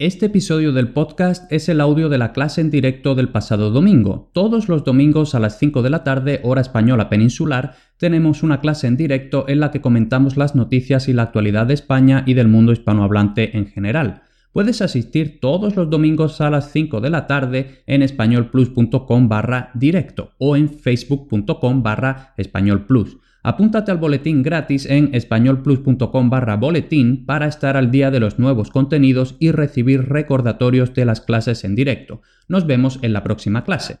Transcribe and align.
Este 0.00 0.24
episodio 0.24 0.72
del 0.72 0.94
podcast 0.94 1.52
es 1.52 1.68
el 1.68 1.78
audio 1.78 2.08
de 2.08 2.16
la 2.16 2.32
clase 2.32 2.62
en 2.62 2.70
directo 2.70 3.14
del 3.14 3.28
pasado 3.28 3.70
domingo. 3.70 4.30
Todos 4.32 4.66
los 4.70 4.82
domingos 4.82 5.34
a 5.34 5.40
las 5.40 5.58
5 5.58 5.82
de 5.82 5.90
la 5.90 6.04
tarde, 6.04 6.40
hora 6.42 6.62
española 6.62 7.10
peninsular, 7.10 7.74
tenemos 7.98 8.42
una 8.42 8.62
clase 8.62 8.86
en 8.86 8.96
directo 8.96 9.44
en 9.46 9.60
la 9.60 9.70
que 9.70 9.82
comentamos 9.82 10.38
las 10.38 10.54
noticias 10.54 11.06
y 11.10 11.12
la 11.12 11.24
actualidad 11.24 11.66
de 11.66 11.74
España 11.74 12.24
y 12.26 12.32
del 12.32 12.48
mundo 12.48 12.72
hispanohablante 12.72 13.58
en 13.58 13.66
general. 13.66 14.22
Puedes 14.52 14.80
asistir 14.80 15.38
todos 15.38 15.76
los 15.76 15.90
domingos 15.90 16.40
a 16.40 16.48
las 16.48 16.72
5 16.72 17.02
de 17.02 17.10
la 17.10 17.26
tarde 17.26 17.82
en 17.86 18.00
españolplus.com 18.00 19.28
barra 19.28 19.70
directo 19.74 20.32
o 20.38 20.56
en 20.56 20.70
facebook.com 20.70 21.82
barra 21.82 22.32
españolplus. 22.38 23.18
Apúntate 23.42 23.90
al 23.90 23.96
boletín 23.96 24.42
gratis 24.42 24.84
en 24.84 25.14
españolplus.com 25.14 26.28
barra 26.28 26.56
boletín 26.56 27.24
para 27.24 27.46
estar 27.46 27.76
al 27.76 27.90
día 27.90 28.10
de 28.10 28.20
los 28.20 28.38
nuevos 28.38 28.70
contenidos 28.70 29.36
y 29.38 29.50
recibir 29.50 30.08
recordatorios 30.10 30.92
de 30.92 31.06
las 31.06 31.22
clases 31.22 31.64
en 31.64 31.74
directo. 31.74 32.20
Nos 32.48 32.66
vemos 32.66 32.98
en 33.02 33.14
la 33.14 33.22
próxima 33.22 33.64
clase. 33.64 34.00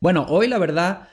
Bueno, 0.00 0.26
hoy 0.28 0.48
la 0.48 0.58
verdad 0.58 1.08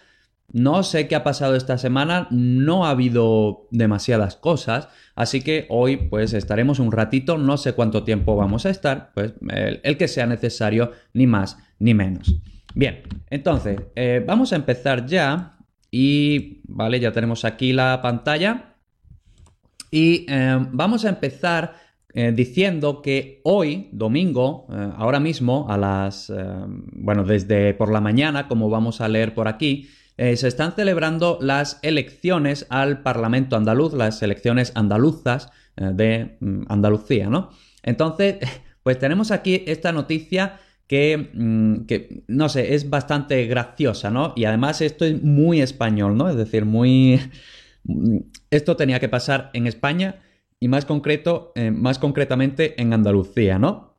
no 0.53 0.83
sé 0.83 1.07
qué 1.07 1.15
ha 1.15 1.23
pasado 1.23 1.55
esta 1.55 1.79
semana, 1.79 2.27
no 2.29 2.85
ha 2.85 2.91
habido 2.91 3.67
demasiadas 3.71 4.35
cosas, 4.35 4.87
así 5.15 5.41
que 5.41 5.65
hoy 5.69 5.97
pues 5.97 6.33
estaremos 6.33 6.77
un 6.77 6.91
ratito, 6.91 7.39
no 7.39 7.57
sé 7.57 7.73
cuánto 7.73 8.03
tiempo 8.03 8.35
vamos 8.35 8.67
a 8.67 8.69
estar, 8.69 9.11
pues 9.15 9.33
el, 9.49 9.97
que 9.97 10.07
sea 10.07 10.27
necesario, 10.27 10.91
ni 11.13 11.25
más 11.25 11.57
ni 11.83 11.93
menos. 11.93 12.33
Bien, 12.73 13.01
entonces 13.29 13.77
eh, 13.95 14.23
vamos 14.25 14.53
a 14.53 14.55
empezar 14.55 15.05
ya 15.05 15.57
y 15.91 16.61
vale, 16.63 16.99
ya 16.99 17.11
tenemos 17.11 17.43
aquí 17.43 17.73
la 17.73 18.01
pantalla 18.01 18.77
y 19.91 20.25
eh, 20.29 20.65
vamos 20.71 21.03
a 21.03 21.09
empezar 21.09 21.75
eh, 22.13 22.31
diciendo 22.33 23.01
que 23.01 23.41
hoy, 23.43 23.89
domingo, 23.91 24.67
ahora 24.97 25.19
mismo, 25.19 25.67
a 25.69 25.77
las, 25.77 26.31
bueno, 26.93 27.23
desde 27.23 27.73
por 27.73 27.91
la 27.91 28.01
mañana, 28.01 28.47
como 28.47 28.69
vamos 28.69 29.01
a 29.01 29.07
leer 29.07 29.33
por 29.33 29.47
aquí, 29.47 29.89
se 30.15 30.47
están 30.47 30.73
celebrando 30.73 31.39
las 31.41 31.79
elecciones 31.81 32.67
al 32.69 33.01
Parlamento 33.01 33.55
andaluz, 33.55 33.93
las 33.93 34.21
elecciones 34.21 34.71
andaluzas 34.75 35.51
de 35.75 36.37
mm, 36.39 36.65
Andalucía, 36.69 37.29
¿no? 37.29 37.49
Entonces, 37.81 38.37
pues 38.83 38.99
tenemos 38.99 39.31
aquí 39.31 39.63
esta 39.65 39.91
noticia 39.91 40.59
que, 40.87 41.31
mm, 41.33 41.85
que, 41.85 42.23
no 42.27 42.49
sé, 42.49 42.75
es 42.75 42.89
bastante 42.89 43.45
graciosa, 43.45 44.09
¿no? 44.09 44.33
Y 44.35 44.45
además 44.45 44.81
esto 44.81 45.05
es 45.05 45.21
muy 45.21 45.61
español, 45.61 46.17
¿no? 46.17 46.29
Es 46.29 46.35
decir, 46.35 46.65
muy... 46.65 47.19
Mm, 47.83 48.19
esto 48.51 48.75
tenía 48.75 48.99
que 48.99 49.09
pasar 49.09 49.49
en 49.53 49.67
España 49.67 50.21
y 50.59 50.67
más 50.67 50.85
concreto, 50.85 51.51
eh, 51.55 51.71
más 51.71 51.99
concretamente 51.99 52.81
en 52.81 52.93
Andalucía, 52.93 53.59
¿no? 53.59 53.97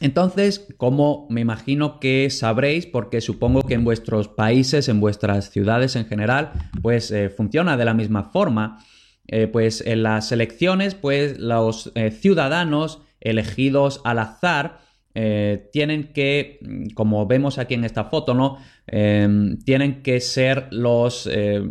Entonces, 0.00 0.66
como 0.76 1.26
me 1.30 1.40
imagino 1.40 2.00
que 2.00 2.28
sabréis, 2.28 2.84
porque 2.84 3.20
supongo 3.20 3.62
que 3.62 3.74
en 3.74 3.84
vuestros 3.84 4.28
países, 4.28 4.88
en 4.88 5.00
vuestras 5.00 5.50
ciudades 5.50 5.96
en 5.96 6.06
general, 6.06 6.52
pues 6.82 7.10
eh, 7.10 7.30
funciona 7.30 7.76
de 7.76 7.84
la 7.84 7.94
misma 7.94 8.24
forma, 8.24 8.84
eh, 9.26 9.46
pues 9.46 9.80
en 9.86 10.02
las 10.02 10.32
elecciones, 10.32 10.94
pues 10.94 11.38
los 11.38 11.92
ciudadanos 12.20 13.00
elegidos 13.20 14.02
al 14.04 14.18
azar, 14.18 14.83
eh, 15.16 15.68
tienen 15.72 16.12
que, 16.12 16.58
mm, 16.60 16.86
como 16.94 17.24
vemos 17.26 17.58
aquí 17.58 17.74
en 17.74 17.84
esta 17.84 18.06
foto, 18.06 18.34
¿no? 18.34 18.58
Em, 18.88 19.58
tienen 19.58 20.02
que 20.02 20.20
ser 20.20 20.66
los, 20.72 21.28
eh, 21.30 21.62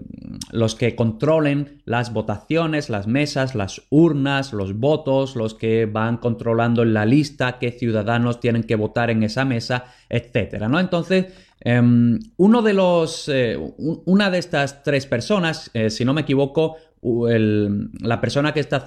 los 0.52 0.76
que 0.76 0.96
controlen 0.96 1.82
las 1.84 2.14
votaciones, 2.14 2.90
las 2.90 3.06
mesas, 3.06 3.54
las 3.54 3.82
urnas, 3.90 4.54
los 4.54 4.80
votos, 4.80 5.36
los 5.36 5.56
que 5.56 5.86
van 5.86 6.18
controlando 6.18 6.86
la 6.86 7.06
lista, 7.06 7.60
qué 7.60 7.72
ciudadanos 7.72 8.40
tienen 8.40 8.64
que 8.64 8.76
votar 8.78 9.10
en 9.10 9.24
esa 9.24 9.44
mesa, 9.44 9.86
etcétera, 10.10 10.70
¿no? 10.70 10.80
Entonces, 10.80 11.26
em, 11.60 12.20
uno 12.38 12.62
de 12.62 12.74
los, 12.74 13.28
eh, 13.28 13.58
una 14.06 14.32
de 14.32 14.38
estas 14.38 14.84
tres 14.84 15.06
personas, 15.06 15.70
si 15.90 16.06
no 16.06 16.14
me 16.14 16.22
equivoco, 16.22 16.78
la 17.02 18.22
persona 18.22 18.54
que 18.54 18.62
está 18.62 18.84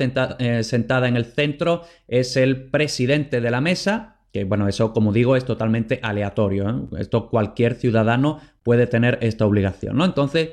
sentada 0.62 1.08
en 1.08 1.16
el 1.16 1.26
centro 1.26 1.82
es 2.08 2.36
el 2.36 2.70
presidente 2.70 3.40
de 3.40 3.50
la 3.50 3.60
mesa, 3.60 4.15
que 4.36 4.44
bueno, 4.44 4.68
eso 4.68 4.92
como 4.92 5.14
digo 5.14 5.34
es 5.34 5.46
totalmente 5.46 5.98
aleatorio. 6.02 6.68
¿eh? 6.68 7.00
Esto 7.00 7.30
cualquier 7.30 7.74
ciudadano 7.74 8.38
puede 8.62 8.86
tener 8.86 9.18
esta 9.22 9.46
obligación, 9.46 9.96
¿no? 9.96 10.04
Entonces, 10.04 10.50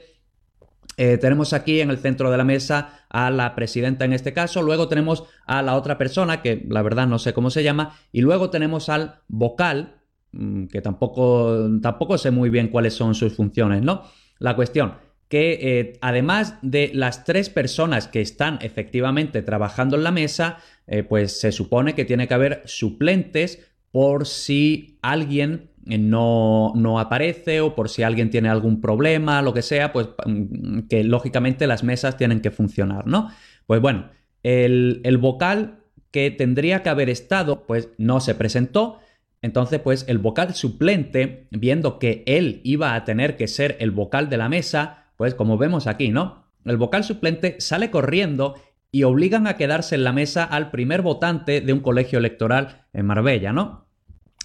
eh, 0.95 1.17
tenemos 1.17 1.51
aquí 1.51 1.81
en 1.81 1.89
el 1.89 1.97
centro 1.97 2.31
de 2.31 2.37
la 2.37 2.45
mesa 2.45 3.05
a 3.09 3.29
la 3.29 3.55
presidenta 3.55 4.05
en 4.05 4.13
este 4.13 4.31
caso, 4.31 4.61
luego 4.61 4.87
tenemos 4.87 5.25
a 5.45 5.61
la 5.61 5.75
otra 5.75 5.97
persona, 5.97 6.41
que 6.41 6.65
la 6.69 6.81
verdad 6.81 7.07
no 7.07 7.19
sé 7.19 7.33
cómo 7.33 7.49
se 7.49 7.61
llama, 7.61 7.97
y 8.13 8.21
luego 8.21 8.49
tenemos 8.49 8.87
al 8.87 9.15
vocal, 9.27 9.95
mm, 10.31 10.67
que 10.67 10.79
tampoco, 10.79 11.69
tampoco 11.81 12.17
sé 12.17 12.31
muy 12.31 12.49
bien 12.49 12.69
cuáles 12.69 12.93
son 12.93 13.15
sus 13.15 13.35
funciones, 13.35 13.81
¿no? 13.81 14.03
La 14.39 14.55
cuestión, 14.55 14.93
que 15.27 15.59
eh, 15.61 15.99
además 16.01 16.57
de 16.61 16.89
las 16.93 17.25
tres 17.25 17.49
personas 17.49 18.07
que 18.07 18.21
están 18.21 18.59
efectivamente 18.61 19.41
trabajando 19.41 19.97
en 19.97 20.03
la 20.03 20.11
mesa, 20.11 20.59
pues 21.07 21.39
se 21.39 21.53
supone 21.53 21.95
que 21.95 22.03
tiene 22.03 22.27
que 22.27 22.33
haber 22.33 22.61
suplentes 22.65 23.72
por 23.93 24.25
si 24.25 24.97
alguien 25.03 25.69
eh, 25.85 25.99
no, 25.99 26.73
no, 26.75 26.99
aparece 26.99 27.61
o 27.61 27.75
por 27.75 27.89
si 27.89 28.01
alguien 28.01 28.31
tiene 28.31 28.49
algún 28.49 28.81
problema, 28.81 29.43
lo 29.43 29.53
que 29.53 29.61
sea, 29.61 29.93
pues 29.93 30.09
mm, 30.25 30.87
que 30.89 31.03
lógicamente 31.03 31.67
las 31.67 31.83
mesas 31.83 32.17
tienen 32.17 32.41
que 32.41 32.49
funcionar, 32.49 33.05
¿no? 33.05 33.29
Pues 33.67 33.81
bueno, 33.81 34.09
el, 34.41 34.99
el 35.03 35.19
vocal 35.19 35.83
que 36.09 36.31
tendría 36.31 36.81
que 36.81 36.89
haber 36.89 37.07
estado, 37.07 37.67
pues 37.67 37.89
no 37.99 38.19
se 38.19 38.33
presentó. 38.33 38.99
Entonces, 39.43 39.79
pues 39.79 40.05
el 40.07 40.17
vocal 40.17 40.55
suplente, 40.55 41.47
viendo 41.51 41.99
que 41.99 42.23
él 42.25 42.61
iba 42.63 42.95
a 42.95 43.03
tener 43.05 43.37
que 43.37 43.47
ser 43.47 43.77
el 43.79 43.91
vocal 43.91 44.27
de 44.27 44.37
la 44.37 44.49
mesa, 44.49 45.11
pues 45.17 45.35
como 45.35 45.59
vemos 45.59 45.85
aquí, 45.85 46.09
¿no? 46.09 46.45
El 46.65 46.77
vocal 46.77 47.03
suplente 47.03 47.57
sale 47.59 47.91
corriendo 47.91 48.55
y 48.91 49.03
obligan 49.03 49.45
a 49.45 49.55
quedarse 49.57 49.95
en 49.95 50.03
la 50.03 50.13
mesa 50.13 50.43
al 50.43 50.71
primer 50.71 51.03
votante 51.03 51.61
de 51.61 51.73
un 51.73 51.81
colegio 51.81 52.19
electoral 52.19 52.85
en 52.93 53.05
Marbella, 53.05 53.51
¿no? 53.51 53.82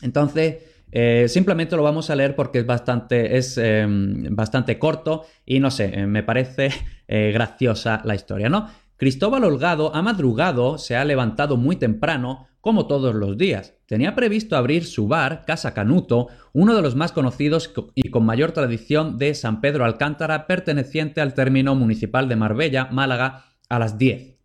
Entonces, 0.03 0.57
eh, 0.91 1.27
simplemente 1.29 1.77
lo 1.77 1.83
vamos 1.83 2.09
a 2.11 2.17
leer 2.17 2.35
porque 2.35 2.61
es 2.61 2.67
bastante, 2.67 3.37
es, 3.37 3.59
em, 3.59 4.35
bastante 4.35 4.79
corto 4.79 5.25
y 5.45 5.61
no 5.61 5.71
sé, 5.71 6.01
eh, 6.01 6.07
me 6.07 6.23
parece 6.23 6.71
eh, 7.09 7.31
graciosa 7.33 8.01
la 8.05 8.15
historia, 8.15 8.49
¿no? 8.49 8.69
Cristóbal 8.97 9.45
Holgado 9.45 9.95
ha 9.95 10.03
madrugado, 10.03 10.79
se 10.79 10.97
ha 10.97 11.05
levantado 11.05 11.57
muy 11.57 11.77
temprano, 11.77 12.49
como 12.61 12.89
todos 12.89 13.15
los 13.15 13.39
días. 13.39 13.75
Tenía 13.87 14.17
previsto 14.17 14.57
abrir 14.57 14.85
su 14.85 15.07
bar, 15.07 15.45
Casa 15.47 15.73
Canuto, 15.73 16.27
uno 16.53 16.75
de 16.75 16.83
los 16.83 16.97
más 16.97 17.13
conocidos 17.13 17.73
y 17.95 18.11
con 18.11 18.27
mayor 18.27 18.51
tradición 18.51 19.17
de 19.17 19.35
San 19.35 19.61
Pedro 19.61 19.85
Alcántara, 19.85 20.49
perteneciente 20.49 21.21
al 21.21 21.35
término 21.35 21.77
municipal 21.77 22.29
de 22.29 22.37
Marbella, 22.37 22.89
Málaga, 22.91 23.45
a 23.69 23.79
las 23.79 23.99
10. 23.99 24.38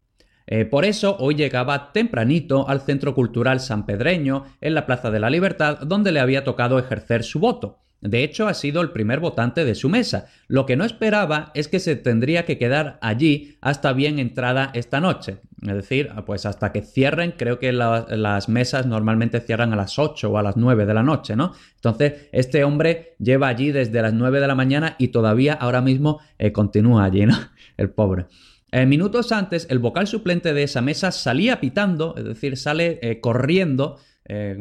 Eh, 0.47 0.65
por 0.65 0.85
eso 0.85 1.17
hoy 1.19 1.35
llegaba 1.35 1.91
tempranito 1.91 2.67
al 2.67 2.81
Centro 2.81 3.15
Cultural 3.15 3.59
San 3.59 3.85
Pedreño, 3.85 4.45
en 4.61 4.73
la 4.73 4.85
Plaza 4.85 5.11
de 5.11 5.19
la 5.19 5.29
Libertad, 5.29 5.79
donde 5.79 6.11
le 6.11 6.19
había 6.19 6.43
tocado 6.43 6.79
ejercer 6.79 7.23
su 7.23 7.39
voto. 7.39 7.79
De 8.03 8.21
hecho, 8.25 8.49
ha 8.49 8.53
sido 8.53 8.81
el 8.81 8.91
primer 8.91 9.21
votante 9.21 9.63
de 9.63 9.75
su 9.75 9.87
mesa. 9.87 10.25
Lo 10.49 10.65
que 10.65 10.75
no 10.75 10.83
esperaba 10.83 11.51
es 11.53 11.69
que 11.69 11.79
se 11.79 11.95
tendría 11.95 12.43
que 12.43 12.57
quedar 12.57 12.97
allí 13.01 13.57
hasta 13.61 13.93
bien 13.93 14.19
entrada 14.19 14.71
esta 14.73 14.99
noche. 14.99 15.37
Es 15.61 15.73
decir, 15.73 16.11
pues 16.25 16.45
hasta 16.45 16.73
que 16.73 16.81
cierren, 16.81 17.33
creo 17.37 17.59
que 17.59 17.71
las 17.71 18.49
mesas 18.49 18.85
normalmente 18.85 19.39
cierran 19.39 19.71
a 19.71 19.77
las 19.77 19.97
8 19.97 20.29
o 20.29 20.37
a 20.37 20.43
las 20.43 20.57
9 20.57 20.85
de 20.85 20.93
la 20.93 21.03
noche, 21.03 21.37
¿no? 21.37 21.53
Entonces, 21.75 22.27
este 22.33 22.65
hombre 22.65 23.15
lleva 23.19 23.47
allí 23.47 23.71
desde 23.71 24.01
las 24.01 24.13
9 24.13 24.41
de 24.41 24.47
la 24.47 24.55
mañana 24.55 24.97
y 24.99 25.07
todavía 25.07 25.53
ahora 25.53 25.79
mismo 25.79 26.19
eh, 26.37 26.51
continúa 26.51 27.05
allí, 27.05 27.25
¿no? 27.25 27.35
El 27.77 27.89
pobre. 27.89 28.25
Eh, 28.75 28.87
minutos 28.87 29.31
antes, 29.31 29.67
el 29.69 29.77
vocal 29.77 30.07
suplente 30.07 30.51
de 30.51 30.63
esa 30.63 30.81
mesa 30.81 31.11
salía 31.11 31.59
pitando, 31.59 32.15
es 32.17 32.23
decir, 32.23 32.57
sale 32.57 32.97
eh, 33.03 33.21
corriendo 33.21 33.99
eh, 34.25 34.57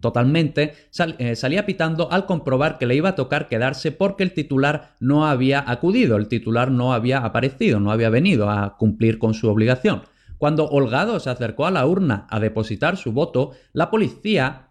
totalmente, 0.00 0.74
salía 0.92 1.66
pitando 1.66 2.12
al 2.12 2.26
comprobar 2.26 2.78
que 2.78 2.86
le 2.86 2.94
iba 2.94 3.08
a 3.08 3.14
tocar 3.16 3.48
quedarse 3.48 3.90
porque 3.90 4.22
el 4.22 4.34
titular 4.34 4.94
no 5.00 5.26
había 5.26 5.68
acudido, 5.68 6.16
el 6.16 6.28
titular 6.28 6.70
no 6.70 6.94
había 6.94 7.18
aparecido, 7.24 7.80
no 7.80 7.90
había 7.90 8.08
venido 8.08 8.48
a 8.48 8.76
cumplir 8.76 9.18
con 9.18 9.34
su 9.34 9.48
obligación. 9.48 10.02
Cuando 10.38 10.68
Holgado 10.68 11.18
se 11.18 11.30
acercó 11.30 11.66
a 11.66 11.72
la 11.72 11.84
urna 11.86 12.28
a 12.30 12.38
depositar 12.38 12.96
su 12.96 13.10
voto, 13.10 13.50
la 13.72 13.90
policía 13.90 14.68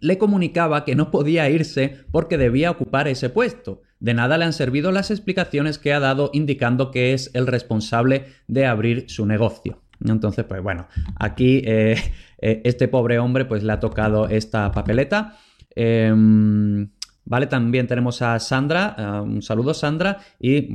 le 0.00 0.16
comunicaba 0.16 0.86
que 0.86 0.94
no 0.96 1.10
podía 1.10 1.50
irse 1.50 1.98
porque 2.10 2.38
debía 2.38 2.70
ocupar 2.70 3.08
ese 3.08 3.28
puesto. 3.28 3.82
De 4.00 4.14
nada 4.14 4.38
le 4.38 4.46
han 4.46 4.54
servido 4.54 4.92
las 4.92 5.10
explicaciones 5.10 5.78
que 5.78 5.92
ha 5.92 6.00
dado 6.00 6.30
indicando 6.32 6.90
que 6.90 7.12
es 7.12 7.30
el 7.34 7.46
responsable 7.46 8.26
de 8.48 8.66
abrir 8.66 9.04
su 9.08 9.26
negocio. 9.26 9.82
Entonces, 10.04 10.44
pues 10.46 10.62
bueno, 10.62 10.88
aquí 11.18 11.62
eh, 11.64 11.96
eh, 12.40 12.62
este 12.64 12.88
pobre 12.88 13.18
hombre 13.18 13.44
pues 13.44 13.62
le 13.62 13.72
ha 13.72 13.80
tocado 13.80 14.28
esta 14.28 14.72
papeleta. 14.72 15.36
Em, 15.74 16.90
¿Vale? 17.26 17.46
También 17.46 17.86
tenemos 17.86 18.22
a 18.22 18.40
Sandra, 18.40 18.96
uh, 18.98 19.22
un 19.22 19.42
saludo 19.42 19.72
Sandra, 19.72 20.18
y 20.40 20.68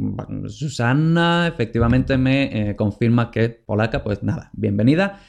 Susana 0.47 1.47
efectivamente 1.47 2.17
me 2.17 2.69
eh, 2.69 2.75
confirma 2.77 3.29
que 3.29 3.43
es 3.43 3.49
polaca, 3.65 4.03
pues 4.03 4.23
nada, 4.23 4.51
bienvenida. 4.53 5.19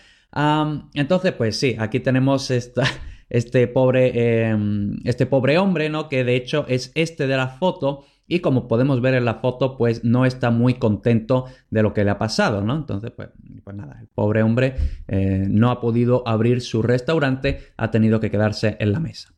Entonces, 0.94 1.32
pues 1.32 1.58
sí, 1.58 1.74
aquí 1.78 1.98
tenemos 1.98 2.50
esta, 2.50 2.84
este, 3.28 3.66
pobre, 3.68 4.12
eh, 4.14 4.56
este 5.04 5.26
pobre 5.26 5.58
hombre, 5.58 5.88
¿no? 5.88 6.08
Que 6.08 6.24
de 6.24 6.36
hecho 6.36 6.64
es 6.68 6.92
este 6.94 7.26
de 7.26 7.36
la 7.36 7.48
foto 7.48 8.04
y 8.28 8.40
como 8.40 8.66
podemos 8.66 9.00
ver 9.00 9.14
en 9.14 9.24
la 9.24 9.36
foto, 9.36 9.76
pues 9.76 10.04
no 10.04 10.26
está 10.26 10.50
muy 10.50 10.74
contento 10.74 11.46
de 11.70 11.82
lo 11.82 11.94
que 11.94 12.04
le 12.04 12.10
ha 12.10 12.18
pasado, 12.18 12.62
¿no? 12.62 12.74
Entonces, 12.74 13.12
pues, 13.14 13.28
pues 13.62 13.76
nada, 13.76 13.98
el 14.00 14.08
pobre 14.08 14.42
hombre 14.42 14.74
eh, 15.06 15.46
no 15.48 15.70
ha 15.70 15.80
podido 15.80 16.26
abrir 16.26 16.60
su 16.60 16.82
restaurante, 16.82 17.60
ha 17.76 17.90
tenido 17.90 18.18
que 18.18 18.30
quedarse 18.30 18.76
en 18.80 18.92
la 18.92 19.00
mesa. 19.00 19.32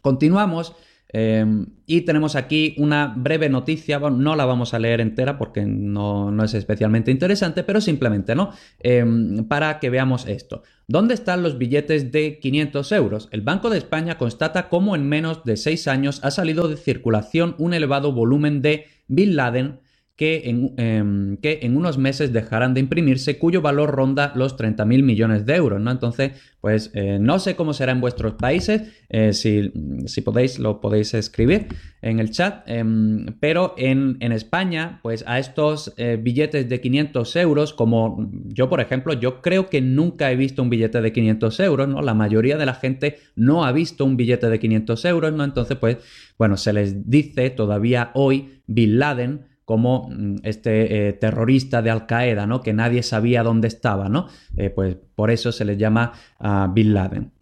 Continuamos 0.00 0.74
Em, 1.10 1.66
y 1.86 2.02
tenemos 2.02 2.36
aquí 2.36 2.74
una 2.76 3.14
breve 3.16 3.48
noticia, 3.48 3.98
no 3.98 4.36
la 4.36 4.44
vamos 4.44 4.74
a 4.74 4.78
leer 4.78 5.00
entera 5.00 5.38
porque 5.38 5.64
no, 5.64 6.44
es 6.44 6.52
especialmente 6.52 7.10
interesante, 7.10 7.64
pero 7.64 7.80
simplemente, 7.80 8.34
¿no? 8.34 8.52
Em, 8.80 9.44
para 9.44 9.78
que 9.78 9.88
veamos 9.88 10.26
esto. 10.26 10.62
¿Dónde 10.86 11.14
están 11.14 11.42
los 11.42 11.56
billetes 11.56 12.12
de 12.12 12.38
500 12.38 12.92
euros? 12.92 13.28
El 13.32 13.40
Banco 13.40 13.70
de 13.70 13.78
España 13.78 14.18
constata 14.18 14.68
cómo 14.68 14.94
en 14.96 15.08
menos 15.08 15.44
de 15.44 15.56
6 15.56 15.88
años 15.88 16.20
ha 16.22 16.30
salido 16.30 16.68
de 16.68 16.76
circulación 16.76 17.54
un 17.58 17.72
elevado 17.72 18.12
volumen 18.12 18.60
de 18.60 18.86
Bin 19.06 19.36
Laden 19.36 19.80
que 20.18 20.42
en, 20.46 20.74
em, 20.78 21.36
que 21.36 21.60
en, 21.62 21.76
unos 21.76 21.96
meses 21.96 22.32
dejarán 22.32 22.74
de 22.74 22.80
imprimirse, 22.80 23.38
cuyo 23.38 23.62
valor 23.62 23.92
ronda 23.92 24.32
los 24.34 24.58
30.000 24.58 25.04
millones 25.04 25.46
de 25.46 25.54
euros, 25.54 25.80
¿no? 25.80 25.92
Entonces, 25.92 26.32
pues 26.60 26.90
eh, 26.94 27.18
no 27.20 27.38
sé 27.38 27.54
cómo 27.54 27.72
será 27.72 27.92
en 27.92 28.00
vuestros 28.00 28.34
países, 28.34 28.82
eh, 29.10 29.32
si, 29.32 29.72
si, 30.06 30.20
podéis, 30.22 30.58
lo 30.58 30.80
podéis 30.80 31.14
escribir 31.14 31.68
en 32.02 32.18
el 32.18 32.32
chat, 32.32 32.68
em, 32.68 33.26
pero 33.38 33.74
en, 33.78 34.16
en, 34.18 34.32
España, 34.32 34.98
pues 35.04 35.22
a 35.28 35.38
estos 35.38 35.94
eh, 35.96 36.18
billetes 36.20 36.68
de 36.68 36.80
500 36.80 37.36
euros, 37.36 37.72
como 37.72 38.28
yo, 38.46 38.68
por 38.68 38.80
ejemplo, 38.80 39.12
yo 39.12 39.40
creo 39.40 39.68
que 39.68 39.80
nunca 39.80 40.32
he 40.32 40.36
visto 40.36 40.64
un 40.64 40.68
billete 40.68 41.00
de 41.00 41.12
500 41.12 41.60
euros, 41.60 41.86
¿no? 41.86 42.02
La 42.02 42.14
mayoría 42.14 42.56
de 42.56 42.66
la 42.66 42.74
gente 42.74 43.18
no 43.36 43.64
ha 43.64 43.70
visto 43.70 44.04
un 44.04 44.16
billete 44.16 44.50
de 44.50 44.58
500 44.58 45.04
euros, 45.04 45.32
¿no? 45.32 45.44
Entonces, 45.44 45.76
pues, 45.76 45.98
bueno, 46.36 46.56
se 46.56 46.72
les 46.72 47.08
dice 47.08 47.50
todavía 47.50 48.10
hoy 48.14 48.62
Bin 48.66 48.98
Laden, 48.98 49.47
como 49.68 50.08
mm, 50.08 50.36
este 50.44 51.08
eh, 51.08 51.12
terrorista 51.12 51.82
de 51.82 51.90
Al 51.90 52.06
Qaeda, 52.06 52.46
¿no? 52.46 52.62
Que 52.62 52.72
nadie 52.72 53.02
sabía 53.02 53.42
dónde 53.42 53.68
estaba, 53.68 54.08
¿no? 54.08 54.26
Eh, 54.56 54.70
pues 54.70 54.96
por 55.14 55.30
eso 55.30 55.52
se 55.52 55.66
le 55.66 55.76
llama 55.76 56.14
uh, 56.40 56.72
Bin 56.72 56.94
Laden. 56.94 57.32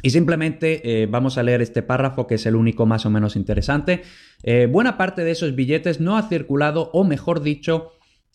Y 0.00 0.10
simplemente 0.10 1.02
eh, 1.02 1.06
vamos 1.06 1.38
a 1.38 1.42
leer 1.42 1.60
este 1.60 1.82
párrafo 1.82 2.28
que 2.28 2.36
es 2.36 2.46
el 2.46 2.54
único 2.54 2.86
más 2.86 3.04
o 3.04 3.10
menos 3.10 3.34
interesante. 3.34 4.02
buena 4.70 4.96
parte 4.96 5.24
de 5.24 5.32
esos 5.32 5.56
billetes 5.56 5.98
no 5.98 6.16
ha 6.16 6.28
circulado, 6.28 6.88
o 6.92 7.02
mejor 7.02 7.42
dicho, 7.42 7.90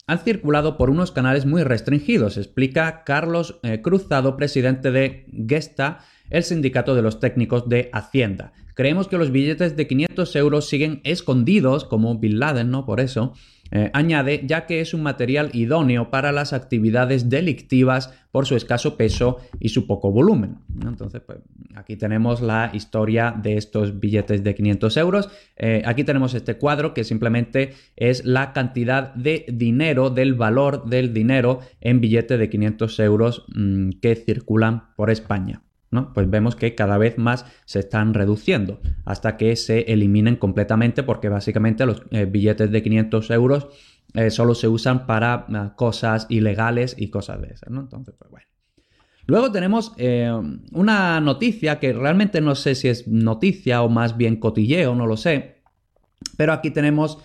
han 0.06 0.18
circulado 0.18 0.76
por 0.76 0.90
unos 0.90 1.10
canales 1.10 1.46
muy 1.46 1.64
restringidos, 1.64 2.36
explica 2.36 3.02
Carlos 3.04 3.60
Cruzado, 3.82 4.36
presidente 4.36 4.92
de 4.92 5.26
Gesta, 5.48 6.00
el 6.28 6.44
sindicato 6.44 6.94
de 6.94 7.02
los 7.02 7.18
técnicos 7.18 7.68
de 7.68 7.88
Hacienda. 7.92 8.52
Creemos 8.76 9.08
que 9.08 9.16
los 9.16 9.32
billetes 9.32 9.74
de 9.74 9.86
500 9.86 10.36
euros 10.36 10.68
siguen 10.68 11.00
escondidos, 11.02 11.86
como 11.86 12.18
Bin 12.18 12.38
Laden, 12.38 12.70
¿no? 12.70 12.84
Por 12.84 13.00
eso, 13.00 13.32
eh, 13.70 13.90
añade, 13.94 14.42
ya 14.44 14.66
que 14.66 14.82
es 14.82 14.92
un 14.92 15.02
material 15.02 15.48
idóneo 15.54 16.10
para 16.10 16.30
las 16.30 16.52
actividades 16.52 17.30
delictivas 17.30 18.12
por 18.30 18.44
su 18.44 18.54
escaso 18.54 18.98
peso 18.98 19.38
y 19.58 19.70
su 19.70 19.86
poco 19.86 20.12
volumen. 20.12 20.58
Entonces, 20.86 21.22
pues 21.24 21.38
aquí 21.74 21.96
tenemos 21.96 22.42
la 22.42 22.70
historia 22.74 23.34
de 23.34 23.56
estos 23.56 23.98
billetes 23.98 24.44
de 24.44 24.54
500 24.54 24.96
euros. 24.98 25.30
Eh, 25.56 25.80
aquí 25.86 26.04
tenemos 26.04 26.34
este 26.34 26.58
cuadro 26.58 26.92
que 26.92 27.04
simplemente 27.04 27.72
es 27.96 28.26
la 28.26 28.52
cantidad 28.52 29.14
de 29.14 29.46
dinero, 29.48 30.10
del 30.10 30.34
valor 30.34 30.84
del 30.84 31.14
dinero 31.14 31.60
en 31.80 32.02
billete 32.02 32.36
de 32.36 32.50
500 32.50 33.00
euros 33.00 33.46
mm, 33.54 33.92
que 34.02 34.16
circulan 34.16 34.94
por 34.96 35.08
España. 35.08 35.62
Pues 35.90 36.28
vemos 36.28 36.56
que 36.56 36.74
cada 36.74 36.98
vez 36.98 37.16
más 37.16 37.46
se 37.64 37.78
están 37.78 38.12
reduciendo 38.12 38.80
hasta 39.04 39.36
que 39.36 39.54
se 39.56 39.92
eliminen 39.92 40.36
completamente 40.36 41.02
porque 41.02 41.28
básicamente 41.28 41.86
los 41.86 42.02
eh, 42.10 42.24
billetes 42.24 42.70
de 42.70 42.82
500 42.82 43.30
euros 43.30 43.68
eh, 44.14 44.30
solo 44.30 44.54
se 44.54 44.68
usan 44.68 45.06
para 45.06 45.46
eh, 45.48 45.70
cosas 45.76 46.26
ilegales 46.28 46.96
y 46.98 47.08
cosas 47.08 47.40
de 47.40 47.48
esas, 47.48 47.70
¿no? 47.70 47.80
Entonces, 47.80 48.14
pues 48.18 48.30
bueno. 48.30 48.46
Luego 49.28 49.50
tenemos 49.50 49.92
una 50.70 51.20
noticia 51.20 51.80
que 51.80 51.92
realmente 51.92 52.40
no 52.40 52.54
sé 52.54 52.76
si 52.76 52.86
es 52.86 53.08
noticia 53.08 53.82
o 53.82 53.88
más 53.88 54.16
bien 54.16 54.36
cotilleo, 54.36 54.94
no 54.94 55.04
lo 55.04 55.16
sé, 55.16 55.62
pero 56.36 56.52
aquí 56.52 56.70
tenemos 56.70 57.18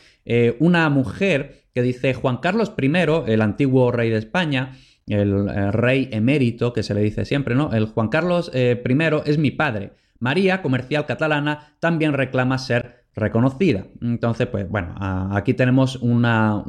una 0.57 0.89
mujer 0.89 1.65
que 1.75 1.83
dice 1.83 2.15
Juan 2.15 2.37
Carlos 2.37 2.73
I, 2.75 2.91
el 3.27 3.41
antiguo 3.43 3.91
rey 3.91 4.09
de 4.09 4.17
España, 4.17 4.71
el, 5.07 5.47
eh, 5.49 5.71
rey 5.71 6.09
emérito, 6.11 6.73
que 6.73 6.83
se 6.83 6.93
le 6.93 7.01
dice 7.01 7.25
siempre, 7.25 7.55
¿no? 7.55 7.73
El 7.73 7.85
Juan 7.85 8.09
Carlos 8.09 8.51
eh, 8.53 8.81
I 8.87 8.95
es 9.25 9.37
mi 9.37 9.51
padre. 9.51 9.93
María, 10.19 10.61
comercial 10.61 11.05
catalana, 11.05 11.75
también 11.79 12.13
reclama 12.13 12.57
ser 12.57 13.05
reconocida. 13.15 13.87
Entonces, 14.01 14.47
pues 14.47 14.69
bueno, 14.69 14.95
aquí 15.31 15.53
tenemos 15.53 15.97
una, 15.97 16.63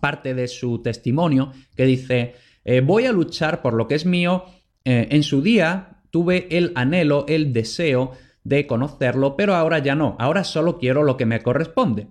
parte 0.00 0.34
de 0.34 0.48
su 0.48 0.82
testimonio 0.82 1.52
que 1.76 1.84
dice, 1.84 2.34
eh, 2.64 2.80
voy 2.80 3.04
a 3.04 3.12
luchar 3.12 3.62
por 3.62 3.74
lo 3.74 3.86
que 3.86 3.94
es 3.94 4.06
mío. 4.06 4.44
en 4.84 5.22
su 5.22 5.42
día 5.42 5.98
tuve 6.10 6.48
el 6.50 6.72
anhelo, 6.74 7.26
el 7.28 7.52
deseo 7.52 8.12
de 8.44 8.66
conocerlo, 8.66 9.36
pero 9.36 9.54
ahora 9.54 9.78
ya 9.78 9.94
no. 9.94 10.16
Ahora 10.18 10.42
solo 10.44 10.78
quiero 10.78 11.02
lo 11.02 11.18
que 11.18 11.26
me 11.26 11.42
corresponde. 11.42 12.08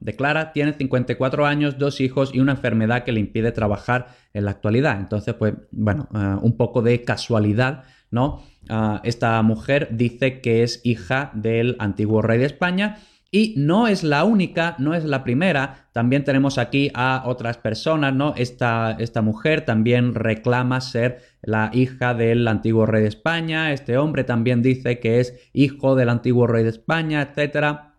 Declara, 0.00 0.52
tiene 0.52 0.72
54 0.72 1.46
años, 1.46 1.78
dos 1.78 2.00
hijos 2.00 2.34
y 2.34 2.40
una 2.40 2.52
enfermedad 2.52 3.04
que 3.04 3.12
le 3.12 3.20
impide 3.20 3.52
trabajar 3.52 4.08
en 4.34 4.44
la 4.44 4.52
actualidad. 4.52 4.98
Entonces, 4.98 5.34
pues, 5.34 5.54
bueno, 5.70 6.08
eh, 6.14 6.36
un 6.42 6.56
poco 6.56 6.82
de 6.82 7.02
casualidad, 7.02 7.84
¿no? 8.10 8.42
Ah, 8.68 9.00
esta 9.04 9.40
mujer 9.42 9.88
dice 9.92 10.40
que 10.40 10.62
es 10.62 10.80
hija 10.84 11.30
del 11.34 11.76
antiguo 11.78 12.22
rey 12.22 12.38
de 12.38 12.46
España 12.46 12.98
y 13.34 13.54
no 13.56 13.88
es 13.88 14.04
la 14.04 14.24
única, 14.24 14.76
no 14.78 14.94
es 14.94 15.04
la 15.04 15.24
primera. 15.24 15.88
También 15.92 16.22
tenemos 16.22 16.58
aquí 16.58 16.90
a 16.92 17.22
otras 17.24 17.56
personas, 17.56 18.14
¿no? 18.14 18.34
Esta, 18.36 18.94
esta 18.98 19.22
mujer 19.22 19.64
también 19.64 20.14
reclama 20.14 20.82
ser 20.82 21.22
la 21.40 21.70
hija 21.72 22.12
del 22.12 22.46
antiguo 22.46 22.84
rey 22.84 23.00
de 23.00 23.08
España. 23.08 23.72
Este 23.72 23.96
hombre 23.96 24.24
también 24.24 24.60
dice 24.60 25.00
que 25.00 25.18
es 25.18 25.34
hijo 25.54 25.96
del 25.96 26.10
antiguo 26.10 26.46
rey 26.46 26.62
de 26.62 26.68
España, 26.68 27.22
etcétera. 27.22 27.91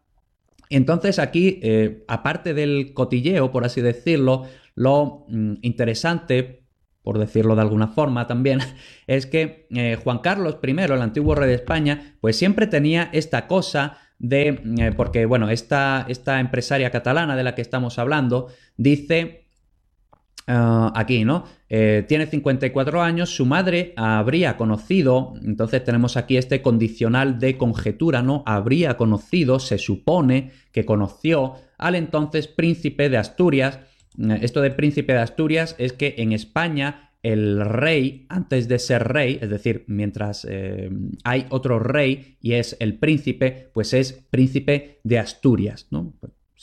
Entonces 0.76 1.20
aquí, 1.20 1.60
eh, 1.62 2.04
aparte 2.08 2.54
del 2.54 2.94
cotilleo, 2.94 3.52
por 3.52 3.66
así 3.66 3.82
decirlo, 3.82 4.46
lo 4.76 5.26
mm, 5.28 5.56
interesante, 5.62 6.64
por 7.04 7.20
decirlo 7.20 7.56
de 7.56 7.62
alguna 7.62 7.88
forma 7.88 8.28
también, 8.28 8.60
es 9.08 9.26
que 9.26 9.68
eh, 9.72 9.98
Juan 10.04 10.20
Carlos 10.20 10.58
I, 10.64 10.72
el 10.72 11.02
antiguo 11.02 11.36
rey 11.36 11.48
de 11.48 11.56
España, 11.56 12.16
pues 12.22 12.38
siempre 12.38 12.68
tenía 12.68 13.10
esta 13.14 13.48
cosa 13.48 13.98
de, 14.20 14.62
eh, 14.80 14.92
porque 14.96 15.26
bueno, 15.26 15.50
esta, 15.50 16.06
esta 16.08 16.40
empresaria 16.40 16.92
catalana 16.92 17.36
de 17.36 17.44
la 17.44 17.56
que 17.56 17.62
estamos 17.62 18.00
hablando 18.00 18.48
dice 18.78 19.43
Ah, 20.46 20.92
aquí, 20.96 21.24
¿no? 21.24 21.46
Eh, 21.70 22.04
tiene 22.08 22.26
54 22.26 23.02
años, 23.02 23.34
su 23.34 23.46
madre 23.46 23.94
habría 23.96 24.58
conocido, 24.58 25.34
entonces 25.42 25.84
tenemos 25.86 26.18
aquí 26.18 26.36
este 26.36 26.62
condicional 26.62 27.40
de 27.40 27.58
conjetura, 27.58 28.22
¿no? 28.22 28.44
Habría 28.46 28.98
conocido, 28.98 29.60
se 29.60 29.78
supone 29.78 30.52
que 30.74 30.86
conoció 30.86 31.54
al 31.78 31.96
entonces 31.96 32.48
príncipe 32.48 33.10
de 33.10 33.18
Asturias. 33.18 33.80
Eh, 34.18 34.40
esto 34.42 34.62
de 34.62 34.72
príncipe 34.72 35.14
de 35.14 35.20
Asturias 35.20 35.76
es 35.80 35.94
que 35.94 36.16
en 36.18 36.34
España 36.34 37.12
el 37.24 37.64
rey, 37.64 38.26
antes 38.28 38.68
de 38.68 38.80
ser 38.80 39.08
rey, 39.08 39.40
es 39.42 39.50
decir, 39.50 39.86
mientras 39.88 40.46
eh, 40.50 40.90
hay 41.24 41.46
otro 41.52 41.80
rey 41.80 42.38
y 42.42 42.54
es 42.54 42.76
el 42.82 43.00
príncipe, 43.00 43.70
pues 43.74 43.94
es 43.94 44.12
príncipe 44.30 45.00
de 45.04 45.20
Asturias, 45.20 45.88
¿no? 45.90 46.14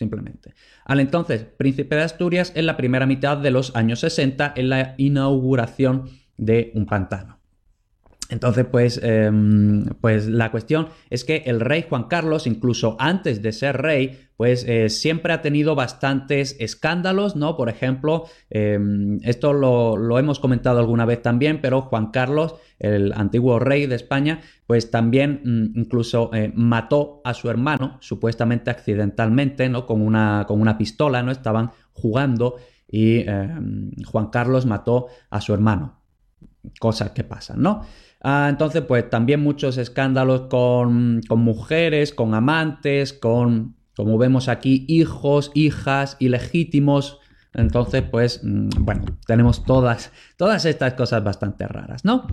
Simplemente. 0.00 0.54
Al 0.84 0.98
entonces 0.98 1.44
príncipe 1.44 1.94
de 1.94 2.02
Asturias 2.02 2.52
en 2.56 2.66
la 2.66 2.76
primera 2.76 3.06
mitad 3.06 3.36
de 3.36 3.50
los 3.50 3.76
años 3.76 4.00
60 4.00 4.54
en 4.56 4.68
la 4.70 4.94
inauguración 4.96 6.08
de 6.36 6.72
un 6.74 6.86
pantano. 6.86 7.39
Entonces, 8.30 8.64
pues, 8.70 9.00
em, 9.02 9.84
pues 10.00 10.28
la 10.28 10.52
cuestión 10.52 10.88
es 11.10 11.24
que 11.24 11.42
el 11.46 11.60
rey 11.60 11.84
Juan 11.88 12.04
Carlos, 12.04 12.46
incluso 12.46 12.96
antes 13.00 13.42
de 13.42 13.52
ser 13.52 13.82
rey, 13.82 14.28
pues 14.36 14.64
eh, 14.66 14.88
siempre 14.88 15.32
ha 15.32 15.42
tenido 15.42 15.74
bastantes 15.74 16.56
escándalos, 16.60 17.34
¿no? 17.34 17.56
Por 17.56 17.68
ejemplo, 17.68 18.24
em, 18.48 19.18
esto 19.22 19.52
lo, 19.52 20.18
hemos 20.18 20.38
comentado 20.38 20.78
alguna 20.78 21.04
vez 21.04 21.20
también, 21.22 21.60
pero 21.60 21.82
Juan 21.82 22.12
Carlos, 22.12 22.54
el 22.78 23.12
antiguo 23.12 23.58
rey 23.58 23.86
de 23.86 23.96
España, 23.96 24.40
pues 24.66 24.90
también 24.90 25.40
mm, 25.44 25.78
incluso 25.78 26.30
eh, 26.32 26.52
mató 26.54 27.20
a 27.24 27.34
su 27.34 27.50
hermano, 27.50 27.98
supuestamente 28.00 28.70
accidentalmente, 28.70 29.68
¿no? 29.68 29.86
Con 29.86 30.00
una, 30.00 30.44
con 30.46 30.60
una 30.60 30.78
pistola, 30.78 31.22
¿no? 31.22 31.32
Estaban 31.32 31.72
jugando 31.92 32.56
y 32.88 33.28
em, 33.28 33.90
Juan 34.06 34.28
Carlos 34.30 34.66
mató 34.66 35.08
a 35.30 35.40
su 35.40 35.52
hermano 35.52 36.00
cosas 36.78 37.10
que 37.10 37.24
pasan, 37.24 37.62
¿no? 37.62 37.82
Ah, 38.22 38.48
entonces, 38.50 38.82
pues 38.82 39.08
también 39.08 39.40
muchos 39.40 39.78
escándalos 39.78 40.42
con, 40.42 41.22
con 41.26 41.40
mujeres, 41.40 42.12
con 42.12 42.34
amantes, 42.34 43.14
con, 43.14 43.76
como 43.96 44.18
vemos 44.18 44.48
aquí, 44.48 44.84
hijos, 44.88 45.50
hijas 45.54 46.16
ilegítimos. 46.20 47.18
Entonces, 47.54 48.02
pues, 48.02 48.40
mm, 48.44 48.68
bueno, 48.80 49.04
tenemos 49.26 49.64
todas, 49.64 50.12
todas 50.36 50.64
estas 50.66 50.94
cosas 50.94 51.24
bastante 51.24 51.66
raras, 51.66 52.04
¿no? 52.04 52.26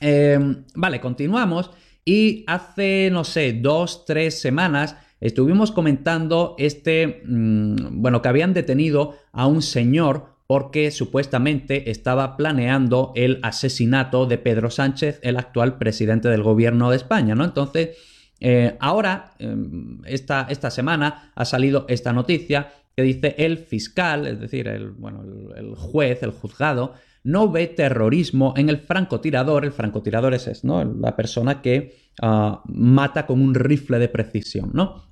Em, 0.00 0.64
vale, 0.74 1.00
continuamos. 1.00 1.70
Y 2.04 2.44
hace, 2.46 3.10
no 3.10 3.24
sé, 3.24 3.54
dos, 3.54 4.04
tres 4.04 4.40
semanas 4.40 4.96
estuvimos 5.20 5.72
comentando 5.72 6.54
este, 6.58 7.22
mm, 7.26 8.00
bueno, 8.00 8.22
que 8.22 8.28
habían 8.28 8.54
detenido 8.54 9.14
a 9.32 9.48
un 9.48 9.62
señor 9.62 10.35
porque 10.46 10.90
supuestamente 10.90 11.90
estaba 11.90 12.36
planeando 12.36 13.12
el 13.16 13.40
asesinato 13.42 14.26
de 14.26 14.38
Pedro 14.38 14.70
Sánchez, 14.70 15.18
el 15.22 15.36
actual 15.36 15.78
presidente 15.78 16.28
del 16.28 16.42
gobierno 16.42 16.90
de 16.90 16.96
España, 16.96 17.34
¿no? 17.34 17.44
Entonces, 17.44 17.96
eh, 18.40 18.76
ahora, 18.80 19.32
em, 19.38 20.00
esta, 20.04 20.46
esta, 20.48 20.70
semana, 20.70 21.32
ha 21.34 21.44
salido 21.44 21.86
esta 21.88 22.12
noticia 22.12 22.72
que 22.94 23.02
dice 23.02 23.34
el 23.38 23.58
fiscal, 23.58 24.26
es 24.26 24.40
decir, 24.40 24.68
el, 24.68 24.90
bueno, 24.90 25.24
el, 25.56 25.74
juez, 25.74 26.22
el 26.22 26.30
juzgado, 26.30 26.94
no 27.24 27.50
ve 27.50 27.66
terrorismo 27.66 28.54
en 28.56 28.68
el 28.68 28.78
francotirador. 28.78 29.64
El 29.64 29.72
francotirador 29.72 30.32
es, 30.32 30.46
es 30.46 30.64
¿no? 30.64 30.84
la 30.84 31.16
persona 31.16 31.60
que 31.60 31.96
ah, 32.22 32.62
mata 32.66 33.26
con 33.26 33.42
un 33.42 33.54
rifle 33.54 33.98
de 33.98 34.08
precisión, 34.08 34.70
¿no? 34.72 35.06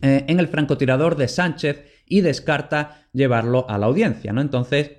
Eh, 0.00 0.24
en 0.28 0.38
el 0.38 0.48
francotirador 0.48 1.16
de 1.16 1.28
Sánchez 1.28 1.84
y 2.08 2.20
descarta 2.20 3.08
llevarlo 3.12 3.68
a 3.68 3.78
la 3.78 3.86
audiencia, 3.86 4.32
¿no? 4.32 4.40
Entonces, 4.40 4.92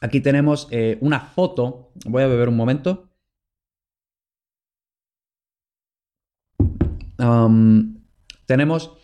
aquí 0.00 0.20
tenemos 0.20 0.68
eh, 0.70 0.98
una 1.00 1.20
foto. 1.20 1.92
Voy 2.06 2.22
a 2.22 2.26
beber 2.26 2.48
un 2.48 2.56
momento. 2.56 3.04
tenemos 8.46 8.96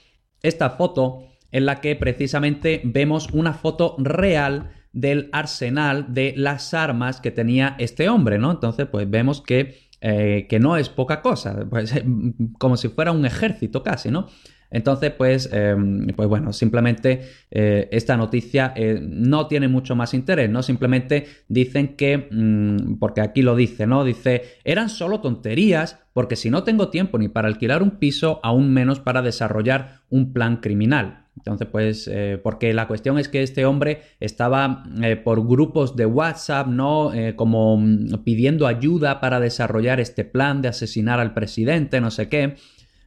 esta 0.43 0.71
foto 0.71 1.25
en 1.51 1.67
la 1.67 1.81
que 1.81 1.97
precisamente 1.97 2.81
vemos 2.85 3.29
una 3.33 3.53
foto 3.53 3.97
real 3.99 4.71
del 4.93 5.29
arsenal 5.33 6.15
de 6.15 6.33
las 6.37 6.73
armas 6.75 7.21
que 7.21 7.31
tenía 7.31 7.75
este 7.79 8.09
hombre, 8.09 8.39
¿no? 8.39 8.53
Entonces, 8.53 8.87
pues 8.91 9.11
vemos 9.11 9.41
que, 9.41 9.89
eh, 10.01 10.47
que 10.49 10.61
no 10.61 10.77
es 10.77 10.89
poca 10.89 11.21
cosa, 11.21 11.67
pues, 11.69 11.95
como 12.59 12.77
si 12.77 12.89
fuera 12.89 13.13
un 13.13 13.27
ejército 13.27 13.83
casi, 13.83 14.11
¿no? 14.11 14.29
Entonces, 14.75 15.13
pues, 15.13 15.49
em, 15.53 16.09
pues 16.17 16.29
bueno, 16.29 16.53
simplemente 16.53 17.23
eh, 17.49 17.89
esta 17.93 18.17
noticia 18.17 18.73
eh, 18.75 18.99
no 19.01 19.47
tiene 19.47 19.69
mucho 19.69 19.95
más 19.95 20.15
interés, 20.15 20.51
¿no? 20.51 20.65
Simplemente 20.65 21.29
dicen 21.47 21.95
que, 21.95 22.27
mm, 22.29 22.99
porque 22.99 23.21
aquí 23.21 23.43
lo 23.43 23.55
dice, 23.55 23.87
¿no? 23.87 24.03
Dice, 24.03 24.43
eran 24.65 24.89
solo 24.89 25.21
tonterías, 25.21 26.01
porque 26.13 26.35
si 26.35 26.51
no 26.51 26.65
tengo 26.65 26.89
tiempo 26.89 27.19
ni 27.19 27.29
para 27.29 27.47
alquilar 27.47 27.85
un 27.85 27.93
piso, 27.93 28.41
aún 28.43 28.73
menos 28.75 28.99
para 28.99 29.23
desarrollar 29.23 30.01
un 30.11 30.33
plan 30.33 30.57
criminal. 30.57 31.21
Entonces, 31.37 31.69
pues, 31.71 32.11
eh, 32.13 32.41
porque 32.43 32.75
la 32.75 32.89
cuestión 32.89 33.17
es 33.21 33.29
que 33.29 33.45
este 33.45 33.67
hombre 33.67 34.03
estaba 34.19 34.83
por 35.23 35.47
grupos 35.47 35.95
de 35.95 36.07
WhatsApp, 36.07 36.67
¿no? 36.67 37.13
como 37.37 37.77
mm, 37.77 38.25
pidiendo 38.25 38.67
ayuda 38.67 39.21
para 39.21 39.39
desarrollar 39.39 40.01
este 40.01 40.25
plan 40.25 40.63
de 40.63 40.69
asesinar 40.69 41.21
al 41.21 41.33
presidente, 41.33 42.01
no 42.01 42.11
sé 42.11 42.29
qué 42.29 42.57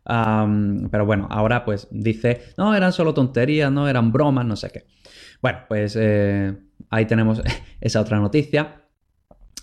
pero 0.08 1.06
bueno, 1.06 1.28
ahora 1.30 1.66
pues 1.66 1.88
dice, 1.92 2.42
no, 2.58 2.74
eran 2.76 2.94
solo 2.94 3.14
tonterías, 3.14 3.72
no 3.72 3.88
eran 3.88 4.12
bromas, 4.12 4.46
no 4.46 4.56
sé 4.56 4.70
qué. 4.70 4.86
Bueno, 5.42 5.60
pues 5.68 5.98
eh, 6.00 6.56
ahí 6.90 7.06
tenemos 7.06 7.42
esa 7.82 8.02
otra 8.02 8.20
noticia. 8.20 8.84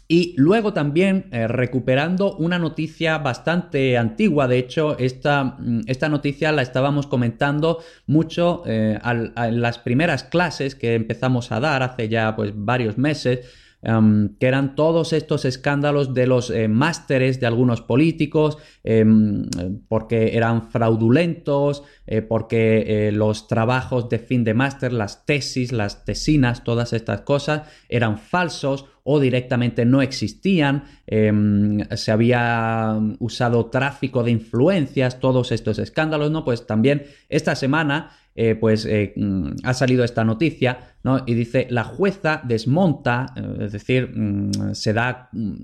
Y 0.07 0.35
luego 0.37 0.75
también 0.75 1.29
eh, 1.33 1.49
recuperando 1.49 2.37
una 2.37 2.59
noticia 2.59 3.17
bastante 3.17 3.97
antigua, 3.97 4.47
de 4.47 4.59
hecho 4.59 4.99
esta, 4.99 5.57
mm, 5.59 5.81
esta 5.87 6.11
noticia 6.11 6.53
la 6.53 6.61
estábamos 6.61 7.07
comentando 7.07 7.83
mucho 8.07 8.65
eh, 8.67 8.99
en 9.03 9.63
las 9.63 9.79
primeras 9.79 10.25
clases 10.25 10.75
que 10.75 10.95
empezamos 10.95 11.53
a 11.53 11.61
dar 11.61 11.83
hace 11.83 12.11
ya 12.11 12.37
pues 12.37 12.53
varios 12.55 12.99
meses 12.99 13.49
Em, 13.85 14.31
que 14.41 14.47
eran 14.47 14.77
todos 14.77 15.13
estos 15.13 15.45
escándalos 15.45 16.15
de 16.15 16.27
los 16.27 16.49
eh, 16.49 16.69
másteres 16.69 17.39
de 17.39 17.47
algunos 17.47 17.83
políticos, 17.83 18.57
em, 18.83 19.45
porque 19.89 20.37
eran 20.37 20.71
fraudulentos, 20.71 21.83
eh, 22.07 22.23
porque 22.23 22.85
eh, 22.87 23.13
los 23.13 23.47
trabajos 23.47 24.09
de 24.09 24.19
fin 24.19 24.43
de 24.43 24.55
máster, 24.55 24.95
las 24.95 25.27
tesis, 25.27 25.71
las 25.71 26.07
tesinas, 26.07 26.65
todas 26.65 26.95
estas 26.95 27.21
cosas 27.21 27.69
eran 27.91 28.17
falsos 28.17 28.87
o 29.03 29.21
directamente 29.21 29.85
no 29.85 30.01
existían, 30.01 30.85
em, 31.07 31.81
se 31.95 32.11
había 32.11 32.99
usado 33.19 33.67
tráfico 33.67 34.23
de 34.23 34.31
influencias, 34.31 35.21
todos 35.21 35.53
estos 35.53 35.79
escándalos, 35.79 36.31
¿no? 36.31 36.43
Pues 36.43 36.67
también 36.67 37.05
esta 37.29 37.55
semana 37.55 38.13
eh, 38.37 38.57
pues 38.57 38.85
eh, 38.85 39.13
mm, 39.15 39.51
ha 39.63 39.75
salido 39.75 40.03
esta 40.03 40.25
noticia, 40.25 40.97
¿no? 41.05 41.23
Y 41.25 41.35
dice, 41.35 41.69
la 41.71 41.85
jueza 41.85 42.43
desmonta, 42.45 43.33
eh, 43.37 43.65
es 43.67 43.73
decir, 43.73 44.11
mm, 44.15 44.75
se 44.75 44.93
da... 44.93 45.29
Mm, 45.33 45.55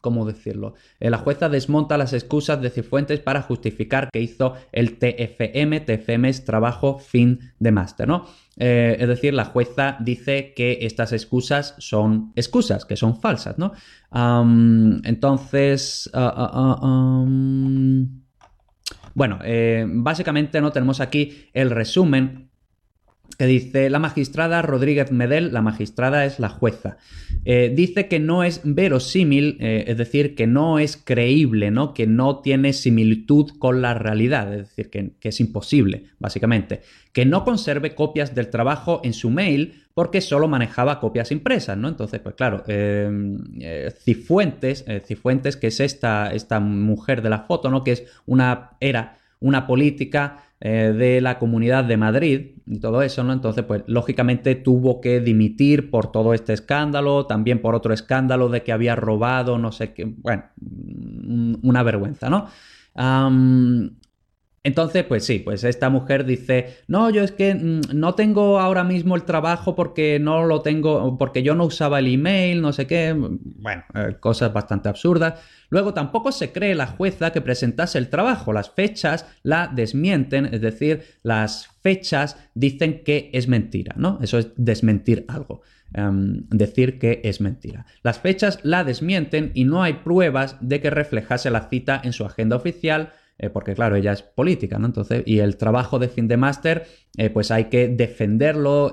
¿Cómo 0.00 0.24
decirlo? 0.24 0.74
la 1.00 1.18
jueza 1.18 1.48
desmonta 1.48 1.98
las 1.98 2.12
excusas 2.12 2.62
de 2.62 2.70
Cifuentes 2.70 3.18
para 3.18 3.42
justificar 3.42 4.10
que 4.12 4.20
hizo 4.20 4.54
el 4.70 4.96
TFM. 4.96 5.80
TFM 5.80 6.28
es 6.28 6.44
trabajo 6.44 7.00
fin 7.00 7.40
de 7.58 7.72
máster, 7.72 8.06
¿no? 8.06 8.26
es 8.56 9.08
decir, 9.08 9.34
la 9.34 9.46
jueza 9.46 9.96
dice 9.98 10.54
que 10.54 10.78
estas 10.82 11.12
excusas 11.12 11.74
son 11.78 12.30
excusas, 12.36 12.84
que 12.84 12.94
son 12.94 13.20
falsas, 13.20 13.58
¿no? 13.58 13.72
entonces... 15.02 16.08
Ah, 16.14 16.32
ah, 16.36 16.78
ah, 16.80 17.24
bueno, 19.16 19.38
eh, 19.42 19.86
básicamente 19.88 20.60
no 20.60 20.72
tenemos 20.72 21.00
aquí 21.00 21.48
el 21.54 21.70
resumen 21.70 22.45
que 23.38 23.46
dice 23.46 23.90
la 23.90 23.98
magistrada 23.98 24.62
Rodríguez 24.62 25.12
Medel, 25.12 25.52
la 25.52 25.62
magistrada 25.62 26.24
es 26.24 26.38
la 26.38 26.48
jueza, 26.48 26.96
eh, 27.44 27.72
dice 27.74 28.08
que 28.08 28.18
no 28.18 28.44
es 28.44 28.60
verosímil, 28.64 29.58
eh, 29.60 29.84
es 29.88 29.98
decir, 29.98 30.34
que 30.34 30.46
no 30.46 30.78
es 30.78 30.96
creíble, 30.96 31.70
¿no? 31.70 31.92
que 31.94 32.06
no 32.06 32.40
tiene 32.40 32.72
similitud 32.72 33.50
con 33.58 33.82
la 33.82 33.94
realidad, 33.94 34.52
es 34.52 34.68
decir, 34.68 34.90
que, 34.90 35.12
que 35.20 35.28
es 35.28 35.40
imposible, 35.40 36.04
básicamente, 36.18 36.80
que 37.12 37.26
no 37.26 37.44
conserve 37.44 37.94
copias 37.94 38.34
del 38.34 38.48
trabajo 38.48 39.00
en 39.04 39.12
su 39.12 39.30
mail 39.30 39.82
porque 39.94 40.20
solo 40.20 40.48
manejaba 40.48 41.00
copias 41.00 41.32
impresas, 41.32 41.76
¿no? 41.78 41.88
Entonces, 41.88 42.20
pues 42.20 42.34
claro, 42.34 42.62
eh, 42.66 43.90
Cifuentes, 44.04 44.84
Cifuentes, 45.06 45.56
que 45.56 45.68
es 45.68 45.80
esta, 45.80 46.34
esta 46.34 46.60
mujer 46.60 47.22
de 47.22 47.30
la 47.30 47.40
foto, 47.40 47.70
¿no? 47.70 47.82
Que 47.82 47.92
es 47.92 48.04
una, 48.26 48.72
era 48.80 49.16
una 49.40 49.66
política 49.66 50.45
de 50.60 51.20
la 51.20 51.38
Comunidad 51.38 51.84
de 51.84 51.96
Madrid 51.96 52.52
y 52.66 52.80
todo 52.80 53.02
eso, 53.02 53.22
¿no? 53.22 53.32
Entonces, 53.32 53.64
pues 53.64 53.82
lógicamente 53.86 54.54
tuvo 54.54 55.00
que 55.00 55.20
dimitir 55.20 55.90
por 55.90 56.10
todo 56.10 56.32
este 56.34 56.52
escándalo, 56.54 57.26
también 57.26 57.60
por 57.60 57.74
otro 57.74 57.92
escándalo 57.92 58.48
de 58.48 58.62
que 58.62 58.72
había 58.72 58.96
robado, 58.96 59.58
no 59.58 59.70
sé 59.70 59.92
qué, 59.92 60.04
bueno, 60.04 60.44
una 61.62 61.82
vergüenza, 61.82 62.30
¿no? 62.30 62.46
Entonces, 64.66 65.04
pues 65.04 65.24
sí, 65.24 65.38
pues 65.38 65.62
esta 65.62 65.90
mujer 65.90 66.24
dice, 66.24 66.78
no, 66.88 67.08
yo 67.08 67.22
es 67.22 67.30
que 67.30 67.54
mm, 67.54 67.80
no 67.94 68.16
tengo 68.16 68.58
ahora 68.58 68.82
mismo 68.82 69.14
el 69.14 69.22
trabajo 69.22 69.76
porque 69.76 70.18
no 70.18 70.44
lo 70.44 70.60
tengo, 70.60 71.16
porque 71.18 71.44
yo 71.44 71.54
no 71.54 71.66
usaba 71.66 72.00
el 72.00 72.12
email, 72.12 72.60
no 72.60 72.72
sé 72.72 72.88
qué, 72.88 73.14
bueno, 73.16 73.84
eh, 73.94 74.16
cosas 74.18 74.52
bastante 74.52 74.88
absurdas. 74.88 75.34
Luego 75.70 75.94
tampoco 75.94 76.32
se 76.32 76.50
cree 76.50 76.74
la 76.74 76.88
jueza 76.88 77.30
que 77.30 77.40
presentase 77.40 77.98
el 77.98 78.08
trabajo, 78.08 78.52
las 78.52 78.70
fechas 78.70 79.26
la 79.44 79.70
desmienten, 79.72 80.46
es 80.46 80.60
decir, 80.60 81.04
las 81.22 81.68
fechas 81.80 82.36
dicen 82.54 83.04
que 83.04 83.30
es 83.34 83.46
mentira, 83.46 83.94
¿no? 83.96 84.18
Eso 84.20 84.36
es 84.36 84.48
desmentir 84.56 85.26
algo. 85.28 85.62
Em, 85.94 86.42
decir 86.48 86.98
que 86.98 87.20
es 87.22 87.40
mentira. 87.40 87.86
Las 88.02 88.18
fechas 88.18 88.58
la 88.64 88.82
desmienten 88.82 89.52
y 89.54 89.62
no 89.62 89.84
hay 89.84 89.92
pruebas 89.92 90.56
de 90.60 90.80
que 90.80 90.90
reflejase 90.90 91.50
la 91.50 91.68
cita 91.68 92.00
en 92.02 92.12
su 92.12 92.24
agenda 92.24 92.56
oficial 92.56 93.12
eh, 93.38 93.50
porque 93.50 93.74
claro, 93.74 93.96
ella 93.96 94.12
es 94.12 94.22
política, 94.22 94.78
¿no? 94.78 94.86
Entonces, 94.86 95.22
y 95.26 95.40
el 95.40 95.58
trabajo 95.58 95.98
de 95.98 96.08
fin 96.08 96.26
de 96.26 96.38
máster, 96.38 96.86
eh, 97.18 97.28
pues 97.28 97.50
hay 97.50 97.64
que 97.64 97.88
defenderlo 97.88 98.90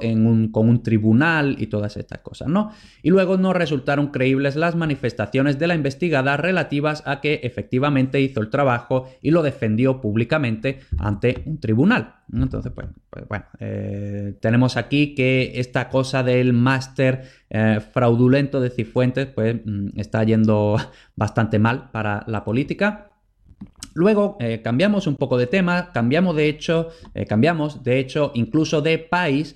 con 0.51 0.67
un 0.67 0.83
tribunal 0.83 1.55
y 1.59 1.67
todas 1.67 1.95
estas 1.95 2.19
cosas, 2.19 2.50
¿no? 2.50 2.71
Y 3.01 3.09
luego 3.09 3.38
no 3.38 3.53
resultaron 3.53 4.07
creíbles 4.07 4.57
las 4.57 4.75
manifestaciones 4.75 5.59
de 5.59 5.67
la 5.67 5.75
investigada 5.75 6.35
relativas 6.35 7.03
a 7.05 7.21
que 7.21 7.39
efectivamente 7.43 8.19
hizo 8.19 8.41
el 8.41 8.50
trabajo 8.50 9.09
y 9.21 9.31
lo 9.31 9.43
defendió 9.43 10.01
públicamente 10.01 10.79
ante 10.97 11.41
un 11.45 11.59
tribunal. 11.59 12.15
Entonces, 12.33 12.71
pues, 12.75 12.88
pues 13.09 13.25
bueno, 13.29 13.45
eh, 13.59 14.35
tenemos 14.41 14.75
aquí 14.75 15.15
que 15.15 15.53
esta 15.55 15.88
cosa 15.88 16.21
del 16.23 16.51
máster 16.51 17.23
fraudulento 17.93 18.59
de 18.59 18.71
Cifuentes, 18.71 19.27
pues 19.27 19.57
mm, 19.63 20.00
está 20.00 20.23
yendo 20.23 20.75
bastante 21.15 21.59
mal 21.59 21.91
para 21.91 22.23
la 22.27 22.43
política. 22.43 23.12
Luego 23.93 24.38
eh, 24.39 24.62
cambiamos 24.63 25.05
un 25.08 25.15
poco 25.15 25.38
de 25.38 25.48
tema, 25.48 25.91
cambiamos 25.93 26.36
de 26.36 26.50
hecho, 26.50 26.89
eh, 27.13 27.25
cambiamos 27.25 27.84
de 27.84 28.00
hecho 28.00 28.32
incluso 28.34 28.82
de 28.82 28.98
país. 28.98 29.55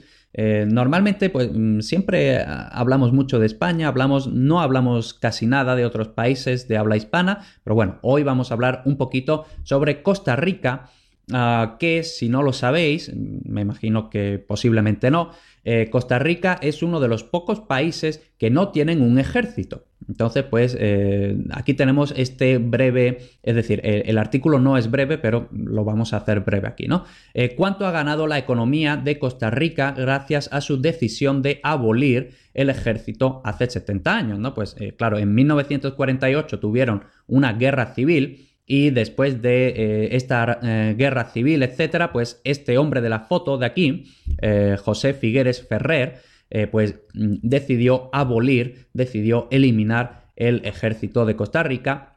normalmente, 0.68 1.32
pues 1.32 1.50
mm, 1.52 1.80
siempre 1.80 2.44
hablamos 2.46 3.12
mucho 3.12 3.40
de 3.40 3.48
España, 3.48 3.88
hablamos, 3.88 4.28
no 4.28 4.60
hablamos 4.60 5.16
casi 5.16 5.48
nada 5.48 5.76
de 5.76 5.84
otros 5.84 6.10
países 6.10 6.68
de 6.68 6.78
habla 6.78 6.96
hispana, 6.96 7.40
pero 7.64 7.76
bueno, 7.76 7.98
hoy 8.04 8.22
vamos 8.22 8.52
a 8.52 8.54
hablar 8.54 8.84
un 8.86 8.98
poquito 8.98 9.46
sobre 9.64 10.04
Costa 10.04 10.36
Rica, 10.36 10.92
ah, 11.34 11.78
que 11.80 12.04
si 12.04 12.30
no 12.30 12.44
lo 12.44 12.54
sabéis, 12.54 13.12
me 13.16 13.62
imagino 13.62 14.12
que 14.12 14.38
posiblemente 14.38 15.10
no, 15.10 15.32
eh, 15.70 15.90
Costa 15.90 16.18
Rica 16.18 16.58
es 16.62 16.82
uno 16.82 17.02
de 17.02 17.10
los 17.10 17.26
pocos 17.26 17.60
países 17.60 18.26
que 18.38 18.50
no 18.50 18.70
tienen 18.70 19.02
un 19.02 19.20
ejército. 19.20 19.84
Entonces, 20.08 20.46
pues 20.46 20.78
eh, 20.80 21.36
aquí 21.52 21.74
tenemos 21.74 22.14
este 22.16 22.58
breve, 22.58 23.18
es 23.44 23.54
decir, 23.54 23.82
el 23.84 24.18
artículo 24.18 24.60
no 24.60 24.78
es 24.78 24.90
breve, 24.90 25.18
pero 25.18 25.50
lo 25.52 25.84
vamos 25.84 26.14
a 26.14 26.18
hacer 26.18 26.40
breve 26.40 26.70
aquí, 26.70 26.88
¿no? 26.88 27.04
Eh, 27.34 27.54
¿Cuánto 27.54 27.86
ha 27.86 27.92
ganado 27.92 28.28
la 28.28 28.38
economía 28.38 28.96
de 28.96 29.20
Costa 29.20 29.50
Rica 29.50 29.92
gracias 29.92 30.48
a 30.54 30.62
su 30.62 30.82
decisión 30.82 31.42
de 31.42 31.60
abolir 31.64 32.32
el 32.54 32.70
ejército 32.70 33.42
hace 33.44 33.70
70 33.70 34.16
años, 34.16 34.40
¿no? 34.40 34.54
Pues 34.54 34.74
claro, 34.96 35.18
en 35.18 35.36
1948 35.36 36.62
tuvieron 36.62 37.04
una 37.28 37.52
guerra 37.52 37.94
civil 37.94 38.47
y 38.68 38.90
después 38.90 39.42
de 39.42 39.70
eh, 39.70 40.10
esta 40.18 40.60
eh, 40.62 40.94
guerra 40.98 41.32
civil, 41.32 41.64
etcétera, 41.64 42.12
pues 42.12 42.42
este 42.44 42.78
hombre 42.78 43.00
de 43.00 43.10
la 43.10 43.22
foto 43.22 43.58
de 43.58 43.66
aquí, 43.66 44.04
eh, 44.42 44.76
José 44.78 45.14
Figueres 45.14 45.66
Ferrer, 45.66 46.22
pues 46.72 46.96
mm, 47.14 47.36
decidió 47.42 48.10
abolir, 48.14 48.88
decidió 48.94 49.48
eliminar 49.52 50.28
el 50.36 50.66
ejército 50.66 51.26
de 51.26 51.36
Costa 51.36 51.64
Rica 51.64 52.17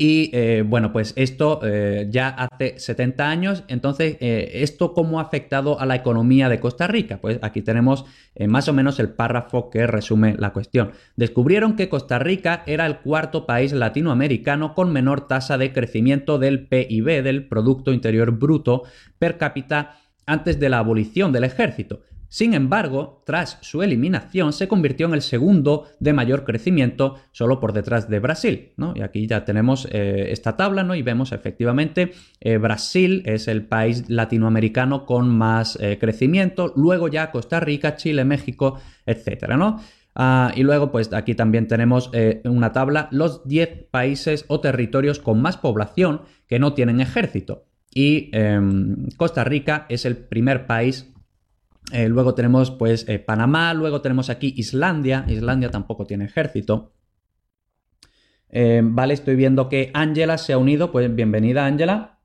y 0.00 0.30
eh, 0.32 0.62
bueno, 0.64 0.92
pues 0.92 1.12
esto 1.16 1.58
eh, 1.64 2.06
ya 2.08 2.28
hace 2.28 2.78
70 2.78 3.28
años, 3.28 3.64
entonces, 3.66 4.16
eh, 4.20 4.62
¿esto 4.62 4.94
cómo 4.94 5.18
ha 5.18 5.24
afectado 5.24 5.80
a 5.80 5.86
la 5.86 5.96
economía 5.96 6.48
de 6.48 6.60
Costa 6.60 6.86
Rica? 6.86 7.18
Pues 7.20 7.40
aquí 7.42 7.62
tenemos 7.62 8.04
más 8.46 8.68
o 8.68 8.72
menos 8.72 9.00
el 9.00 9.08
párrafo 9.08 9.70
que 9.70 9.88
resume 9.88 10.36
la 10.38 10.52
cuestión. 10.52 10.92
Descubrieron 11.16 11.74
que 11.74 11.88
Costa 11.88 12.20
Rica 12.20 12.62
era 12.66 12.86
el 12.86 12.98
cuarto 12.98 13.44
país 13.44 13.72
latinoamericano 13.72 14.76
con 14.76 14.92
menor 14.92 15.26
tasa 15.26 15.58
de 15.58 15.72
crecimiento 15.72 16.38
del 16.38 16.68
PIB, 16.68 17.24
del 17.24 17.48
Producto 17.48 17.92
Interior 17.92 18.30
Bruto, 18.30 18.84
per 19.18 19.36
cápita 19.36 19.98
antes 20.26 20.60
de 20.60 20.68
la 20.68 20.78
abolición 20.78 21.32
del 21.32 21.42
ejército. 21.42 22.02
Sin 22.30 22.52
embargo, 22.52 23.22
tras 23.24 23.58
su 23.62 23.82
eliminación 23.82 24.52
se 24.52 24.68
convirtió 24.68 25.06
en 25.06 25.14
el 25.14 25.22
segundo 25.22 25.86
de 25.98 26.12
mayor 26.12 26.44
crecimiento, 26.44 27.16
solo 27.32 27.58
por 27.58 27.72
detrás 27.72 28.10
de 28.10 28.18
Brasil. 28.18 28.72
¿no? 28.76 28.92
Y 28.94 29.00
aquí 29.00 29.26
ya 29.26 29.46
tenemos 29.46 29.88
eh, 29.90 30.26
esta 30.30 30.56
tabla 30.56 30.82
¿no? 30.82 30.94
y 30.94 31.00
vemos 31.00 31.32
efectivamente 31.32 32.12
eh, 32.40 32.58
Brasil 32.58 33.22
es 33.24 33.48
el 33.48 33.64
país 33.64 34.04
latinoamericano 34.08 35.06
con 35.06 35.30
más 35.30 35.78
eh, 35.80 35.96
crecimiento, 35.98 36.72
luego 36.76 37.08
ya 37.08 37.30
Costa 37.30 37.60
Rica, 37.60 37.96
Chile, 37.96 38.26
México, 38.26 38.78
etc. 39.06 39.48
¿no? 39.56 39.80
Ah, 40.14 40.52
y 40.54 40.64
luego, 40.64 40.90
pues 40.90 41.12
aquí 41.12 41.34
también 41.34 41.66
tenemos 41.68 42.10
una 42.44 42.72
tabla, 42.72 43.08
los 43.12 43.46
10 43.46 43.86
países 43.90 44.44
o 44.48 44.60
territorios 44.60 45.20
con 45.20 45.40
más 45.40 45.56
población 45.56 46.22
que 46.48 46.58
no 46.58 46.74
tienen 46.74 47.00
ejército. 47.00 47.66
Y 47.94 48.30
em, 48.32 49.08
Costa 49.16 49.44
Rica 49.44 49.86
es 49.88 50.04
el 50.04 50.16
primer 50.16 50.66
país 50.66 51.12
eh, 51.92 52.08
luego 52.08 52.34
tenemos 52.34 52.70
pues 52.70 53.08
eh, 53.08 53.18
Panamá, 53.18 53.72
luego 53.72 54.02
tenemos 54.02 54.28
aquí 54.28 54.52
Islandia, 54.56 55.24
Islandia 55.28 55.70
tampoco 55.70 56.06
tiene 56.06 56.26
ejército. 56.26 56.92
Eh, 58.50 58.80
vale, 58.84 59.14
estoy 59.14 59.36
viendo 59.36 59.68
que 59.68 59.90
Ángela 59.94 60.38
se 60.38 60.52
ha 60.52 60.58
unido, 60.58 60.92
pues 60.92 61.14
bienvenida 61.14 61.64
Ángela. 61.66 62.20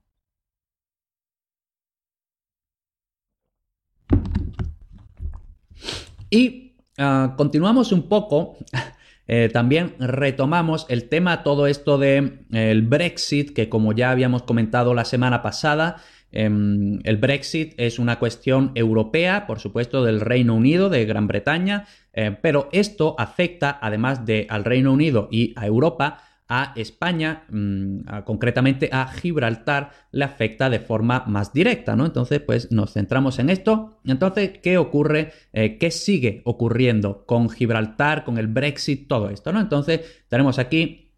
Y 6.30 6.76
ah, 6.98 7.34
continuamos 7.36 7.92
un 7.92 8.08
poco, 8.08 8.56
también 9.52 9.94
retomamos 9.98 10.84
el 10.90 11.08
tema, 11.08 11.42
todo 11.42 11.66
esto 11.66 11.96
de 11.96 12.44
el 12.50 12.82
Brexit, 12.82 13.54
que 13.54 13.70
como 13.70 13.92
ya 13.92 14.10
habíamos 14.10 14.42
comentado 14.42 14.92
la 14.92 15.06
semana 15.06 15.42
pasada, 15.42 15.96
el 16.34 17.16
Brexit 17.16 17.74
es 17.76 17.98
una 17.98 18.18
cuestión 18.18 18.72
europea, 18.74 19.46
por 19.46 19.60
supuesto, 19.60 20.04
del 20.04 20.20
Reino 20.20 20.54
Unido, 20.54 20.90
de 20.90 21.04
Gran 21.06 21.28
Bretaña, 21.28 21.86
eh, 22.12 22.36
pero 22.42 22.68
esto 22.72 23.14
afecta, 23.18 23.78
además 23.80 24.26
de 24.26 24.46
al 24.50 24.64
Reino 24.64 24.92
Unido 24.92 25.28
y 25.30 25.52
a 25.56 25.66
Europa, 25.66 26.22
a 26.48 26.72
España, 26.76 27.44
mm, 27.48 28.22
concretamente 28.24 28.90
a 28.92 29.06
Gibraltar, 29.06 29.92
le 30.12 30.24
afecta 30.24 30.68
de 30.68 30.78
forma 30.78 31.24
más 31.26 31.52
directa, 31.52 31.96
¿no? 31.96 32.04
Entonces, 32.04 32.40
pues 32.40 32.70
nos 32.70 32.92
centramos 32.92 33.38
en 33.38 33.48
esto. 33.48 34.00
Entonces, 34.04 34.58
¿qué 34.62 34.76
ocurre? 34.76 35.32
Eh, 35.52 35.78
¿Qué 35.78 35.90
sigue 35.90 36.42
ocurriendo 36.44 37.24
con 37.26 37.48
Gibraltar, 37.48 38.24
con 38.24 38.38
el 38.38 38.48
Brexit, 38.48 39.08
todo 39.08 39.30
esto, 39.30 39.52
¿no? 39.52 39.60
Entonces, 39.60 40.24
tenemos 40.28 40.58
aquí 40.58 41.12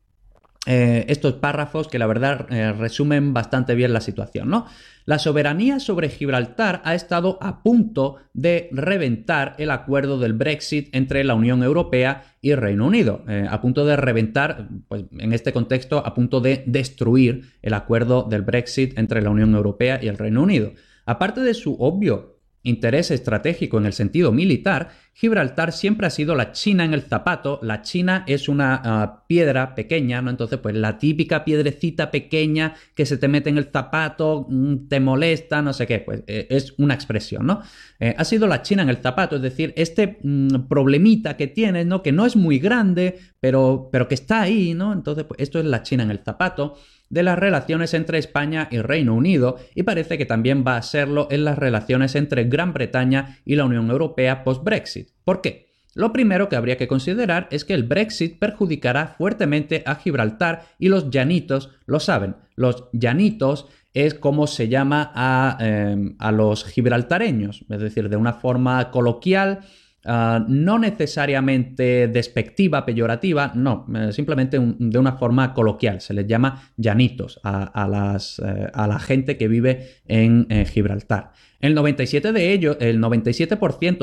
eh, 0.66 1.04
estos 1.08 1.34
párrafos 1.34 1.88
que 1.88 1.98
la 1.98 2.06
verdad 2.06 2.46
resumen 2.76 3.32
bastante 3.32 3.74
bien 3.74 3.92
la 3.92 4.00
situación, 4.00 4.48
¿no? 4.48 4.66
La 5.06 5.20
soberanía 5.20 5.78
sobre 5.78 6.08
Gibraltar 6.08 6.82
ha 6.84 6.96
estado 6.96 7.38
a 7.40 7.62
punto 7.62 8.16
de 8.34 8.68
reventar 8.72 9.54
el 9.56 9.70
acuerdo 9.70 10.18
del 10.18 10.32
Brexit 10.32 10.88
entre 10.96 11.22
la 11.22 11.36
Unión 11.36 11.62
Europea 11.62 12.24
y 12.42 12.56
Reino 12.56 12.88
Unido. 12.88 13.24
Eh, 13.28 13.46
a 13.48 13.60
punto 13.60 13.86
de 13.86 13.94
reventar, 13.94 14.68
pues 14.88 15.04
en 15.16 15.32
este 15.32 15.52
contexto, 15.52 16.04
a 16.04 16.12
punto 16.12 16.40
de 16.40 16.64
destruir 16.66 17.52
el 17.62 17.74
acuerdo 17.74 18.24
del 18.24 18.42
Brexit 18.42 18.98
entre 18.98 19.22
la 19.22 19.30
Unión 19.30 19.54
Europea 19.54 20.00
y 20.02 20.08
el 20.08 20.18
Reino 20.18 20.42
Unido. 20.42 20.72
Aparte 21.04 21.40
de 21.40 21.54
su 21.54 21.76
obvio 21.78 22.40
interés 22.64 23.12
estratégico 23.12 23.78
en 23.78 23.86
el 23.86 23.92
sentido 23.92 24.32
militar, 24.32 24.88
Gibraltar 25.18 25.72
siempre 25.72 26.06
ha 26.06 26.10
sido 26.10 26.34
la 26.34 26.52
China 26.52 26.84
en 26.84 26.92
el 26.92 27.00
zapato. 27.00 27.58
La 27.62 27.80
China 27.80 28.24
es 28.26 28.50
una 28.50 28.82
ah, 28.84 29.24
piedra 29.26 29.74
pequeña, 29.74 30.20
¿no? 30.20 30.28
Entonces, 30.28 30.58
pues 30.58 30.74
la 30.74 30.98
típica 30.98 31.42
piedrecita 31.42 32.10
pequeña 32.10 32.74
que 32.94 33.06
se 33.06 33.16
te 33.16 33.26
mete 33.26 33.48
en 33.48 33.56
el 33.56 33.70
zapato, 33.72 34.46
mm, 34.46 34.88
te 34.88 35.00
molesta, 35.00 35.62
no 35.62 35.72
sé 35.72 35.86
qué, 35.86 36.00
pues 36.00 36.22
eh, 36.26 36.48
es 36.50 36.74
una 36.76 36.92
expresión, 36.92 37.46
¿no? 37.46 37.62
Eh, 37.98 38.14
ha 38.14 38.24
sido 38.26 38.46
la 38.46 38.60
China 38.60 38.82
en 38.82 38.90
el 38.90 38.98
zapato, 38.98 39.36
es 39.36 39.42
decir, 39.42 39.72
este 39.78 40.18
mm, 40.22 40.68
problemita 40.68 41.34
que 41.38 41.46
tienes, 41.46 41.86
¿no? 41.86 42.02
Que 42.02 42.12
no 42.12 42.26
es 42.26 42.36
muy 42.36 42.58
grande, 42.58 43.18
pero, 43.40 43.88
pero 43.90 44.08
que 44.08 44.16
está 44.16 44.42
ahí, 44.42 44.74
¿no? 44.74 44.92
Entonces, 44.92 45.24
pues 45.24 45.40
esto 45.40 45.58
es 45.58 45.64
la 45.64 45.82
China 45.82 46.02
en 46.02 46.10
el 46.10 46.18
zapato 46.18 46.76
de 47.08 47.22
las 47.22 47.38
relaciones 47.38 47.94
entre 47.94 48.18
España 48.18 48.68
y 48.70 48.78
Reino 48.80 49.14
Unido 49.14 49.56
y 49.74 49.84
parece 49.84 50.18
que 50.18 50.26
también 50.26 50.64
va 50.66 50.76
a 50.76 50.82
serlo 50.82 51.28
en 51.30 51.44
las 51.44 51.58
relaciones 51.58 52.14
entre 52.14 52.44
Gran 52.44 52.72
Bretaña 52.72 53.38
y 53.44 53.54
la 53.54 53.64
Unión 53.64 53.90
Europea 53.90 54.42
post-Brexit. 54.44 55.05
¿Por 55.24 55.40
qué? 55.40 55.66
Lo 55.94 56.12
primero 56.12 56.48
que 56.48 56.56
habría 56.56 56.76
que 56.76 56.88
considerar 56.88 57.48
es 57.50 57.64
que 57.64 57.72
el 57.72 57.82
Brexit 57.82 58.38
perjudicará 58.38 59.08
fuertemente 59.08 59.82
a 59.86 59.94
Gibraltar 59.94 60.66
y 60.78 60.88
los 60.88 61.10
llanitos 61.10 61.70
lo 61.86 62.00
saben. 62.00 62.36
Los 62.54 62.84
llanitos 62.92 63.66
es 63.94 64.12
como 64.12 64.46
se 64.46 64.68
llama 64.68 65.10
a, 65.14 65.56
eh, 65.58 66.14
a 66.18 66.32
los 66.32 66.66
gibraltareños, 66.66 67.64
es 67.70 67.80
decir, 67.80 68.10
de 68.10 68.16
una 68.16 68.34
forma 68.34 68.90
coloquial 68.90 69.60
Ah, 70.08 70.44
no 70.46 70.78
necesariamente 70.78 72.06
despectiva, 72.06 72.86
peyorativa, 72.86 73.50
no, 73.56 73.86
eh, 73.92 74.12
simplemente 74.12 74.56
de 74.60 74.98
una 74.98 75.14
forma 75.14 75.52
coloquial. 75.52 76.00
Se 76.00 76.14
les 76.14 76.28
llama 76.28 76.70
llanitos 76.76 77.40
a, 77.42 77.88
las, 77.88 78.38
eh, 78.38 78.70
la 78.74 79.00
gente 79.00 79.36
que 79.36 79.48
vive 79.48 79.96
en 80.06 80.46
eh, 80.48 80.64
Gibraltar. 80.64 81.32
El 81.60 81.74
97%, 81.76 82.30
de 82.30 82.52
ellos, 82.52 82.76
el 82.80 83.00
97 83.00 83.58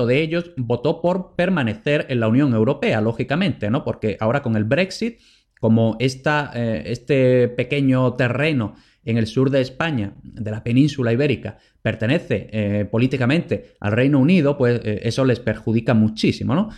de 0.06 0.22
ellos 0.22 0.52
votó 0.58 1.02
por 1.02 1.36
permanecer 1.36 2.06
en 2.10 2.20
la 2.20 2.28
Unión 2.28 2.54
Europea, 2.54 3.00
lógicamente, 3.00 3.70
¿no? 3.70 3.86
Porque 3.86 4.18
ahora 4.20 4.42
con 4.42 4.58
el 4.58 4.66
Brexit, 4.66 5.20
como 5.62 5.96
esta, 6.00 6.52
este 6.54 7.48
pequeño 7.48 8.14
terreno 8.16 8.76
en 9.06 9.18
el 9.18 9.28
sur 9.28 9.50
de 9.50 9.62
España, 9.62 10.14
de 10.24 10.52
la 10.52 10.64
península 10.64 11.12
ibérica, 11.12 11.58
pertenece 11.82 12.50
eh, 12.52 12.86
políticamente 12.86 13.76
al 13.80 13.92
Reino 13.92 14.20
Unido, 14.20 14.58
pues 14.58 14.80
eh, 14.84 15.02
eso 15.04 15.26
les 15.26 15.40
perjudica 15.40 15.94
muchísimo, 15.94 16.56
¿no? 16.56 16.70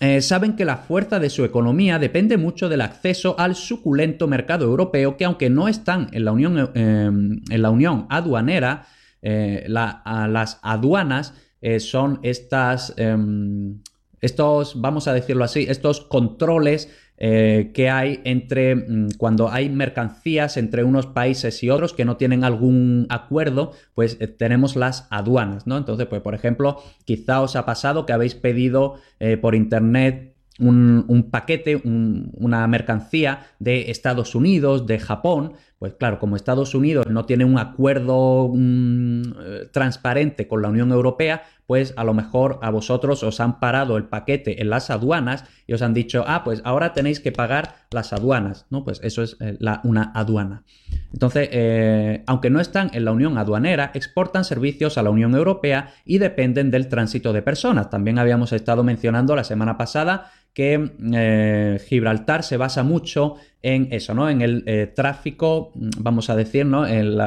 Eh, 0.00 0.20
saben 0.20 0.56
que 0.56 0.66
la 0.66 0.76
fuerza 0.76 1.18
de 1.18 1.30
su 1.30 1.44
economía 1.44 1.98
depende 1.98 2.36
mucho 2.36 2.68
del 2.68 2.82
acceso 2.82 3.34
al 3.38 3.54
suculento 3.54 4.28
mercado 4.28 4.66
europeo, 4.66 5.16
que 5.16 5.24
aunque 5.24 5.48
no 5.48 5.68
están 5.68 6.08
en 6.12 6.26
la 6.26 6.32
unión, 6.32 6.70
en 6.74 7.62
la 7.62 7.70
unión 7.70 8.06
aduanera, 8.10 8.88
las 9.22 10.60
aduanas 10.62 11.32
son 11.78 12.20
estas, 12.22 12.92
em, 12.98 13.80
estos, 14.20 14.78
vamos 14.78 15.08
a 15.08 15.14
decirlo 15.14 15.44
así, 15.44 15.64
estos 15.66 16.02
controles 16.02 16.90
eh, 17.18 17.70
que 17.72 17.88
hay 17.88 18.20
entre 18.24 18.74
mm, 18.74 19.08
cuando 19.16 19.50
hay 19.50 19.70
mercancías 19.70 20.56
entre 20.56 20.84
unos 20.84 21.06
países 21.06 21.62
y 21.62 21.70
otros 21.70 21.92
que 21.92 22.04
no 22.04 22.16
tienen 22.16 22.44
algún 22.44 23.06
acuerdo, 23.08 23.72
pues 23.94 24.18
eh, 24.20 24.26
tenemos 24.26 24.76
las 24.76 25.08
aduanas, 25.10 25.66
¿no? 25.66 25.76
Entonces, 25.78 26.06
pues 26.06 26.22
por 26.22 26.34
ejemplo, 26.34 26.82
quizá 27.04 27.40
os 27.40 27.56
ha 27.56 27.64
pasado 27.64 28.06
que 28.06 28.12
habéis 28.12 28.34
pedido 28.34 28.96
eh, 29.18 29.36
por 29.36 29.54
internet 29.54 30.35
un, 30.58 31.28
paquete, 31.30 31.80
una 31.84 32.66
mercancía 32.66 33.46
de 33.58 33.90
Estados 33.90 34.34
Unidos, 34.34 34.86
de 34.86 34.98
Japón, 34.98 35.52
pues 35.78 35.92
claro, 35.94 36.18
como 36.18 36.36
Estados 36.36 36.74
Unidos 36.74 37.06
no 37.08 37.26
tiene 37.26 37.44
un 37.44 37.58
acuerdo 37.58 38.50
eh, 38.56 39.68
transparente 39.72 40.48
con 40.48 40.62
la 40.62 40.68
Unión 40.68 40.90
Europea, 40.90 41.42
pues 41.66 41.92
a 41.96 42.04
lo 42.04 42.14
mejor 42.14 42.58
a 42.62 42.70
vosotros 42.70 43.22
os 43.22 43.40
han 43.40 43.60
parado 43.60 43.98
el 43.98 44.04
paquete 44.04 44.62
en 44.62 44.70
las 44.70 44.88
aduanas 44.88 45.44
y 45.66 45.74
os 45.74 45.82
han 45.82 45.92
dicho, 45.92 46.24
ah, 46.26 46.44
pues 46.44 46.62
ahora 46.64 46.94
tenéis 46.94 47.20
que 47.20 47.32
pagar 47.32 47.74
las 47.90 48.14
aduanas, 48.14 48.66
¿no? 48.70 48.84
Pues 48.84 49.00
eso 49.02 49.22
es 49.22 49.36
eh, 49.40 49.58
una 49.84 50.12
aduana. 50.14 50.64
Entonces, 51.12 51.48
eh, 51.52 52.22
aunque 52.26 52.48
no 52.48 52.60
están 52.60 52.90
en 52.94 53.04
la 53.04 53.12
Unión 53.12 53.36
Aduanera, 53.36 53.90
exportan 53.94 54.44
servicios 54.44 54.96
a 54.96 55.02
la 55.02 55.10
Unión 55.10 55.34
Europea 55.34 55.92
y 56.06 56.18
dependen 56.18 56.70
del 56.70 56.88
tránsito 56.88 57.32
de 57.32 57.42
personas. 57.42 57.90
También 57.90 58.18
habíamos 58.18 58.52
estado 58.52 58.82
mencionando 58.82 59.36
la 59.36 59.44
semana 59.44 59.76
pasada 59.76 60.30
que 60.56 60.90
eh, 61.12 61.78
Gibraltar 61.86 62.42
se 62.42 62.56
basa 62.56 62.82
mucho 62.82 63.34
en 63.60 63.88
eso, 63.90 64.14
¿no? 64.14 64.30
En 64.30 64.40
el 64.40 64.62
eh, 64.64 64.86
tráfico, 64.86 65.70
mm, 65.74 65.90
vamos 65.98 66.30
a 66.30 66.34
decir, 66.34 66.64
¿no? 66.64 66.86
El, 66.86 67.20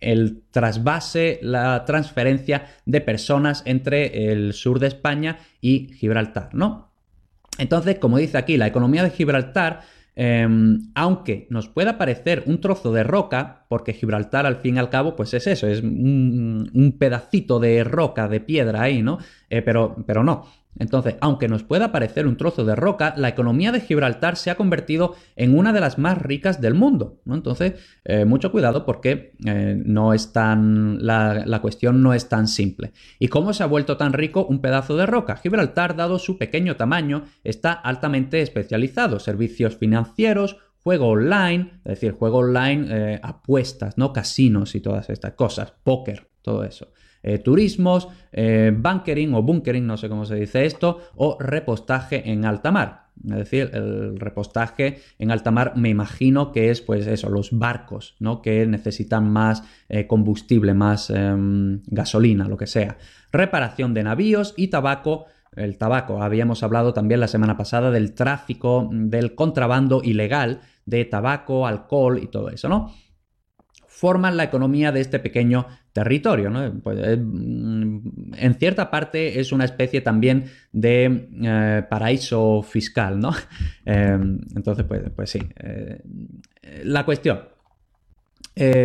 el 0.00 0.42
trasvase, 0.50 1.38
la 1.40 1.84
transferencia 1.84 2.66
de 2.84 3.00
personas 3.00 3.62
entre 3.64 4.32
el 4.32 4.54
sur 4.54 4.80
de 4.80 4.88
España 4.88 5.38
y 5.60 5.92
Gibraltar, 5.92 6.52
¿no? 6.52 6.90
Entonces, 7.58 8.00
como 8.00 8.18
dice 8.18 8.38
aquí, 8.38 8.56
la 8.56 8.66
economía 8.66 9.04
de 9.04 9.10
Gibraltar 9.10 9.82
em, 10.16 10.90
aunque 10.96 11.46
nos 11.48 11.68
pueda 11.68 11.96
parecer 11.96 12.42
un 12.46 12.60
trozo 12.60 12.92
de 12.92 13.04
roca, 13.04 13.66
porque 13.68 13.92
Gibraltar 13.92 14.46
al 14.46 14.56
fin 14.56 14.74
y 14.74 14.78
al 14.80 14.90
cabo, 14.90 15.14
pues 15.14 15.32
es 15.32 15.46
eso, 15.46 15.68
es 15.68 15.80
un, 15.80 16.96
pedacito 16.98 17.60
de 17.60 17.84
roca, 17.84 18.26
de 18.26 18.40
piedra 18.40 18.82
ahí, 18.82 19.00
¿no? 19.00 19.18
Eh, 19.48 19.62
pero, 19.62 19.94
pero 20.08 20.24
no. 20.24 20.65
Entonces, 20.78 21.16
aunque 21.20 21.48
nos 21.48 21.62
pueda 21.62 21.92
parecer 21.92 22.26
un 22.26 22.36
trozo 22.36 22.64
de 22.64 22.76
roca, 22.76 23.14
la 23.16 23.28
economía 23.28 23.72
de 23.72 23.80
Gibraltar 23.80 24.36
se 24.36 24.50
ha 24.50 24.56
convertido 24.56 25.14
en 25.36 25.56
una 25.56 25.72
de 25.72 25.80
las 25.80 25.98
más 25.98 26.18
ricas 26.18 26.60
del 26.60 26.74
mundo. 26.74 27.20
Entonces, 27.26 27.74
eh, 28.04 28.24
mucho 28.24 28.52
cuidado 28.52 28.84
porque 28.84 29.32
eh, 29.44 29.80
no 29.84 30.12
es 30.12 30.32
tan, 30.32 31.04
la, 31.04 31.44
la, 31.46 31.60
cuestión 31.60 32.02
no 32.02 32.14
es 32.14 32.28
tan 32.28 32.48
simple. 32.48 32.92
¿Y 33.18 33.28
cómo 33.28 33.52
se 33.52 33.62
ha 33.62 33.66
vuelto 33.66 33.96
tan 33.96 34.12
rico 34.12 34.46
un 34.46 34.60
pedazo 34.60 34.96
de 34.96 35.06
roca? 35.06 35.36
Gibraltar, 35.36 35.96
dado 35.96 36.18
su 36.18 36.38
pequeño 36.38 36.76
tamaño, 36.76 37.24
está 37.44 37.72
altamente 37.72 38.42
especializado. 38.42 39.18
Servicios 39.18 39.76
financieros, 39.76 40.56
juego 40.86 41.08
online, 41.08 41.80
es 41.84 41.94
decir, 42.00 42.12
juego 42.12 42.38
online, 42.38 42.86
eh, 42.90 43.20
apuestas, 43.20 43.98
¿no? 43.98 44.12
Casinos 44.12 44.74
y 44.76 44.80
todas 44.80 45.10
estas 45.10 45.32
cosas, 45.32 45.72
póker, 45.82 46.28
todo 46.42 46.62
eso. 46.62 46.92
Eh, 47.26 47.38
turismos, 47.38 48.06
eh, 48.30 48.72
bunkering 48.72 49.34
o 49.34 49.42
bunkering, 49.42 49.84
no 49.84 49.96
sé 49.96 50.08
cómo 50.08 50.24
se 50.24 50.36
dice 50.36 50.64
esto, 50.64 51.00
o 51.16 51.36
repostaje 51.40 52.30
en 52.30 52.44
alta 52.44 52.70
mar. 52.70 53.08
Es 53.24 53.36
decir, 53.36 53.70
el 53.72 54.16
repostaje 54.20 54.98
en 55.18 55.32
alta 55.32 55.50
mar 55.50 55.72
me 55.74 55.88
imagino 55.88 56.52
que 56.52 56.70
es 56.70 56.80
pues 56.82 57.08
eso, 57.08 57.28
los 57.28 57.50
barcos, 57.50 58.14
¿no? 58.20 58.42
Que 58.42 58.64
necesitan 58.64 59.28
más 59.28 59.64
eh, 59.88 60.06
combustible, 60.06 60.72
más 60.72 61.10
em, 61.10 61.82
gasolina, 61.88 62.46
lo 62.46 62.56
que 62.56 62.68
sea. 62.68 62.96
Reparación 63.32 63.92
de 63.92 64.04
navíos 64.04 64.54
y 64.56 64.68
tabaco. 64.68 65.24
El 65.56 65.78
tabaco, 65.78 66.22
habíamos 66.22 66.62
hablado 66.62 66.94
también 66.94 67.18
la 67.18 67.26
semana 67.26 67.56
pasada 67.56 67.90
del 67.90 68.14
tráfico, 68.14 68.88
del 68.92 69.34
contrabando 69.34 70.00
ilegal 70.04 70.60
de 70.84 71.04
tabaco, 71.06 71.66
alcohol 71.66 72.20
y 72.22 72.28
todo 72.28 72.50
eso, 72.50 72.68
¿no? 72.68 72.92
forman 73.96 74.36
la 74.36 74.44
economía 74.44 74.92
de 74.92 75.00
este 75.00 75.18
pequeño 75.18 75.68
territorio. 75.96 76.52
Pues, 76.82 76.98
eh, 77.00 77.12
en 77.14 78.54
cierta 78.58 78.90
parte 78.90 79.40
es 79.40 79.50
una 79.50 79.64
especie 79.64 80.02
también 80.02 80.44
de 80.70 81.30
eh, 81.42 81.82
paraíso 81.88 82.62
fiscal, 82.62 83.18
¿no? 83.18 83.30
Em, 83.86 84.38
entonces, 84.54 84.84
pues, 84.86 85.04
pues 85.16 85.30
sí. 85.30 85.38
Eh, 85.56 86.02
la 86.84 87.06
cuestión. 87.06 87.40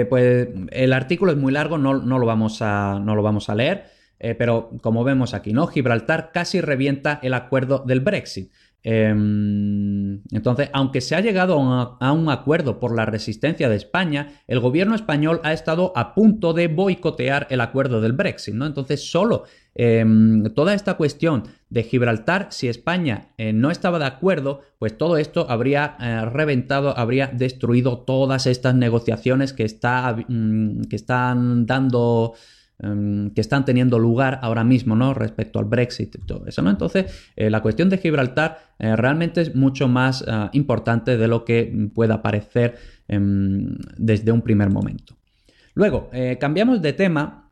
pues 0.10 0.48
el 0.72 0.94
artículo 0.94 1.34
es 1.34 1.38
muy 1.38 1.52
largo, 1.52 1.78
no, 1.78 1.94
lo, 1.94 2.26
vamos 2.26 2.62
a, 2.62 2.98
no 3.04 3.14
lo 3.16 3.24
vamos 3.24 3.50
a 3.50 3.56
leer, 3.56 3.86
pero 4.38 4.70
como 4.82 5.04
vemos 5.04 5.34
aquí, 5.34 5.52
¿no? 5.52 5.68
Gibraltar 5.68 6.32
casi 6.32 6.62
revienta 6.62 7.20
el 7.24 7.34
acuerdo 7.34 7.84
del 7.86 8.00
Brexit. 8.00 8.52
Em, 8.84 10.22
entonces, 10.32 10.70
aunque 10.74 11.02
se 11.02 11.16
ha 11.16 11.22
llegado 11.22 11.60
a 12.00 12.12
un 12.12 12.30
acuerdo 12.30 12.80
por 12.80 12.96
la 12.96 13.06
resistencia 13.06 13.70
de 13.70 13.76
España, 13.76 14.42
el 14.48 14.60
gobierno 14.60 14.96
español 14.96 15.40
ha 15.44 15.54
estado 15.54 15.94
a 15.96 16.16
punto 16.16 16.54
de 16.54 16.68
boicotear 16.68 17.46
el 17.52 17.62
acuerdo 17.62 18.02
del 18.02 18.14
Brexit, 18.14 18.56
¿no? 18.56 18.66
Entonces, 18.66 19.12
solo 19.12 19.44
em, 19.76 20.44
toda 20.56 20.74
esta 20.74 20.96
cuestión 20.96 21.44
de 21.70 21.84
Gibraltar, 21.84 22.48
si 22.50 22.68
España 22.68 23.30
eh, 23.38 23.54
no 23.54 23.70
estaba 23.70 24.00
de 24.00 24.06
acuerdo, 24.06 24.62
pues 24.80 24.98
todo 24.98 25.18
esto 25.18 25.46
habría 25.50 25.96
eh, 26.00 26.26
reventado, 26.26 26.98
habría 26.98 27.28
destruido 27.28 28.00
todas 28.00 28.48
estas 28.48 28.74
negociaciones 28.74 29.54
que, 29.54 29.64
está, 29.64 30.16
mm, 30.28 30.86
que 30.90 30.96
están 30.96 31.68
dando 31.68 32.34
Em, 32.84 33.30
que 33.30 33.42
están 33.42 33.64
teniendo 33.64 34.00
lugar 34.00 34.40
ahora 34.42 34.64
mismo, 34.64 34.96
¿no? 34.96 35.14
Respecto 35.14 35.60
al 35.60 35.66
Brexit 35.66 36.16
y 36.16 36.26
todo 36.26 36.48
eso, 36.48 36.64
¿no? 36.64 36.72
Entonces, 36.72 37.30
eh, 37.36 37.52
la 37.52 37.62
cuestión 37.62 37.90
de 37.90 38.00
Gibraltar 38.00 38.58
eh, 38.80 38.96
realmente 38.96 39.42
es 39.42 39.56
mucho 39.56 39.88
más 39.88 40.26
ah, 40.28 40.50
importante 40.54 41.16
de 41.16 41.28
lo 41.28 41.46
que 41.46 41.72
pueda 41.94 42.24
parecer 42.24 42.80
em, 43.08 43.78
desde 43.98 44.32
un 44.32 44.42
primer 44.42 44.72
momento. 44.72 45.16
Luego, 45.76 46.10
eh, 46.12 46.38
cambiamos 46.40 46.82
de 46.82 46.94
tema 46.94 47.52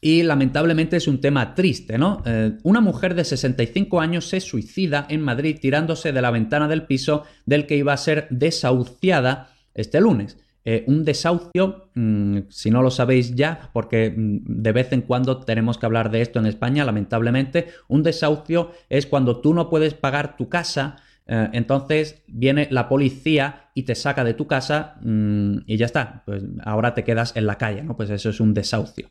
y 0.00 0.22
lamentablemente 0.22 0.96
es 0.96 1.08
un 1.08 1.20
tema 1.20 1.54
triste, 1.54 1.98
¿no? 1.98 2.22
una 2.62 2.80
mujer 2.80 3.16
de 3.16 3.24
65 3.24 4.00
años 4.00 4.28
se 4.28 4.38
suicida 4.38 5.04
en 5.10 5.22
Madrid 5.22 5.58
tirándose 5.60 6.12
de 6.12 6.22
la 6.22 6.30
ventana 6.30 6.68
del 6.68 6.84
piso 6.84 7.24
del 7.46 7.66
que 7.66 7.76
iba 7.76 7.92
a 7.92 7.96
ser 7.96 8.28
desahuciada 8.30 9.50
este 9.74 10.00
lunes. 10.00 10.38
Eh, 10.70 10.84
un 10.86 11.02
desahucio, 11.02 11.88
mm, 11.94 12.40
si 12.50 12.70
no 12.70 12.82
lo 12.82 12.90
sabéis 12.90 13.34
ya, 13.34 13.70
porque 13.72 14.12
mm, 14.14 14.40
de 14.44 14.72
vez 14.72 14.92
en 14.92 15.00
cuando 15.00 15.40
tenemos 15.40 15.78
que 15.78 15.86
hablar 15.86 16.10
de 16.10 16.20
esto 16.20 16.38
en 16.40 16.44
España, 16.44 16.84
lamentablemente, 16.84 17.68
un 17.88 18.02
desahucio 18.02 18.72
es 18.90 19.06
cuando 19.06 19.40
tú 19.40 19.54
no 19.54 19.70
puedes 19.70 19.94
pagar 19.94 20.36
tu 20.36 20.50
casa, 20.50 20.96
eh, 21.26 21.48
entonces 21.54 22.22
viene 22.26 22.68
la 22.70 22.86
policía 22.86 23.70
y 23.72 23.84
te 23.84 23.94
saca 23.94 24.24
de 24.24 24.34
tu 24.34 24.46
casa 24.46 24.96
mm, 25.00 25.60
y 25.64 25.78
ya 25.78 25.86
está, 25.86 26.22
pues 26.26 26.44
ahora 26.62 26.92
te 26.92 27.02
quedas 27.02 27.34
en 27.34 27.46
la 27.46 27.56
calle, 27.56 27.82
¿no? 27.82 27.96
Pues 27.96 28.10
eso 28.10 28.28
es 28.28 28.38
un 28.38 28.52
desahucio 28.52 29.08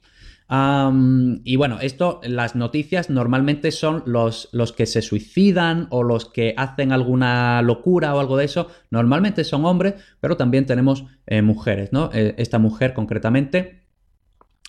y 0.50 1.56
bueno, 1.58 1.80
esto, 1.82 2.22
las 2.24 2.56
noticias 2.56 3.10
normalmente 3.10 3.72
son 3.72 4.04
los, 4.06 4.48
los, 4.54 4.72
que 4.72 4.86
se 4.86 5.02
suicidan 5.02 5.88
o 5.90 6.04
los 6.04 6.26
que 6.30 6.54
hacen 6.56 6.94
alguna 6.94 7.62
locura 7.62 8.16
o 8.16 8.20
algo 8.20 8.38
de 8.38 8.46
eso. 8.46 8.68
Normalmente 8.90 9.44
son 9.44 9.66
hombres, 9.66 9.96
pero 10.22 10.38
también 10.38 10.66
tenemos 10.66 11.04
eh, 11.26 11.42
mujeres, 11.42 11.92
¿no? 11.92 12.10
Eh, 12.14 12.36
esta 12.38 12.60
mujer 12.60 12.94
concretamente 12.94 13.84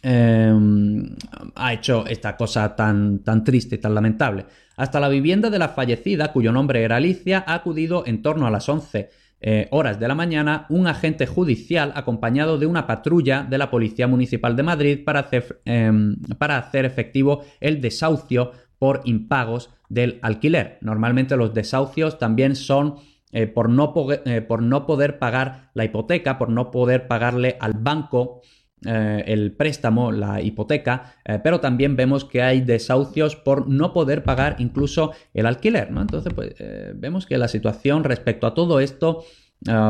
em, 0.02 1.14
ha 1.54 1.72
hecho 1.72 2.06
esta 2.06 2.36
cosa 2.36 2.74
tan, 2.74 3.20
tan 3.20 3.44
triste 3.44 3.76
y 3.76 3.78
tan 3.78 3.94
lamentable. 3.94 4.46
Hasta 4.76 4.98
la 4.98 5.08
vivienda 5.08 5.48
de 5.48 5.60
la 5.60 5.68
fallecida, 5.68 6.32
cuyo 6.32 6.50
nombre 6.50 6.82
era 6.82 6.96
Alicia, 6.96 7.44
ha 7.46 7.54
acudido 7.54 8.04
en 8.04 8.22
torno 8.22 8.48
a 8.48 8.50
las 8.50 8.68
11 8.68 9.10
eh, 9.40 9.68
horas 9.70 10.00
de 10.00 10.08
la 10.08 10.16
mañana 10.16 10.66
un 10.68 10.88
agente 10.88 11.26
judicial 11.26 11.92
acompañado 11.94 12.58
de 12.58 12.66
una 12.66 12.86
patrulla 12.86 13.46
de 13.48 13.58
la 13.58 13.70
Policía 13.70 14.08
Municipal 14.08 14.56
de 14.56 14.62
Madrid 14.64 15.04
para 15.04 15.20
hacer, 15.20 15.60
em, 15.64 16.16
para 16.38 16.58
hacer 16.58 16.84
efectivo 16.84 17.44
el 17.60 17.80
desahucio 17.80 18.50
por 18.78 19.02
impagos 19.04 19.70
del 19.88 20.18
alquiler. 20.22 20.78
Normalmente 20.80 21.36
los 21.36 21.54
desahucios 21.54 22.18
también 22.18 22.56
son 22.56 22.96
eh, 23.30 23.46
por, 23.46 23.68
no 23.68 23.92
eh, 24.24 24.40
por, 24.40 24.62
no 24.62 24.86
poder 24.86 25.18
pagar 25.18 25.70
la 25.74 25.84
hipoteca, 25.84 26.38
por 26.38 26.48
no 26.48 26.70
poder 26.70 27.06
pagarle 27.06 27.56
al 27.60 27.74
banco 27.74 28.40
el 28.84 29.52
préstamo, 29.52 30.12
la 30.12 30.40
hipoteca, 30.40 31.14
pero 31.42 31.60
también 31.60 31.96
vemos 31.96 32.24
que 32.24 32.42
hay 32.42 32.60
desahucios 32.60 33.36
por 33.36 33.68
no 33.68 33.92
poder 33.92 34.22
pagar 34.22 34.56
incluso 34.58 35.12
el 35.34 35.46
alquiler. 35.46 35.88
Entonces, 35.88 36.32
pues 36.34 36.54
vemos 36.94 37.26
que 37.26 37.38
la 37.38 37.48
situación 37.48 38.04
respecto 38.04 38.46
a 38.46 38.54
todo 38.54 38.80
esto, 38.80 39.24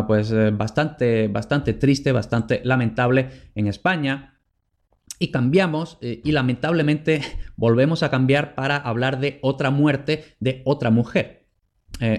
pues 0.06 0.34
bastante 0.52 1.28
triste, 1.78 2.12
bastante 2.12 2.60
lamentable 2.64 3.28
en 3.54 3.66
España. 3.66 4.34
Y 5.20 5.32
cambiamos 5.32 5.98
y 6.00 6.30
lamentablemente 6.30 7.20
volvemos 7.56 8.02
a 8.02 8.10
cambiar 8.10 8.54
para 8.54 8.76
hablar 8.76 9.18
de 9.18 9.38
otra 9.42 9.70
muerte 9.70 10.24
de 10.38 10.62
otra 10.64 10.90
mujer. 10.90 11.46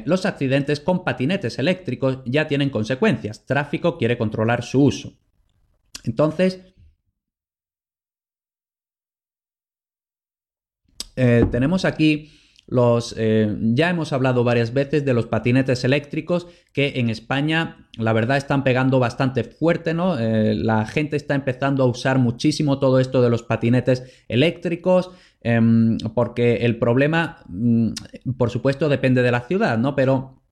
los 0.05 0.25
accidentes 0.25 0.81
con 0.81 1.03
patinetes 1.05 1.57
eléctricos 1.59 2.19
ya 2.25 2.47
tienen 2.47 2.69
consecuencias. 2.69 3.45
Tráfico 3.45 3.97
quiere 3.97 4.17
controlar 4.17 4.63
su 4.63 4.83
uso. 4.83 5.18
Entonces, 6.03 6.61
eh, 11.15 11.45
tenemos 11.51 11.85
aquí 11.85 12.31
los, 12.69 13.15
eh, 13.17 13.57
ya 13.73 13.89
hemos 13.89 14.13
hablado 14.13 14.43
varias 14.43 14.73
veces 14.73 15.03
de 15.03 15.15
los 15.15 15.25
patinetes 15.25 15.83
eléctricos 15.83 16.45
que 16.71 16.99
en 16.99 17.09
España 17.09 17.89
la 17.97 18.13
verdad 18.13 18.37
están 18.37 18.63
pegando 18.63 18.99
bastante 18.99 19.43
fuerte, 19.43 19.95
¿no? 19.95 20.19
Eh, 20.19 20.53
la 20.53 20.85
gente 20.85 21.17
está 21.17 21.33
empezando 21.33 21.83
a 21.83 21.87
usar 21.87 22.19
muchísimo 22.19 22.77
todo 22.77 22.99
esto 22.99 23.23
de 23.23 23.31
los 23.31 23.41
patinetes 23.41 24.03
eléctricos 24.27 25.09
em, 25.41 25.97
porque 26.13 26.57
el 26.57 26.77
problema, 26.77 27.43
mm, 27.47 27.93
por 28.37 28.51
supuesto, 28.51 28.87
depende 28.87 29.23
de 29.23 29.31
la 29.31 29.41
ciudad, 29.41 29.79
¿no? 29.79 29.95
Pero 29.95 30.43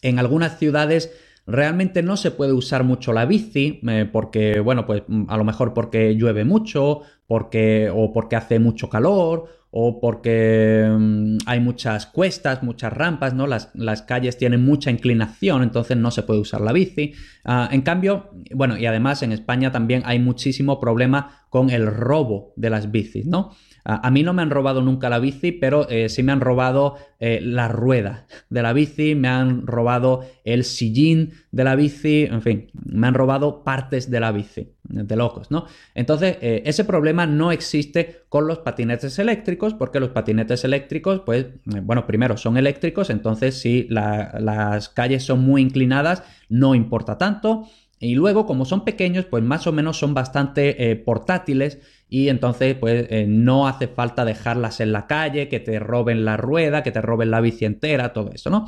en 0.00 0.18
algunas 0.18 0.58
ciudades 0.58 1.12
realmente 1.46 2.02
no 2.02 2.16
se 2.16 2.30
puede 2.30 2.52
usar 2.52 2.84
mucho 2.84 3.12
la 3.12 3.24
bici 3.24 3.80
eh, 3.88 4.08
porque, 4.10 4.60
bueno, 4.60 4.86
pues 4.86 5.02
mm, 5.06 5.24
a 5.28 5.36
lo 5.36 5.44
mejor 5.44 5.74
porque 5.74 6.14
llueve 6.14 6.44
mucho, 6.44 7.00
porque, 7.26 7.90
o 7.94 8.12
porque 8.12 8.36
hace 8.36 8.58
mucho 8.58 8.88
calor, 8.88 9.48
o 9.70 10.00
porque 10.00 10.86
mm, 10.90 11.38
hay 11.46 11.60
muchas 11.60 12.06
cuestas, 12.06 12.62
muchas 12.62 12.92
rampas, 12.92 13.34
¿no? 13.34 13.46
Las, 13.46 13.70
calles 14.02 14.36
tienen 14.36 14.64
mucha 14.64 14.90
inclinación, 14.90 15.62
entonces 15.62 15.96
no 15.96 16.10
se 16.10 16.22
puede 16.22 16.40
usar 16.40 16.60
la 16.60 16.72
bici. 16.72 17.12
Ah, 17.44 17.68
en 17.70 17.82
cambio, 17.82 18.30
bueno, 18.52 18.76
y 18.76 18.86
además 18.86 19.22
en 19.22 19.32
España 19.32 19.70
también 19.70 20.02
hay 20.04 20.18
muchísimo 20.18 20.80
problema 20.80 21.46
con 21.50 21.70
el 21.70 21.86
robo 21.86 22.52
de 22.56 22.70
las 22.70 22.90
bicis, 22.90 23.26
¿no? 23.26 23.52
A, 23.84 24.10
mí 24.10 24.22
no 24.22 24.32
me 24.32 24.42
han 24.42 24.50
robado 24.50 24.82
nunca 24.82 25.08
la 25.08 25.18
bici, 25.18 25.52
pero 25.52 25.88
eh, 25.88 26.08
sí 26.08 26.22
me 26.22 26.32
han 26.32 26.40
robado 26.40 26.96
eh, 27.18 27.40
la 27.42 27.68
rueda 27.68 28.26
de 28.48 28.62
la 28.62 28.72
bici, 28.72 29.14
me 29.14 29.28
han 29.28 29.66
robado 29.66 30.24
el 30.44 30.64
sillín 30.64 31.32
de 31.50 31.64
la 31.64 31.76
bici, 31.76 32.24
en 32.24 32.42
fin, 32.42 32.70
me 32.72 33.06
han 33.06 33.14
robado 33.14 33.64
partes 33.64 34.10
de 34.10 34.20
la 34.20 34.32
bici, 34.32 34.72
de 34.84 35.16
locos, 35.16 35.50
¿no? 35.50 35.66
Entonces, 35.94 36.38
eh, 36.40 36.62
ese 36.66 36.84
problema 36.84 37.26
no 37.26 37.52
existe 37.52 38.22
con 38.28 38.46
los 38.46 38.58
patinetes 38.58 39.18
eléctricos, 39.18 39.74
porque 39.74 40.00
los 40.00 40.10
patinetes 40.10 40.64
eléctricos, 40.64 41.20
pues, 41.20 41.46
bueno, 41.64 42.06
primero 42.06 42.36
son 42.36 42.56
eléctricos, 42.56 43.10
entonces 43.10 43.58
si 43.58 43.86
las 43.88 44.88
calles 44.88 45.24
son 45.24 45.40
muy 45.40 45.62
inclinadas, 45.62 46.22
no 46.48 46.74
importa 46.74 47.16
tanto. 47.18 47.66
Y 48.00 48.14
luego, 48.14 48.46
como 48.46 48.64
son 48.64 48.84
pequeños, 48.84 49.26
pues 49.26 49.44
más 49.44 49.66
o 49.66 49.72
menos 49.72 49.98
son 49.98 50.14
bastante 50.14 50.96
portátiles 51.04 51.78
y 52.10 52.28
entonces 52.28 52.74
pues 52.74 53.06
eh, 53.08 53.24
no 53.28 53.68
hace 53.68 53.86
falta 53.86 54.24
dejarlas 54.24 54.80
en 54.80 54.92
la 54.92 55.06
calle, 55.06 55.48
que 55.48 55.60
te 55.60 55.78
roben 55.78 56.24
la 56.24 56.36
rueda, 56.36 56.82
que 56.82 56.90
te 56.90 57.00
roben 57.00 57.30
la 57.30 57.40
bici 57.40 57.64
entera, 57.64 58.12
todo 58.12 58.32
eso, 58.32 58.50
¿no? 58.50 58.66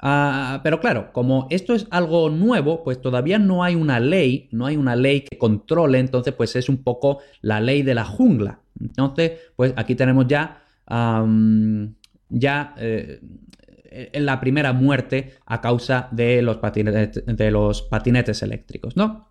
Ah, 0.00 0.60
pero 0.64 0.80
claro, 0.80 1.12
como 1.12 1.48
esto 1.50 1.74
es 1.74 1.86
algo 1.90 2.30
nuevo, 2.30 2.82
pues 2.84 3.00
todavía 3.00 3.38
no 3.38 3.62
hay 3.62 3.74
una 3.74 4.00
ley, 4.00 4.48
no 4.52 4.64
hay 4.64 4.76
una 4.76 4.96
ley 4.96 5.20
que 5.22 5.36
controle, 5.36 5.98
entonces 5.98 6.32
pues 6.32 6.56
es 6.56 6.68
un 6.68 6.78
poco 6.82 7.18
la 7.42 7.60
ley 7.60 7.82
de 7.82 7.94
la 7.94 8.04
jungla. 8.04 8.60
Entonces, 8.80 9.32
pues 9.56 9.74
aquí 9.76 9.94
tenemos 9.94 10.26
ya, 10.28 10.62
ya 12.30 12.74
eh, 12.78 13.20
la 14.12 14.40
primera 14.40 14.72
muerte 14.72 15.34
a 15.46 15.60
causa 15.60 16.08
de 16.10 16.42
los, 16.42 16.58
de 16.62 17.50
los 17.50 17.82
patinetes 17.82 18.42
eléctricos, 18.42 18.96
¿no? 18.96 19.28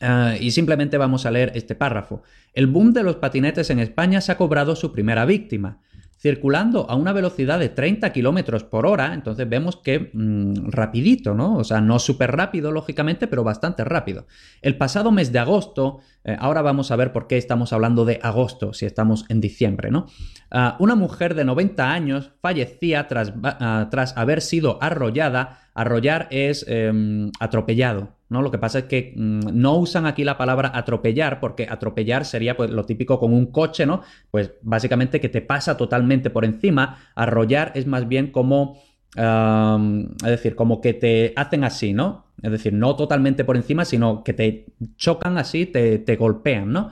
Ah, 0.00 0.34
y 0.38 0.50
simplemente 0.50 0.98
vamos 0.98 1.26
a 1.26 1.30
leer 1.30 1.52
este 1.54 1.76
párrafo. 1.76 2.22
El 2.54 2.66
boom 2.66 2.92
de 2.92 3.04
los 3.04 3.16
patinetes 3.16 3.70
en 3.70 3.78
España 3.78 4.20
se 4.20 4.32
ha 4.32 4.36
cobrado 4.36 4.74
su 4.74 4.92
primera 4.92 5.24
víctima. 5.24 5.80
Circulando 6.22 6.88
a 6.88 6.94
una 6.94 7.12
velocidad 7.12 7.58
de 7.58 7.68
30 7.68 8.12
kilómetros 8.12 8.62
por 8.62 8.86
hora, 8.86 9.12
entonces 9.12 9.48
vemos 9.48 9.74
que 9.74 10.12
mm, 10.12 10.70
rapidito, 10.70 11.34
¿no? 11.34 11.56
O 11.56 11.64
sea, 11.64 11.80
no 11.80 11.98
súper 11.98 12.30
rápido, 12.30 12.70
lógicamente, 12.70 13.26
pero 13.26 13.42
bastante 13.42 13.82
rápido. 13.82 14.28
El 14.60 14.76
pasado 14.76 15.10
mes 15.10 15.32
de 15.32 15.40
agosto, 15.40 15.98
eh, 16.22 16.36
ahora 16.38 16.62
vamos 16.62 16.92
a 16.92 16.96
ver 16.96 17.12
por 17.12 17.26
qué 17.26 17.38
estamos 17.38 17.72
hablando 17.72 18.04
de 18.04 18.20
agosto, 18.22 18.72
si 18.72 18.86
estamos 18.86 19.24
en 19.30 19.40
diciembre, 19.40 19.90
¿no? 19.90 20.06
Ah, 20.52 20.76
una 20.78 20.94
mujer 20.94 21.34
de 21.34 21.44
90 21.44 21.90
años 21.90 22.30
fallecía 22.40 23.08
tras, 23.08 23.32
ah, 23.42 23.88
tras 23.90 24.16
haber 24.16 24.42
sido 24.42 24.78
arrollada. 24.80 25.58
Arrollar 25.74 26.28
es 26.30 26.66
em, 26.68 27.30
atropellado, 27.40 28.14
¿no? 28.28 28.42
Lo 28.42 28.50
que 28.50 28.58
pasa 28.58 28.80
es 28.80 28.84
que 28.84 29.14
mm, 29.16 29.40
no 29.52 29.76
usan 29.76 30.06
aquí 30.06 30.22
la 30.24 30.36
palabra 30.36 30.70
atropellar, 30.74 31.40
porque 31.40 31.66
atropellar 31.68 32.24
sería 32.24 32.56
pues, 32.56 32.70
lo 32.70 32.84
típico 32.84 33.18
con 33.18 33.32
un 33.32 33.46
coche, 33.46 33.86
¿no? 33.86 34.02
Pues 34.30 34.52
básicamente 34.62 35.20
que 35.20 35.28
te 35.28 35.40
pasa 35.40 35.76
totalmente 35.76 36.30
por 36.30 36.44
encima. 36.44 36.98
Arrollar 37.14 37.72
es 37.74 37.86
más 37.86 38.06
bien 38.06 38.30
como. 38.32 38.78
es 39.16 40.30
decir, 40.30 40.54
como 40.56 40.80
que 40.80 40.94
te 40.94 41.32
hacen 41.36 41.64
así, 41.64 41.92
¿no? 41.92 42.26
Es 42.42 42.50
decir, 42.50 42.72
no 42.72 42.96
totalmente 42.96 43.44
por 43.44 43.56
encima, 43.56 43.84
sino 43.84 44.24
que 44.24 44.32
te 44.32 44.66
chocan 44.96 45.38
así, 45.38 45.66
te, 45.66 46.16
golpean, 46.16 46.72
¿no? 46.72 46.90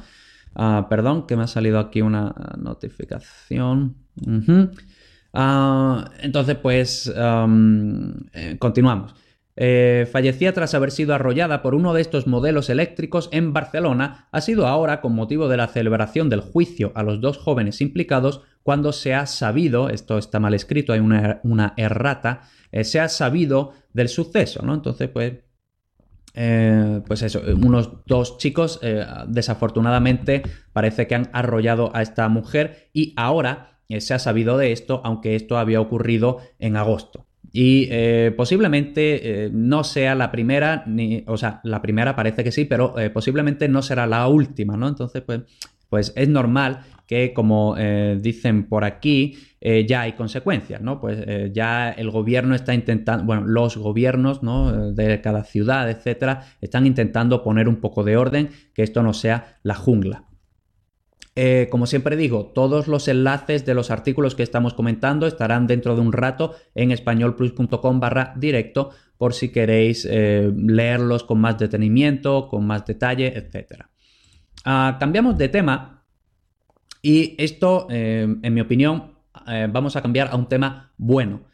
Ah, 0.55 0.87
perdón, 0.89 1.27
que 1.27 1.37
me 1.37 1.43
ha 1.43 1.47
salido 1.47 1.79
aquí 1.79 2.03
una 2.03 2.35
notificación. 2.59 3.97
Ah, 5.33 6.11
entonces, 6.21 6.57
pues, 6.57 7.13
eh, 7.15 8.57
continuamos. 8.59 9.15
Eh, 9.57 10.09
fallecía 10.11 10.55
tras 10.55 10.75
haber 10.75 10.91
sido 10.91 11.15
arrollada 11.15 11.61
por 11.61 11.75
uno 11.75 11.93
de 11.93 12.01
estos 12.01 12.27
modelos 12.27 12.71
eléctricos 12.71 13.29
en 13.33 13.53
Barcelona, 13.53 14.29
ha 14.33 14.41
sido 14.41 14.67
ahora 14.67 15.01
con 15.01 15.15
motivo 15.15 15.49
de 15.49 15.59
la 15.59 15.67
celebración 15.67 16.31
del 16.31 16.41
juicio 16.41 16.93
a 16.95 17.03
los 17.03 17.21
dos 17.21 17.37
jóvenes 17.37 17.81
implicados 17.81 18.43
cuando 18.63 18.93
se 18.93 19.13
ha 19.13 19.27
sabido, 19.27 19.91
esto 19.91 20.19
está 20.19 20.41
mal 20.41 20.55
escrito, 20.55 20.93
hay 20.93 21.01
una, 21.01 21.75
errata, 21.77 22.43
eh, 22.73 22.85
se 22.85 23.01
ha 23.01 23.09
sabido 23.09 23.73
del 23.93 24.09
suceso, 24.09 24.65
¿no? 24.65 24.73
Entonces, 24.73 25.09
pues, 25.09 25.35
pues 26.33 27.23
eso, 27.23 27.43
unos 27.61 28.07
dos 28.07 28.39
chicos 28.39 28.81
desafortunadamente 29.27 30.43
parece 30.73 31.09
que 31.09 31.17
han 31.17 31.29
arrollado 31.33 31.91
a 31.93 32.03
esta 32.03 32.29
mujer 32.29 32.89
y 32.93 33.13
ahora 33.17 33.80
se 33.99 34.15
ha 34.15 34.19
sabido 34.19 34.59
de 34.59 34.73
esto, 34.73 35.01
aunque 35.05 35.35
esto 35.35 35.59
había 35.59 35.81
ocurrido 35.81 36.39
en 36.59 36.77
agosto. 36.77 37.27
Y 37.53 37.89
eh, 37.91 38.33
posiblemente 38.37 39.47
eh, 39.47 39.51
no 39.53 39.83
sea 39.83 40.15
la 40.15 40.31
primera, 40.31 40.85
ni, 40.87 41.25
o 41.27 41.37
sea, 41.37 41.61
la 41.65 41.83
primera 41.83 42.15
parece 42.15 42.45
que 42.45 42.53
sí, 42.53 42.65
pero 42.65 42.99
eh, 42.99 43.11
posiblemente 43.11 43.69
no 43.69 43.83
será 43.83 44.07
la 44.07 44.29
última, 44.29 44.77
¿no? 44.77 44.87
Entonces, 44.87 45.23
pues, 45.23 45.41
pues 45.89 46.13
es 46.15 46.29
normal 46.29 46.83
que, 47.09 47.33
como 47.33 47.75
dicen 48.21 48.69
por 48.69 48.85
aquí, 48.85 49.37
ya 49.61 50.03
hay 50.03 50.13
consecuencias, 50.13 50.81
¿no? 50.81 51.01
Pues 51.01 51.53
ya 51.53 51.91
el 51.91 52.09
gobierno 52.13 52.55
está 52.55 52.73
intentando, 52.73 53.25
bueno, 53.25 53.45
los 53.49 53.77
gobiernos, 53.77 54.45
¿no? 54.45 54.93
De 54.93 55.21
cada 55.21 55.43
ciudad, 55.43 55.91
etcétera, 55.91 56.45
están 56.61 56.87
intentando 56.87 57.43
poner 57.43 57.69
un 57.69 57.81
poco 57.81 58.05
de 58.05 58.17
orden, 58.17 58.51
que 58.73 58.85
esto 58.85 59.03
no 59.03 59.13
sea 59.13 59.59
la 59.65 59.75
jungla. 59.75 60.30
Eh, 61.43 61.69
como 61.71 61.87
siempre 61.87 62.17
digo, 62.17 62.53
todos 62.55 62.87
los 62.87 63.09
enlaces 63.09 63.65
de 63.65 63.73
los 63.73 63.91
artículos 63.91 64.35
que 64.35 64.43
estamos 64.43 64.75
comentando 64.75 65.27
estarán 65.27 65.67
dentro 65.67 65.95
de 65.95 66.03
un 66.03 66.13
rato 66.13 66.55
en 66.75 66.91
españolplus.com 66.91 67.99
barra 67.99 68.35
directo 68.37 68.91
por 69.17 69.33
si 69.33 69.49
queréis 69.49 70.07
eh, 70.11 70.53
leerlos 70.55 71.25
con 71.25 71.41
más 71.41 71.57
detenimiento, 71.57 72.47
con 72.47 72.67
más 72.67 72.85
detalle, 72.85 73.29
etc. 73.39 73.87
Ah, 74.67 74.99
cambiamos 75.01 75.39
de 75.39 75.49
tema 75.49 76.05
y 77.01 77.37
esto, 77.39 77.87
eh, 77.89 78.37
en 78.43 78.53
mi 78.53 78.61
opinión, 78.61 79.15
vamos 79.73 79.97
a 79.97 80.03
cambiar 80.03 80.29
a 80.31 80.37
un 80.37 80.47
tema 80.47 80.93
bueno. 80.99 81.47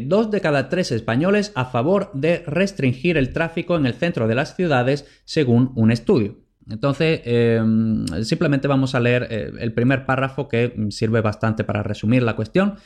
dos 0.00 0.30
de 0.30 0.40
cada 0.40 0.70
tres 0.70 0.92
españoles 0.92 1.52
a 1.54 1.66
favor 1.66 2.10
de 2.14 2.42
restringir 2.46 3.18
el 3.18 3.34
tráfico 3.34 3.76
en 3.76 3.84
el 3.84 3.92
centro 3.92 4.26
de 4.26 4.34
las 4.34 4.56
ciudades, 4.56 5.06
según 5.26 5.72
un 5.74 5.90
estudio. 5.90 6.45
Entonces, 6.68 7.20
em, 7.24 8.04
simplemente 8.24 8.66
vamos 8.66 8.94
a 8.94 9.00
leer 9.00 9.28
eh, 9.30 9.52
el 9.60 9.72
primer 9.72 10.04
párrafo 10.04 10.48
que 10.48 10.74
sirve 10.90 11.20
bastante 11.20 11.64
para 11.64 11.82
resumir 11.82 12.22
la 12.22 12.34
cuestión. 12.34 12.76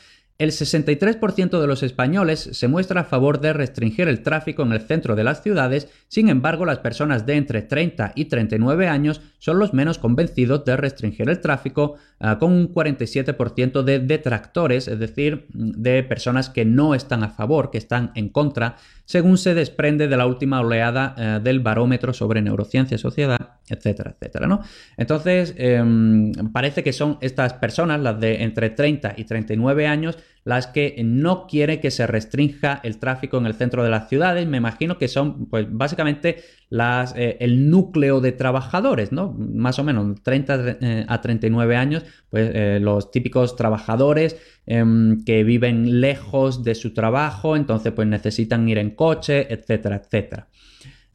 El 0.40 0.52
63% 0.52 1.60
de 1.60 1.66
los 1.66 1.82
españoles 1.82 2.48
se 2.52 2.66
muestra 2.66 3.02
a 3.02 3.04
favor 3.04 3.42
de 3.42 3.52
restringir 3.52 4.08
el 4.08 4.22
tráfico 4.22 4.62
en 4.62 4.72
el 4.72 4.80
centro 4.80 5.14
de 5.14 5.22
las 5.22 5.42
ciudades, 5.42 5.88
sin 6.08 6.30
embargo 6.30 6.64
las 6.64 6.78
personas 6.78 7.26
de 7.26 7.34
entre 7.34 7.60
30 7.60 8.12
y 8.14 8.24
39 8.24 8.88
años 8.88 9.20
son 9.38 9.58
los 9.58 9.74
menos 9.74 9.98
convencidos 9.98 10.64
de 10.64 10.78
restringir 10.78 11.28
el 11.28 11.40
tráfico, 11.40 11.96
ah, 12.20 12.38
con 12.38 12.52
un 12.52 12.72
47% 12.72 13.82
de 13.82 13.98
detractores, 13.98 14.88
es 14.88 14.98
decir, 14.98 15.46
de 15.52 16.02
personas 16.04 16.48
que 16.48 16.64
no 16.64 16.94
están 16.94 17.22
a 17.22 17.28
favor, 17.28 17.70
que 17.70 17.76
están 17.76 18.10
en 18.14 18.30
contra, 18.30 18.76
según 19.04 19.36
se 19.36 19.52
desprende 19.52 20.08
de 20.08 20.16
la 20.16 20.26
última 20.26 20.60
oleada 20.60 21.14
eh, 21.18 21.40
del 21.42 21.60
barómetro 21.60 22.14
sobre 22.14 22.40
neurociencia, 22.40 22.96
sociedad, 22.96 23.58
etcétera, 23.68 24.12
etcétera. 24.12 24.46
¿no? 24.46 24.62
Entonces, 24.96 25.54
em, 25.58 26.32
parece 26.52 26.82
que 26.82 26.92
son 26.92 27.18
estas 27.20 27.54
personas, 27.54 28.00
las 28.00 28.20
de 28.20 28.42
entre 28.42 28.70
30 28.70 29.14
y 29.16 29.24
39 29.24 29.86
años, 29.86 30.18
las 30.44 30.66
que 30.66 31.00
no 31.04 31.46
quiere 31.46 31.80
que 31.80 31.90
se 31.90 32.06
restrinja 32.06 32.80
el 32.82 32.98
tráfico 32.98 33.38
en 33.38 33.46
el 33.46 33.54
centro 33.54 33.84
de 33.84 33.90
las 33.90 34.08
ciudades. 34.08 34.46
Me 34.46 34.56
imagino 34.56 34.98
que 34.98 35.08
son, 35.08 35.46
pues, 35.46 35.66
básicamente 35.70 36.42
las, 36.70 37.14
eh, 37.16 37.36
el 37.40 37.70
núcleo 37.70 38.20
de 38.20 38.32
trabajadores, 38.32 39.12
¿no? 39.12 39.32
Más 39.32 39.78
o 39.78 39.84
menos 39.84 40.22
30 40.22 40.78
eh, 40.80 41.04
a 41.06 41.20
39 41.20 41.76
años, 41.76 42.04
pues 42.30 42.50
eh, 42.54 42.78
los 42.80 43.10
típicos 43.10 43.56
trabajadores 43.56 44.36
em, 44.66 45.22
que 45.24 45.44
viven 45.44 46.00
lejos 46.00 46.64
de 46.64 46.74
su 46.74 46.94
trabajo, 46.94 47.56
entonces 47.56 47.92
pues 47.92 48.08
necesitan 48.08 48.68
ir 48.68 48.78
en 48.78 48.90
coche, 48.90 49.52
etcétera, 49.52 49.96
etcétera. 49.96 50.48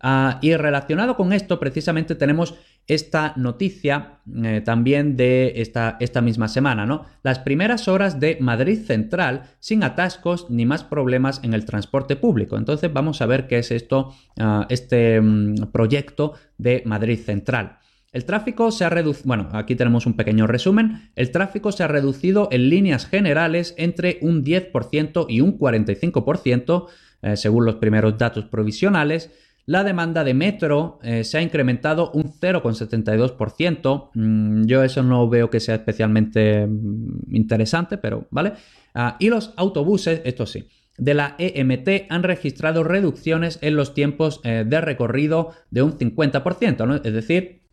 Ah, 0.08 0.38
y 0.40 0.56
relacionado 0.56 1.16
con 1.16 1.34
esto, 1.34 1.60
precisamente 1.60 2.14
tenemos 2.14 2.54
esta 2.86 3.34
noticia 3.38 4.20
eh, 4.44 4.62
también 4.64 5.18
de 5.18 5.54
esta, 5.56 5.98
esta, 6.00 6.22
misma 6.22 6.48
semana, 6.48 6.86
¿no? 6.86 7.06
Las 7.24 7.40
primeras 7.40 7.88
horas 7.88 8.20
de 8.20 8.38
Madrid 8.40 8.86
Central 8.86 9.50
sin 9.60 9.84
atascos 9.84 10.52
ni 10.52 10.64
más 10.64 10.84
problemas 10.84 11.42
en 11.44 11.56
el 11.56 11.66
transporte 11.66 12.16
público. 12.16 12.56
Entonces 12.56 12.94
vamos 12.94 13.20
a 13.24 13.26
ver 13.26 13.48
qué 13.48 13.58
es 13.58 13.72
esto, 13.72 14.14
ah, 14.40 14.68
este 14.70 15.20
mm, 15.20 15.72
proyecto 15.72 16.34
de 16.60 16.84
Madrid 16.86 17.18
Central. 17.18 17.80
El 18.12 18.26
tráfico 18.26 18.70
se 18.70 18.86
ha 18.86 18.90
reducido, 18.90 19.28
bueno, 19.28 19.50
aquí 19.54 19.76
tenemos 19.76 20.06
un 20.06 20.16
pequeño 20.16 20.46
resumen, 20.46 21.10
el 21.16 21.32
tráfico 21.32 21.72
se 21.72 21.82
ha 21.82 21.88
reducido 21.88 22.48
en 22.52 22.70
líneas 22.70 23.08
generales 23.08 23.74
entre 23.80 24.20
un 24.22 24.44
10% 24.46 25.26
y 25.30 25.42
un 25.42 25.58
45%, 25.58 26.86
eh, 27.24 27.38
según 27.38 27.66
los 27.66 27.78
primeros 27.78 28.20
datos 28.20 28.46
provisionales, 28.46 29.32
la 29.68 29.84
demanda 29.84 30.24
de 30.24 30.34
metro 30.34 31.00
eh, 31.02 31.24
se 31.24 31.38
ha 31.40 31.42
incrementado 31.42 32.12
un 32.12 32.26
0,72%. 32.26 34.12
Mm, 34.14 34.66
yo 34.66 34.84
eso 34.84 35.02
no 35.02 35.28
veo 35.28 35.50
que 35.50 35.60
sea 35.60 35.76
especialmente 35.76 36.68
mm, 36.68 37.36
interesante, 37.36 37.98
pero 37.98 38.28
vale. 38.30 38.54
Ah, 38.94 39.18
y 39.20 39.30
los 39.30 39.54
autobuses, 39.58 40.22
esto 40.24 40.46
sí, 40.46 40.68
de 40.98 41.14
la 41.14 41.36
EMT 41.38 42.10
han 42.10 42.24
registrado 42.24 42.84
reducciones 42.84 43.60
en 43.62 43.76
los 43.76 43.94
tiempos 43.94 44.40
eh, 44.44 44.64
de 44.66 44.82
recorrido 44.82 45.52
de 45.72 45.82
un 45.82 45.98
50%, 45.98 47.02
Es 47.04 47.14
decir, 47.14 47.64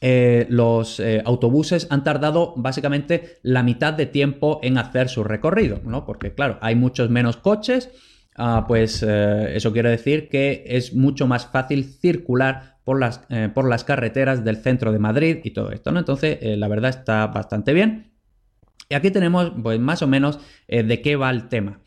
eh, 0.00 0.46
los 0.48 1.00
autobuses 1.26 1.86
han 1.90 2.02
tardado 2.02 2.54
básicamente 2.56 3.38
la 3.42 3.62
mitad 3.62 3.92
de 3.92 4.06
tiempo 4.06 4.58
en 4.62 4.78
hacer 4.78 5.10
su 5.10 5.22
recorrido, 5.22 5.80
¿no? 5.84 6.06
Porque 6.06 6.34
claro, 6.34 6.58
hay 6.62 6.74
muchos 6.74 7.10
menos 7.10 7.36
coches 7.36 7.90
Ah, 8.42 8.64
pues 8.66 9.04
eh, 9.06 9.54
eso 9.54 9.70
quiere 9.70 9.90
decir 9.90 10.30
que 10.30 10.64
es 10.66 10.94
mucho 10.94 11.26
más 11.26 11.44
fácil 11.44 11.84
circular 11.84 12.78
por 12.84 12.98
las, 12.98 13.20
eh, 13.28 13.50
por 13.52 13.68
las 13.68 13.84
carreteras 13.84 14.42
del 14.46 14.56
centro 14.56 14.92
de 14.92 14.98
Madrid 14.98 15.40
y 15.44 15.50
todo 15.50 15.72
esto, 15.72 15.92
¿no? 15.92 15.98
Entonces, 15.98 16.38
eh, 16.40 16.56
la 16.56 16.66
verdad 16.66 16.88
está 16.88 17.26
bastante 17.26 17.74
bien. 17.74 18.14
Y 18.88 18.94
aquí 18.94 19.10
tenemos, 19.10 19.52
pues, 19.62 19.78
más 19.78 20.00
o 20.00 20.06
menos 20.06 20.38
de 20.66 21.02
qué 21.02 21.16
va 21.16 21.28
el 21.28 21.48
tema. 21.48 21.80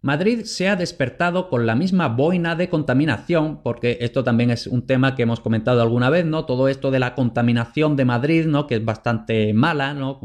Madrid 0.00 0.44
se 0.44 0.68
ha 0.68 0.76
despertado 0.76 1.48
con 1.48 1.66
la 1.66 1.74
misma 1.74 2.06
boina 2.06 2.54
de 2.54 2.68
contaminación, 2.68 3.62
porque 3.64 3.98
esto 4.00 4.22
también 4.22 4.50
es 4.50 4.68
un 4.68 4.86
tema 4.86 5.16
que 5.16 5.24
hemos 5.24 5.40
comentado 5.40 5.82
alguna 5.82 6.08
vez, 6.08 6.24
¿no? 6.24 6.44
Todo 6.44 6.68
esto 6.68 6.92
de 6.92 7.00
la 7.00 7.16
contaminación 7.16 7.96
de 7.96 8.04
Madrid, 8.04 8.46
¿no? 8.46 8.68
Que 8.68 8.76
es 8.76 8.84
bastante 8.84 9.52
mala, 9.52 9.92
¿no? 9.92 10.20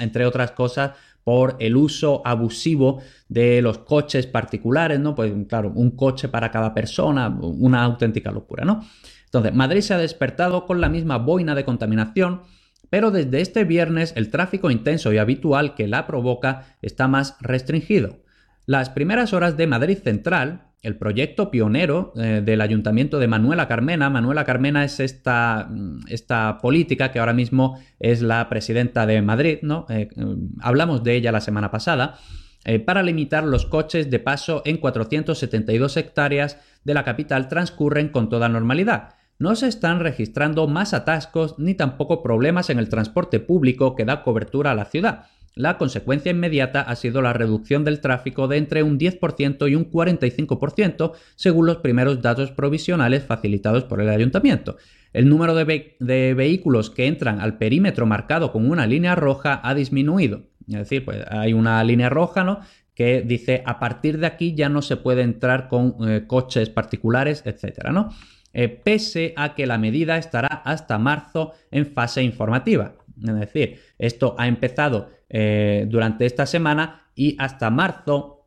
Entre 0.00 0.26
otras 0.26 0.50
cosas, 0.50 0.92
por 1.24 1.56
el 1.58 1.76
uso 1.76 2.22
abusivo 2.24 3.00
de 3.28 3.62
los 3.62 3.78
coches 3.78 4.26
particulares, 4.26 5.00
¿no? 5.00 5.14
Pues 5.14 5.32
claro, 5.48 5.72
un 5.74 5.92
coche 5.96 6.28
para 6.28 6.50
cada 6.50 6.74
persona, 6.74 7.28
una 7.28 7.82
auténtica 7.82 8.30
locura, 8.30 8.64
¿no? 8.64 8.84
Entonces, 9.24 9.54
Madrid 9.54 9.80
se 9.80 9.94
ha 9.94 9.98
despertado 9.98 10.66
con 10.66 10.80
la 10.80 10.88
misma 10.88 11.18
boina 11.18 11.54
de 11.54 11.64
contaminación, 11.64 12.42
pero 12.90 13.10
desde 13.10 13.40
este 13.40 13.64
viernes 13.64 14.12
el 14.16 14.30
tráfico 14.30 14.70
intenso 14.70 15.12
y 15.12 15.18
habitual 15.18 15.74
que 15.74 15.88
la 15.88 16.06
provoca 16.06 16.76
está 16.82 17.08
más 17.08 17.36
restringido. 17.40 18.20
Las 18.66 18.90
primeras 18.90 19.32
horas 19.32 19.56
de 19.56 19.66
Madrid 19.66 19.98
Central, 19.98 20.68
el 20.84 20.96
proyecto 20.96 21.50
pionero 21.50 22.12
eh, 22.16 22.42
del 22.44 22.60
ayuntamiento 22.60 23.18
de 23.18 23.26
Manuela 23.26 23.66
Carmena. 23.66 24.10
Manuela 24.10 24.44
Carmena 24.44 24.84
es 24.84 25.00
esta, 25.00 25.66
mm, 25.70 26.00
esta, 26.08 26.58
política 26.58 27.10
que 27.10 27.18
ahora 27.18 27.32
mismo 27.32 27.80
es 27.98 28.22
la 28.22 28.48
presidenta 28.48 29.06
de 29.06 29.22
Madrid. 29.22 29.58
Eh, 29.88 30.08
mm, 30.14 30.60
hablamos 30.60 31.02
de 31.02 31.16
ella 31.16 31.32
la 31.32 31.40
semana 31.40 31.70
pasada. 31.70 32.18
Eh, 32.66 32.78
para 32.80 33.02
limitar 33.02 33.44
los 33.44 33.66
coches 33.66 34.10
de 34.10 34.18
paso 34.18 34.62
en 34.64 34.76
472 34.76 35.96
hectáreas 35.96 36.58
de 36.84 36.94
la 36.94 37.04
capital 37.04 37.48
transcurren 37.48 38.08
con 38.10 38.28
toda 38.28 38.48
normalidad. 38.48 39.14
No 39.38 39.56
se 39.56 39.68
están 39.68 40.00
registrando 40.00 40.66
más 40.68 40.94
atascos 40.94 41.58
ni 41.58 41.74
tampoco 41.74 42.22
problemas 42.22 42.70
en 42.70 42.78
el 42.78 42.88
transporte 42.88 43.40
público 43.40 43.94
que 43.96 44.04
da 44.04 44.22
cobertura 44.22 44.70
a 44.70 44.74
la 44.74 44.84
ciudad. 44.84 45.26
La 45.56 45.78
consecuencia 45.78 46.32
inmediata 46.32 46.80
ha 46.80 46.96
sido 46.96 47.22
la 47.22 47.32
reducción 47.32 47.84
del 47.84 48.00
tráfico 48.00 48.48
de 48.48 48.56
entre 48.56 48.82
un 48.82 48.98
10% 48.98 49.70
y 49.70 49.76
un 49.76 49.88
45%, 49.88 51.12
según 51.36 51.66
los 51.66 51.76
primeros 51.76 52.22
datos 52.22 52.50
provisionales 52.50 53.22
facilitados 53.22 53.84
por 53.84 54.00
el 54.00 54.08
ayuntamiento. 54.08 54.76
El 55.12 55.28
número 55.28 55.54
de, 55.54 56.34
vehículos 56.34 56.90
que 56.90 57.06
entran 57.06 57.40
al 57.40 57.56
perímetro 57.56 58.04
marcado 58.04 58.50
con 58.50 58.68
una 58.68 58.84
línea 58.84 59.14
roja 59.14 59.60
ha 59.62 59.74
disminuido. 59.74 60.42
Es 60.66 60.74
decir, 60.74 61.04
pues 61.04 61.24
hay 61.30 61.52
una 61.52 61.84
línea 61.84 62.08
roja, 62.08 62.42
¿no? 62.42 62.60
que 62.94 63.22
dice 63.22 63.62
a 63.66 63.78
partir 63.80 64.18
de 64.18 64.26
aquí 64.26 64.54
ya 64.54 64.68
no 64.68 64.80
se 64.80 64.96
puede 64.96 65.22
entrar 65.22 65.68
con 65.68 65.96
eh, 66.08 66.26
coches 66.26 66.70
particulares, 66.70 67.42
etcétera, 67.44 67.90
¿no? 67.90 68.10
Eh, 68.52 68.68
pese 68.68 69.34
a 69.36 69.56
que 69.56 69.66
la 69.66 69.78
medida 69.78 70.16
estará 70.16 70.46
hasta 70.46 70.96
marzo 70.96 71.54
en 71.72 71.86
fase 71.86 72.22
informativa. 72.22 72.94
Es 73.20 73.34
decir, 73.34 73.80
esto 73.98 74.36
ha 74.38 74.46
empezado 74.46 75.10
eh, 75.36 75.86
durante 75.88 76.26
esta 76.26 76.46
semana 76.46 77.08
y 77.16 77.34
hasta 77.40 77.68
marzo 77.68 78.46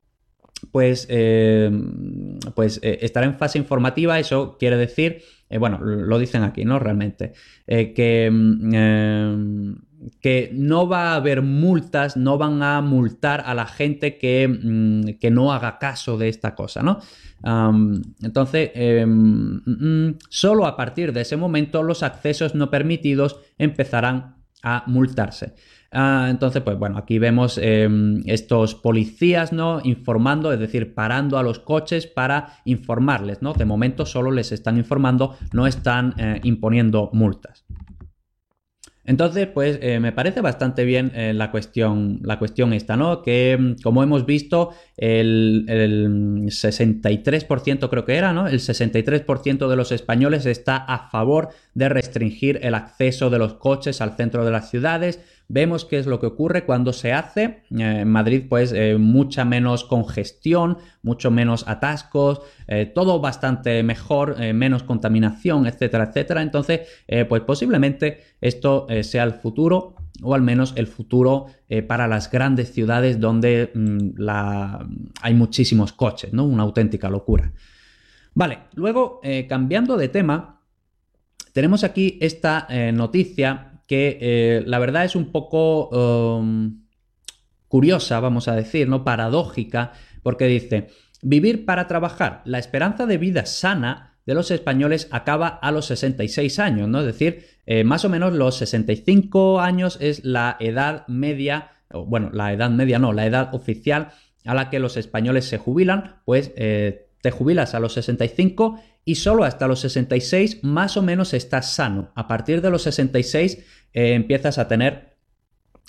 pues, 0.71 1.06
eh, 1.10 1.69
pues 2.56 2.80
eh, 2.82 3.00
estará 3.02 3.26
en 3.26 3.38
fase 3.38 3.58
informativa. 3.58 4.17
Eso 4.19 4.56
quiere 4.58 4.78
decir, 4.78 5.21
bueno, 5.60 5.80
lo 5.80 6.17
dicen 6.17 6.43
aquí, 6.43 6.63
¿no? 6.63 6.80
Realmente, 6.80 7.34
que, 7.67 8.30
mm, 8.32 9.73
que, 10.21 10.50
no 10.54 10.88
va 10.88 11.12
a 11.12 11.15
haber 11.15 11.41
multas, 11.41 12.15
no 12.15 12.38
van 12.38 12.63
a 12.63 12.80
multar 12.80 13.43
a 13.45 13.54
la 13.54 13.65
gente 13.65 14.17
que, 14.17 14.47
mm, 14.47 15.19
que 15.19 15.30
no 15.30 15.52
haga 15.52 15.80
caso 15.80 16.17
de 16.17 16.30
esta 16.30 16.56
cosa, 16.56 16.84
¿no? 16.84 17.00
entonces, 18.23 18.71
mm, 19.06 20.12
solo 20.30 20.65
a 20.65 20.76
partir 20.76 21.12
de 21.13 21.21
ese 21.21 21.38
momento 21.38 21.84
los 21.84 22.02
accesos 22.02 22.56
no 22.56 22.71
permitidos 22.71 23.41
empezarán 23.58 24.38
a 24.63 24.84
multarse. 24.88 25.54
Ah, 25.91 26.28
entonces, 26.30 26.62
pues 26.63 26.78
bueno, 26.78 26.97
aquí 26.97 27.17
vemos 27.17 27.58
em, 27.58 28.21
estos 28.26 28.76
policías, 28.76 29.54
¿no? 29.54 29.80
Informando, 29.84 30.52
es 30.52 30.60
decir, 30.60 30.93
parando 30.93 31.38
a 31.38 31.43
los 31.43 31.60
coches 31.60 32.08
para 32.08 32.60
informarles, 32.65 33.41
¿no? 33.41 33.54
De 33.54 33.65
momento 33.65 34.06
solo 34.06 34.32
les 34.32 34.52
están 34.52 34.78
informando, 34.78 35.38
no 35.54 35.65
están 35.65 36.13
eh, 36.17 36.41
imponiendo 36.43 37.10
multas. 37.13 37.65
Entonces, 39.06 39.47
pues 39.47 39.80
eh, 39.82 40.02
me 40.02 40.12
parece 40.12 40.41
bastante 40.41 40.84
bien 40.84 41.13
eh, 41.15 41.34
la, 41.34 41.50
cuestión, 41.50 42.19
la 42.23 42.38
cuestión 42.38 42.73
esta, 42.73 42.97
¿no? 42.97 43.21
Que 43.21 43.54
em, 43.54 43.78
como 43.82 44.04
hemos 44.04 44.26
visto, 44.26 44.71
el, 44.97 45.63
el 45.69 46.47
63% 46.47 47.89
creo 47.89 48.04
que 48.04 48.15
era, 48.15 48.34
¿no? 48.34 48.47
El 48.47 48.60
63% 48.60 49.69
de 49.69 49.76
los 49.78 49.93
españoles 49.93 50.45
está 50.45 50.76
a 50.76 51.08
favor 51.10 51.47
de 51.73 51.88
restringir 51.88 52.60
el 52.62 52.76
acceso 52.76 53.30
de 53.30 53.39
los 53.39 53.54
coches 53.54 54.02
al 54.02 54.17
centro 54.17 54.43
de 54.43 54.52
las 54.52 54.69
ciudades 54.69 55.21
Vemos 55.49 55.86
qué 55.86 55.97
es 55.97 56.07
lo 56.07 56.19
que 56.19 56.25
ocurre 56.25 56.65
cuando 56.65 56.91
se 56.91 57.13
hace. 57.13 57.63
Eh, 57.71 58.01
en 58.01 58.10
Madrid, 58.10 58.43
pues, 58.49 58.73
eh, 58.73 58.97
mucha 58.97 59.45
menos 59.45 59.86
congestión, 59.86 60.77
mucho 61.01 61.31
menos 61.31 61.65
atascos, 61.69 62.41
eh, 62.67 62.86
todo 62.86 63.21
bastante 63.21 63.81
mejor, 63.81 64.38
menos 64.53 64.83
contaminación, 64.83 65.65
etcétera, 65.65 66.05
etcétera. 66.05 66.41
Entonces, 66.41 66.81
pues 67.29 67.41
posiblemente 67.43 68.19
esto 68.41 68.88
sea 69.01 69.23
el 69.23 69.33
futuro 69.33 69.95
o 70.21 70.33
al 70.33 70.41
menos 70.41 70.73
el 70.75 70.88
futuro 70.88 71.47
para 71.88 72.07
las 72.07 72.29
grandes 72.29 72.73
ciudades 72.73 73.19
donde 73.19 73.71
mm, 73.73 74.21
hay 75.21 75.33
muchísimos 75.33 75.93
coches, 75.93 76.33
¿no? 76.33 76.45
Una 76.45 76.63
auténtica 76.63 77.10
locura. 77.10 77.51
Vale, 78.33 78.60
luego, 78.75 79.21
cambiando 79.47 79.97
de 79.97 80.10
tema, 80.10 80.62
tenemos 81.53 81.83
aquí 81.83 82.17
esta 82.21 82.67
noticia 82.91 83.76
que 83.88 84.17
eh, 84.21 84.63
la 84.65 84.80
verdad 84.80 85.06
es 85.06 85.15
un 85.15 85.32
poco 85.32 85.89
um, 85.89 86.84
curiosa, 87.67 88.19
vamos 88.19 88.47
a 88.47 88.56
decir, 88.56 88.88
¿no? 88.88 89.04
Paradójica, 89.04 89.93
porque 90.23 90.45
dice, 90.45 90.89
vivir 91.21 91.65
para 91.65 91.88
trabajar, 91.88 92.41
la 92.45 92.60
esperanza 92.60 93.06
de 93.06 93.17
vida 93.17 93.45
sana 93.45 94.17
de 94.26 94.34
los 94.34 94.52
españoles 94.52 95.08
acaba 95.12 95.47
a 95.47 95.71
los 95.71 95.86
66 95.86 96.60
años, 96.60 96.89
¿no? 96.89 97.00
Es 97.00 97.06
decir, 97.06 97.45
eh, 97.65 97.86
más 97.86 98.04
o 98.04 98.10
menos 98.10 98.34
los 98.34 98.58
65 98.58 99.62
años 99.62 99.97
es 100.02 100.26
la 100.26 100.58
edad 100.60 101.08
media, 101.08 101.71
bueno, 101.93 102.30
la 102.34 102.52
edad 102.52 102.69
media 102.69 103.00
no, 103.00 103.13
la 103.13 103.26
edad 103.26 103.56
oficial 103.56 104.10
a 104.45 104.54
la 104.54 104.69
que 104.69 104.80
los 104.80 104.97
españoles 104.97 105.45
se 105.45 105.58
jubilan, 105.58 106.21
pues 106.26 106.52
eh, 106.58 107.08
te 107.21 107.32
jubilas 107.32 107.73
a 107.73 107.80
los 107.80 107.93
65 107.93 108.80
y 109.07 109.15
solo 109.15 109.45
hasta 109.45 109.69
los 109.69 109.79
66 109.79 110.65
más 110.65 110.97
o 110.97 111.01
menos 111.01 111.33
estás 111.33 111.73
sano. 111.73 112.11
A 112.13 112.27
partir 112.27 112.61
de 112.61 112.69
los 112.69 112.83
66 112.83 113.59
eh, 113.93 114.13
empiezas 114.13 114.57
a 114.57 114.67
tener 114.67 115.15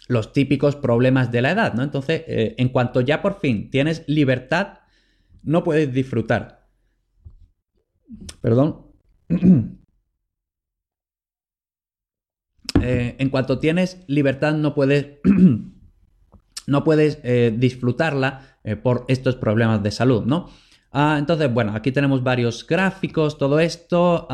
los 0.06 0.32
típicos 0.32 0.76
problemas 0.76 1.32
de 1.32 1.42
la 1.42 1.50
edad, 1.50 1.74
¿no? 1.74 1.82
Entonces, 1.82 2.22
eh, 2.28 2.54
en 2.58 2.68
cuanto 2.68 3.00
ya 3.00 3.20
por 3.20 3.40
fin 3.40 3.70
tienes 3.70 4.04
libertad, 4.06 4.78
no 5.42 5.64
puedes 5.64 5.92
disfrutar. 5.92 6.68
Perdón. 8.40 8.86
Eh, 12.80 13.16
en 13.18 13.30
cuanto 13.30 13.58
tienes 13.58 14.04
libertad, 14.06 14.54
no 14.54 14.72
puedes, 14.72 15.18
no 16.66 16.84
puedes 16.84 17.20
disfrutarla 17.58 18.58
por 18.84 19.04
estos 19.08 19.34
problemas 19.34 19.82
de 19.82 19.90
salud, 19.90 20.24
¿no? 20.26 20.48
Ah, 20.90 21.16
entonces, 21.18 21.52
bueno, 21.52 21.74
aquí 21.74 21.92
tenemos 21.92 22.22
varios 22.22 22.66
gráficos, 22.66 23.36
todo 23.36 23.60
esto, 23.60 24.26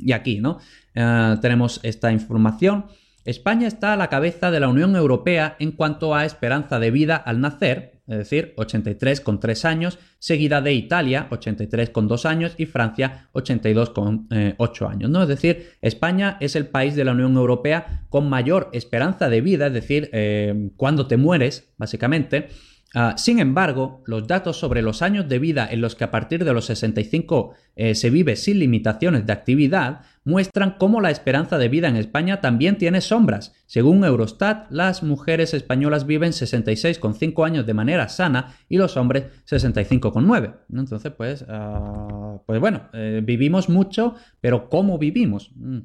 y 0.00 0.12
aquí, 0.12 0.40
¿no? 0.40 0.58
Ah, 0.96 1.38
tenemos 1.40 1.80
esta 1.82 2.10
información. 2.12 2.86
España 3.24 3.68
está 3.68 3.92
a 3.92 3.96
la 3.96 4.08
cabeza 4.08 4.50
de 4.50 4.60
la 4.60 4.68
Unión 4.68 4.96
Europea 4.96 5.56
en 5.60 5.72
cuanto 5.72 6.14
a 6.14 6.24
esperanza 6.24 6.78
de 6.78 6.90
vida 6.90 7.16
al 7.16 7.40
nacer, 7.40 8.00
es 8.06 8.16
decir, 8.16 8.54
83 8.56 9.20
con 9.20 9.38
3 9.38 9.64
años, 9.66 9.98
seguida 10.18 10.60
de 10.60 10.72
Italia, 10.72 11.28
83 11.30 11.90
con 11.90 12.08
2 12.08 12.26
años, 12.26 12.54
y 12.56 12.66
Francia, 12.66 13.28
82 13.32 13.90
con 13.90 14.26
8 14.56 14.88
años. 14.88 15.10
¿no? 15.10 15.22
Es 15.22 15.28
decir, 15.28 15.74
España 15.80 16.38
es 16.40 16.56
el 16.56 16.66
país 16.66 16.96
de 16.96 17.04
la 17.04 17.12
Unión 17.12 17.36
Europea 17.36 18.06
con 18.08 18.28
mayor 18.28 18.68
esperanza 18.72 19.28
de 19.28 19.42
vida, 19.42 19.68
es 19.68 19.74
decir, 19.74 20.10
eh, 20.12 20.70
cuando 20.76 21.06
te 21.06 21.16
mueres, 21.16 21.72
básicamente, 21.76 22.48
Ah, 22.92 23.14
sin 23.16 23.38
embargo, 23.38 24.02
los 24.04 24.26
datos 24.26 24.58
sobre 24.58 24.82
los 24.82 25.00
años 25.00 25.28
de 25.28 25.38
vida 25.38 25.68
en 25.70 25.80
los 25.80 25.94
que 25.94 26.02
a 26.02 26.10
partir 26.10 26.44
de 26.44 26.52
los 26.52 26.66
65 26.66 27.54
eh, 27.76 27.94
se 27.94 28.10
vive 28.10 28.34
sin 28.34 28.58
limitaciones 28.58 29.26
de 29.26 29.32
actividad 29.32 30.00
muestran 30.24 30.74
cómo 30.76 31.00
la 31.00 31.12
esperanza 31.12 31.56
de 31.56 31.68
vida 31.68 31.88
en 31.88 31.94
España 31.94 32.40
también 32.40 32.78
tiene 32.78 33.00
sombras. 33.00 33.54
Según 33.66 34.04
Eurostat, 34.04 34.70
las 34.70 35.04
mujeres 35.04 35.54
españolas 35.54 36.04
viven 36.04 36.32
66,5 36.32 37.46
años 37.46 37.64
de 37.64 37.74
manera 37.74 38.08
sana 38.08 38.56
y 38.68 38.76
los 38.76 38.96
hombres 38.96 39.26
65,9. 39.48 40.56
Entonces, 40.72 41.12
pues, 41.16 41.44
ah, 41.48 42.40
pues 42.44 42.58
bueno, 42.58 42.88
eh, 42.92 43.22
vivimos 43.24 43.68
mucho, 43.68 44.16
pero 44.40 44.68
¿cómo 44.68 44.98
vivimos? 44.98 45.52
Mm. 45.54 45.78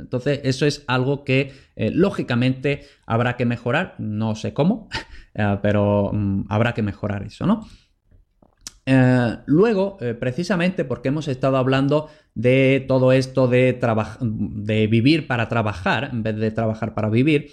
Entonces, 0.00 0.40
eso 0.44 0.66
es 0.66 0.84
algo 0.86 1.24
que 1.24 1.52
eh, 1.76 1.90
lógicamente 1.90 2.82
habrá 3.06 3.36
que 3.36 3.46
mejorar, 3.46 3.94
no 3.98 4.34
sé 4.34 4.52
cómo, 4.52 4.90
eh, 5.34 5.58
pero 5.62 6.10
mm, 6.12 6.44
habrá 6.48 6.74
que 6.74 6.82
mejorar 6.82 7.22
eso, 7.22 7.46
¿no? 7.46 7.66
Eh, 8.84 9.36
luego, 9.46 9.96
precisamente 10.18 10.84
porque 10.84 11.08
hemos 11.08 11.28
estado 11.28 11.56
hablando 11.56 12.08
de 12.34 12.84
todo 12.88 13.12
esto 13.12 13.46
de, 13.46 13.78
vivir 14.90 15.28
para 15.28 15.48
trabajar 15.48 16.10
en 16.12 16.24
vez 16.24 16.36
de 16.36 16.50
trabajar 16.50 16.92
para 16.92 17.08
vivir, 17.08 17.52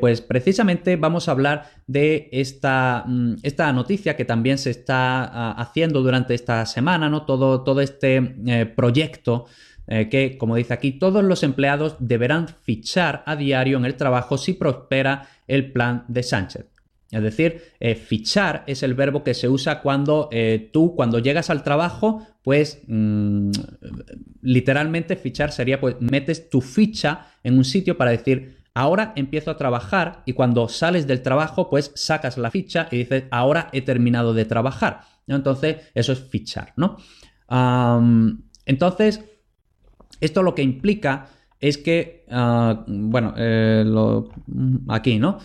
pues 0.00 0.20
precisamente 0.20 0.96
vamos 0.96 1.28
a 1.28 1.32
hablar 1.32 1.64
de 1.86 2.28
esta, 2.30 3.04
mm, 3.06 3.36
esta, 3.42 3.72
noticia 3.72 4.14
que 4.14 4.24
también 4.24 4.58
se 4.58 4.70
está 4.70 5.24
ah, 5.24 5.54
haciendo 5.58 6.02
durante 6.02 6.34
esta 6.34 6.64
semana, 6.66 7.08
¿no? 7.08 7.26
Todo, 7.26 7.62
todo 7.64 7.80
este 7.80 8.66
proyecto 8.76 9.46
eh, 9.90 10.10
que, 10.10 10.36
como 10.36 10.54
dice 10.54 10.74
aquí, 10.74 10.92
todos 10.92 11.24
los 11.24 11.42
empleados 11.42 11.96
deberán 11.98 12.48
fichar 12.48 13.22
a 13.24 13.36
diario 13.36 13.78
en 13.78 13.86
el 13.86 13.96
trabajo 13.96 14.36
si 14.36 14.52
prospera 14.52 15.26
el 15.46 15.72
plan 15.72 16.04
de 16.08 16.22
Sánchez. 16.22 16.66
Es 17.10 17.22
decir, 17.22 17.62
eh, 17.80 17.94
fichar 17.94 18.64
es 18.66 18.82
el 18.82 18.92
verbo 18.92 19.24
que 19.24 19.32
se 19.32 19.48
usa 19.48 19.80
cuando 19.80 20.28
eh, 20.30 20.68
tú, 20.72 20.94
cuando 20.94 21.18
llegas 21.18 21.48
al 21.48 21.62
trabajo, 21.62 22.26
pues 22.42 22.82
mm, 22.86 23.50
literalmente 24.42 25.16
fichar 25.16 25.50
sería, 25.50 25.80
pues 25.80 25.96
metes 26.00 26.50
tu 26.50 26.60
ficha 26.60 27.28
en 27.42 27.56
un 27.56 27.64
sitio 27.64 27.96
para 27.96 28.10
decir, 28.10 28.58
ahora 28.74 29.14
empiezo 29.16 29.50
a 29.50 29.56
trabajar 29.56 30.22
y 30.26 30.34
cuando 30.34 30.68
sales 30.68 31.06
del 31.06 31.22
trabajo, 31.22 31.70
pues 31.70 31.92
sacas 31.94 32.36
la 32.36 32.50
ficha 32.50 32.88
y 32.90 32.98
dices, 32.98 33.24
ahora 33.30 33.70
he 33.72 33.80
terminado 33.80 34.34
de 34.34 34.44
trabajar. 34.44 35.00
Entonces, 35.26 35.76
eso 35.94 36.12
es 36.12 36.20
fichar, 36.20 36.72
¿no? 36.76 36.96
entonces, 38.66 39.24
esto 40.20 40.42
lo 40.42 40.54
que 40.54 40.62
implica 40.62 41.28
es 41.60 41.78
que, 41.78 42.26
ah, 42.30 42.84
bueno, 42.86 43.32
eh, 43.38 43.84
aquí, 44.88 45.18
¿no? 45.18 45.38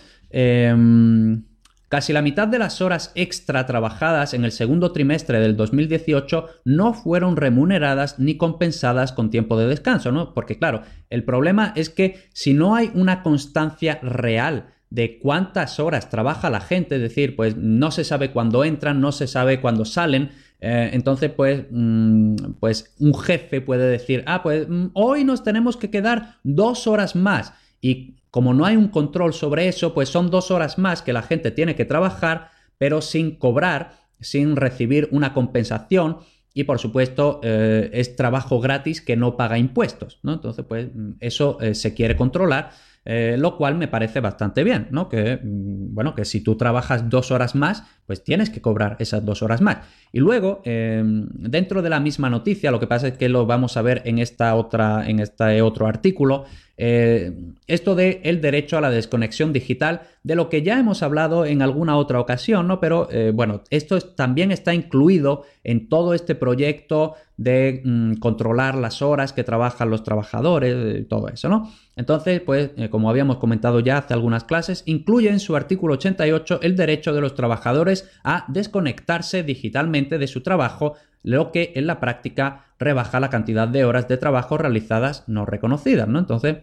Casi 1.94 2.12
la 2.12 2.24
mitad 2.24 2.48
de 2.48 2.58
las 2.58 2.82
horas 2.82 3.12
extra 3.14 3.68
trabajadas 3.68 4.34
en 4.34 4.46
el 4.46 4.52
segundo 4.52 4.92
trimestre 4.94 5.40
del 5.40 5.56
2018 5.56 6.48
no 6.66 6.96
fueron 6.96 7.38
remuneradas 7.38 8.18
ni 8.18 8.36
compensadas 8.36 9.12
con 9.12 9.30
tiempo 9.30 9.60
de 9.60 9.68
descanso, 9.68 10.12
¿no? 10.12 10.34
Porque 10.34 10.58
claro, 10.58 10.82
el 11.12 11.24
problema 11.24 11.72
es 11.76 11.92
que 11.92 12.30
si 12.34 12.56
no 12.56 12.74
hay 12.74 12.90
una 12.96 13.22
constancia 13.22 14.00
real 14.02 14.74
de 14.90 15.20
cuántas 15.20 15.80
horas 15.80 16.10
trabaja 16.10 16.50
la 16.50 16.62
gente, 16.62 16.96
es 16.96 17.02
decir, 17.04 17.36
pues 17.36 17.58
no 17.58 17.92
se 17.92 18.04
sabe 18.06 18.32
cuándo 18.32 18.64
entran, 18.64 19.00
no 19.00 19.12
se 19.12 19.28
sabe 19.28 19.62
cuándo 19.62 19.86
salen, 19.86 20.32
eh, 20.62 20.90
entonces, 20.94 21.30
pues, 21.30 21.66
mm, 21.70 22.54
pues 22.60 22.96
un 22.98 23.14
jefe 23.14 23.62
puede 23.62 23.88
decir, 23.88 24.24
ah, 24.26 24.42
pues 24.42 24.68
mm, 24.68 24.88
hoy 24.94 25.26
nos 25.26 25.44
tenemos 25.44 25.78
que 25.78 25.92
quedar 25.92 26.38
dos 26.42 26.88
horas 26.88 27.16
más. 27.16 27.54
Y 27.82 28.16
como 28.34 28.56
no 28.56 28.66
hay 28.66 28.78
un 28.78 28.88
control 28.88 29.32
sobre 29.32 29.68
eso, 29.68 29.94
pues 29.94 30.10
son 30.10 30.32
dos 30.32 30.50
horas 30.50 30.80
más 30.80 31.04
que 31.04 31.14
la 31.14 31.22
gente 31.22 31.52
tiene 31.52 31.76
que 31.76 31.86
trabajar, 31.86 32.50
pero 32.80 33.00
sin 33.00 33.36
cobrar, 33.36 33.92
sin 34.20 34.56
recibir 34.56 35.08
una 35.12 35.36
compensación. 35.36 36.18
Y 36.52 36.64
por 36.64 36.80
supuesto, 36.80 37.42
eh, 37.44 37.92
es 37.94 38.16
trabajo 38.16 38.60
gratis 38.60 39.02
que 39.02 39.16
no 39.16 39.38
paga 39.38 39.60
impuestos, 39.60 40.20
¿no? 40.24 40.34
Entonces, 40.34 40.66
pues 40.68 40.88
mm, 40.92 41.12
eso 41.20 41.60
eh, 41.62 41.76
se 41.76 41.94
quiere 41.94 42.16
controlar. 42.16 42.72
Eh, 43.06 43.36
lo 43.38 43.58
cual 43.58 43.76
me 43.76 43.90
parece 43.90 44.22
bastante 44.22 44.64
bien, 44.64 44.88
¿no? 44.90 45.10
Que, 45.10 45.36
mm, 45.36 45.94
bueno, 45.94 46.16
que 46.16 46.24
si 46.26 46.42
tú 46.42 46.56
trabajas 46.56 47.10
dos 47.10 47.32
horas 47.32 47.54
más, 47.54 47.84
pues 48.06 48.24
tienes 48.24 48.50
que 48.50 48.62
cobrar 48.62 48.98
esas 49.00 49.24
dos 49.26 49.42
horas 49.42 49.62
más. 49.62 49.80
Y 50.12 50.20
luego, 50.20 50.62
em, 50.66 51.28
dentro 51.34 51.82
de 51.82 51.90
la 51.90 52.00
misma 52.00 52.30
noticia, 52.30 52.72
lo 52.72 52.80
que 52.80 52.88
pasa 52.88 53.08
es 53.08 53.18
que 53.18 53.30
lo 53.30 53.46
vamos 53.46 53.78
a 53.78 53.82
ver 53.82 54.02
en 54.06 54.20
esta 54.20 54.56
otra, 54.56 55.08
en 55.08 55.20
este 55.20 55.62
otro 55.62 55.88
artículo, 55.88 56.46
eh, 56.76 57.32
esto 57.68 57.94
de 57.94 58.20
el 58.24 58.42
derecho 58.42 58.78
a 58.78 58.82
la 58.82 58.90
desconexión 58.90 59.54
digital, 59.54 60.02
de 60.24 60.36
lo 60.36 60.50
que 60.50 60.64
ya 60.64 60.80
hemos 60.80 61.04
hablado 61.04 61.46
en 61.46 61.62
alguna 61.62 61.98
otra 61.98 62.20
ocasión, 62.20 62.68
¿no? 62.68 62.80
Pero 62.80 63.08
eh, 63.12 63.32
bueno, 63.34 63.62
esto 63.70 64.00
también 64.02 64.52
está 64.52 64.74
incluido 64.74 65.44
en 65.64 65.88
todo 65.88 66.16
este 66.16 66.34
proyecto 66.34 67.14
de 67.38 67.82
mm, 67.84 68.16
controlar 68.16 68.76
las 68.76 69.04
horas 69.04 69.34
que 69.34 69.44
trabajan 69.44 69.92
los 69.92 70.04
trabajadores, 70.04 70.74
eh, 70.76 71.06
todo 71.08 71.28
eso, 71.28 71.48
¿no? 71.48 71.72
Entonces, 71.96 72.42
pues, 72.42 72.72
como 72.90 73.08
habíamos 73.08 73.38
comentado 73.38 73.80
ya 73.80 74.00
hace 74.00 74.16
algunas 74.16 74.44
clases, 74.44 74.82
incluye 74.88 75.30
en 75.30 75.40
su 75.40 75.56
artículo 75.56 75.94
88 75.94 76.60
el 76.64 76.76
derecho 76.76 77.14
de 77.14 77.22
los 77.22 77.36
trabajadores 77.36 77.93
a 78.24 78.46
desconectarse 78.48 79.44
digitalmente 79.44 80.18
de 80.18 80.28
su 80.28 80.42
trabajo 80.42 80.96
lo 81.24 81.52
que 81.52 81.72
en 81.76 81.88
la 81.88 82.00
práctica 82.00 82.66
rebaja 82.80 83.20
la 83.20 83.30
cantidad 83.30 83.68
de 83.68 83.86
horas 83.86 84.08
de 84.08 84.18
trabajo 84.18 84.58
realizadas 84.58 85.24
no 85.28 85.46
reconocidas, 85.46 86.08
¿no? 86.08 86.20
Entonces, 86.20 86.58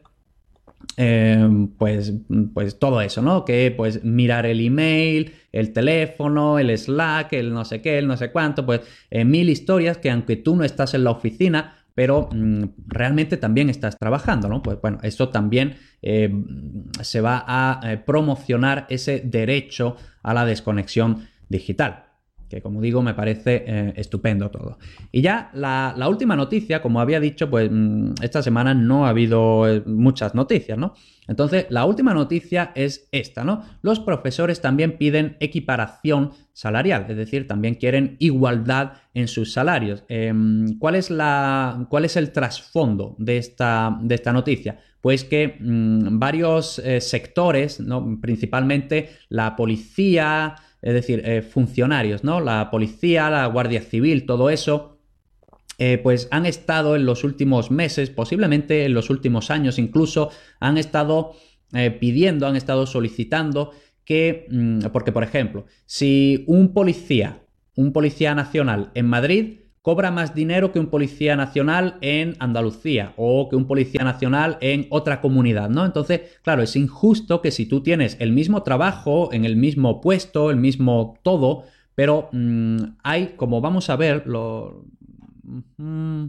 eh, 0.96 1.48
pues, 1.78 2.12
pues 2.52 2.78
todo 2.78 3.00
eso, 3.00 3.22
¿no? 3.22 3.44
Que 3.44 3.72
pues 3.74 4.04
mirar 4.04 4.46
el 4.46 4.60
email, 4.60 5.32
el 5.52 5.72
teléfono, 5.72 6.58
el 6.58 6.76
Slack, 6.76 7.32
el 7.34 7.52
no 7.52 7.64
sé 7.64 7.80
qué, 7.80 7.98
el 7.98 8.06
no 8.06 8.16
sé 8.16 8.30
cuánto, 8.30 8.64
pues 8.66 8.82
eh, 9.10 9.24
mil 9.24 9.48
historias 9.48 9.98
que 9.98 10.10
aunque 10.10 10.36
tú 10.36 10.56
no 10.56 10.64
estás 10.64 10.94
en 10.94 11.04
la 11.04 11.10
oficina, 11.10 11.79
pero 11.94 12.28
mm, 12.32 12.64
realmente 12.86 13.36
también 13.36 13.70
estás 13.70 13.98
trabajando, 13.98 14.48
¿no? 14.48 14.62
Pues 14.62 14.80
bueno, 14.80 14.98
eso 15.02 15.28
también 15.28 15.76
eh, 16.02 16.32
se 17.02 17.20
va 17.20 17.44
a 17.46 17.80
promocionar 18.04 18.86
ese 18.88 19.20
derecho 19.20 19.96
a 20.22 20.34
la 20.34 20.44
desconexión 20.44 21.28
digital 21.48 22.09
que 22.50 22.60
como 22.60 22.82
digo 22.82 23.00
me 23.00 23.14
parece 23.14 23.64
eh, 23.66 23.92
estupendo 23.96 24.50
todo. 24.50 24.78
Y 25.12 25.22
ya 25.22 25.50
la, 25.54 25.94
última 26.08 26.34
noticia, 26.34 26.82
como 26.82 27.00
había 27.00 27.20
dicho, 27.20 27.48
pues 27.48 27.70
mm, 27.70 28.14
esta 28.20 28.42
semana 28.42 28.74
no 28.74 29.06
ha 29.06 29.10
habido 29.10 29.68
eh, 29.68 29.82
muchas 29.86 30.34
noticias, 30.34 30.76
¿no? 30.76 30.94
Entonces, 31.28 31.66
la 31.70 31.84
última 31.84 32.12
noticia 32.12 32.72
es 32.74 33.08
esta, 33.12 33.44
¿no? 33.44 33.62
Los 33.82 34.00
profesores 34.00 34.60
también 34.60 34.98
piden 34.98 35.36
equiparación 35.38 36.32
salarial, 36.52 37.06
es 37.08 37.16
decir, 37.16 37.46
también 37.46 37.76
quieren 37.76 38.16
igualdad 38.18 38.94
en 39.14 39.28
sus 39.28 39.52
salarios. 39.52 40.02
Em, 40.08 40.76
¿cuál, 40.78 40.96
es 40.96 41.08
la, 41.08 41.86
¿Cuál 41.88 42.04
es 42.04 42.16
el 42.16 42.32
trasfondo 42.32 43.14
de 43.18 43.38
esta, 43.38 43.96
de 44.02 44.16
esta 44.16 44.32
noticia? 44.32 44.80
Pues 45.00 45.22
que 45.22 45.56
mm, 45.60 46.18
varios 46.18 46.80
eh, 46.80 47.00
sectores, 47.00 47.78
¿no? 47.78 48.18
principalmente 48.20 49.10
la 49.28 49.54
policía, 49.54 50.56
es 50.82 50.94
decir, 50.94 51.22
eh, 51.24 51.42
funcionarios, 51.42 52.24
¿no? 52.24 52.40
La 52.40 52.70
policía, 52.70 53.30
la 53.30 53.46
Guardia 53.46 53.82
Civil, 53.82 54.26
todo 54.26 54.50
eso, 54.50 54.98
eh, 55.78 55.98
pues 55.98 56.28
han 56.30 56.46
estado 56.46 56.96
en 56.96 57.06
los 57.06 57.24
últimos 57.24 57.70
meses, 57.70 58.10
posiblemente 58.10 58.84
en 58.84 58.94
los 58.94 59.10
últimos 59.10 59.50
años 59.50 59.78
incluso, 59.78 60.30
han 60.58 60.78
estado 60.78 61.32
eh, 61.72 61.90
pidiendo, 61.90 62.46
han 62.46 62.56
estado 62.56 62.86
solicitando 62.86 63.72
que, 64.04 64.46
mm, 64.50 64.86
porque 64.92 65.12
por 65.12 65.22
ejemplo, 65.22 65.66
si 65.86 66.44
un 66.46 66.72
policía, 66.72 67.42
un 67.76 67.92
policía 67.92 68.34
nacional 68.34 68.90
en 68.94 69.06
Madrid 69.06 69.60
cobra 69.82 70.10
más 70.10 70.34
dinero 70.34 70.72
que 70.72 70.78
un 70.78 70.88
policía 70.88 71.36
nacional 71.36 71.96
en 72.02 72.36
Andalucía 72.38 73.14
o 73.16 73.48
que 73.48 73.56
un 73.56 73.66
policía 73.66 74.04
nacional 74.04 74.58
en 74.60 74.86
otra 74.90 75.20
comunidad, 75.20 75.70
¿no? 75.70 75.86
Entonces, 75.86 76.38
claro, 76.42 76.62
es 76.62 76.76
injusto 76.76 77.40
que 77.40 77.50
si 77.50 77.66
tú 77.66 77.82
tienes 77.82 78.16
el 78.20 78.32
mismo 78.32 78.62
trabajo, 78.62 79.32
en 79.32 79.44
el 79.44 79.56
mismo 79.56 80.00
puesto, 80.00 80.50
el 80.50 80.56
mismo 80.58 81.18
todo, 81.22 81.64
pero 81.94 82.28
mm, 82.32 82.96
hay, 83.02 83.34
como 83.36 83.60
vamos 83.60 83.90
a 83.90 83.96
ver, 83.96 84.26
lo... 84.26 84.84
Mm, 85.76 86.26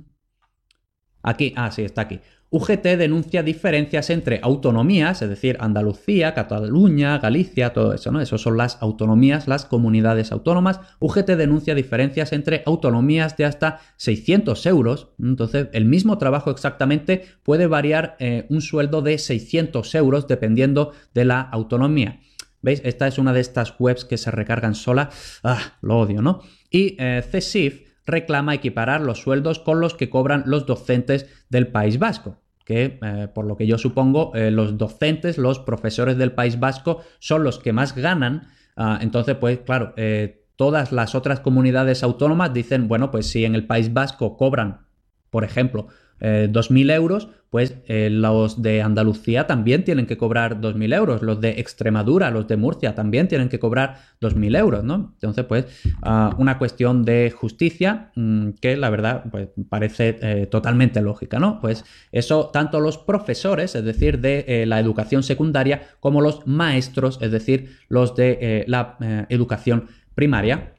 Aquí, 1.24 1.54
ah, 1.56 1.72
sí, 1.72 1.84
está 1.84 2.02
aquí. 2.02 2.20
UGT 2.52 2.84
denuncia 2.98 3.44
diferencias 3.44 4.10
entre 4.10 4.42
autonomías, 4.44 5.22
es 5.22 5.30
decir, 5.30 5.56
Andalucía, 5.62 6.34
Cataluña, 6.34 7.18
Galicia, 7.18 7.72
todo 7.72 7.94
eso, 7.94 8.12
¿no? 8.12 8.20
Esas 8.20 8.42
son 8.42 8.58
las 8.58 8.78
autonomías, 8.82 9.48
las 9.48 9.66
comunidades 9.66 10.34
autónomas. 10.34 10.82
UGT 11.00 11.30
denuncia 11.38 11.76
diferencias 11.76 12.34
entre 12.34 12.62
autonomías 12.66 13.38
de 13.38 13.46
hasta 13.46 13.80
600 13.96 14.66
euros. 14.66 15.08
Entonces, 15.18 15.70
el 15.72 15.86
mismo 15.86 16.18
trabajo 16.18 16.52
exactamente 16.52 17.24
puede 17.44 17.68
variar 17.68 18.18
eh, 18.20 18.48
un 18.50 18.60
sueldo 18.60 19.02
de 19.02 19.18
600 19.18 19.96
euros 19.96 20.28
dependiendo 20.28 20.92
de 21.14 21.24
la 21.24 21.40
autonomía. 21.40 22.20
¿Veis? 22.62 22.82
Esta 22.84 23.08
es 23.08 23.18
una 23.18 23.32
de 23.32 23.40
estas 23.40 23.76
webs 23.80 24.04
que 24.04 24.18
se 24.18 24.30
recargan 24.30 24.76
sola. 24.76 25.10
Ah, 25.42 25.78
lo 25.82 26.00
odio, 26.00 26.22
¿no? 26.22 26.42
Y 26.70 26.98
eh, 27.00 27.24
CSIF 27.32 27.91
reclama 28.06 28.56
equiparar 28.56 29.02
los 29.02 29.20
sueldos 29.20 29.60
con 29.60 29.80
los 29.80 29.94
que 29.94 30.10
cobran 30.10 30.44
los 30.46 30.66
docentes 30.66 31.28
del 31.50 31.68
País 31.68 32.00
Vasco 32.00 32.38
que 32.66 33.00
eh, 33.02 33.28
por 33.34 33.46
lo 33.46 33.58
que 33.58 33.68
yo 33.68 33.78
supongo 33.78 34.32
eh, 34.36 34.52
los 34.52 34.78
docentes, 34.78 35.38
los 35.38 35.60
profesores 35.60 36.18
del 36.18 36.32
País 36.32 36.60
Vasco 36.60 37.02
son 37.20 37.44
los 37.44 37.60
que 37.60 37.74
más 37.74 37.96
ganan. 37.96 38.48
Ah, 38.76 39.00
entonces, 39.02 39.36
pues 39.36 39.60
claro, 39.60 39.94
eh, 39.98 40.46
todas 40.56 40.92
las 40.92 41.16
otras 41.16 41.40
comunidades 41.40 42.04
autónomas 42.04 42.54
dicen, 42.54 42.88
bueno, 42.88 43.12
pues 43.12 43.28
si 43.28 43.46
en 43.46 43.56
el 43.56 43.66
País 43.66 43.94
Vasco 43.94 44.38
cobran, 44.38 44.86
por 45.30 45.44
ejemplo, 45.44 45.88
2.000 46.22 46.92
euros, 46.94 47.30
pues 47.52 47.76
eh, 47.88 48.10
los 48.10 48.62
de 48.62 48.82
Andalucía 48.82 49.46
también 49.46 49.84
tienen 49.84 50.06
que 50.06 50.16
cobrar 50.16 50.62
2.000 50.62 50.96
euros, 50.96 51.22
los 51.22 51.42
de 51.42 51.60
Extremadura, 51.60 52.32
los 52.32 52.48
de 52.48 52.56
Murcia 52.56 52.96
también 52.96 53.28
tienen 53.28 53.50
que 53.50 53.60
cobrar 53.60 53.98
2.000 54.22 54.58
euros, 54.58 54.86
¿no? 54.86 55.12
Entonces, 55.16 55.44
pues, 55.44 55.66
ah, 56.02 56.34
una 56.38 56.58
cuestión 56.58 57.04
de 57.04 57.30
justicia 57.30 58.12
mm, 58.16 58.52
que 58.62 58.78
la 58.78 58.90
verdad 58.90 59.26
pues, 59.30 59.50
parece 59.68 60.18
eh, 60.22 60.46
totalmente 60.46 61.02
lógica, 61.02 61.40
¿no? 61.40 61.60
Pues 61.60 61.84
eso 62.14 62.50
tanto 62.54 62.80
los 62.80 62.98
profesores, 62.98 63.76
es 63.76 63.84
decir, 63.84 64.22
de 64.22 64.46
eh, 64.48 64.66
la 64.66 64.80
educación 64.80 65.22
secundaria, 65.22 65.82
como 66.00 66.22
los 66.22 66.48
maestros, 66.48 67.20
es 67.22 67.32
decir, 67.32 67.76
los 67.90 68.16
de 68.16 68.64
la 68.68 68.96
educación 69.28 69.88
primaria. 70.16 70.72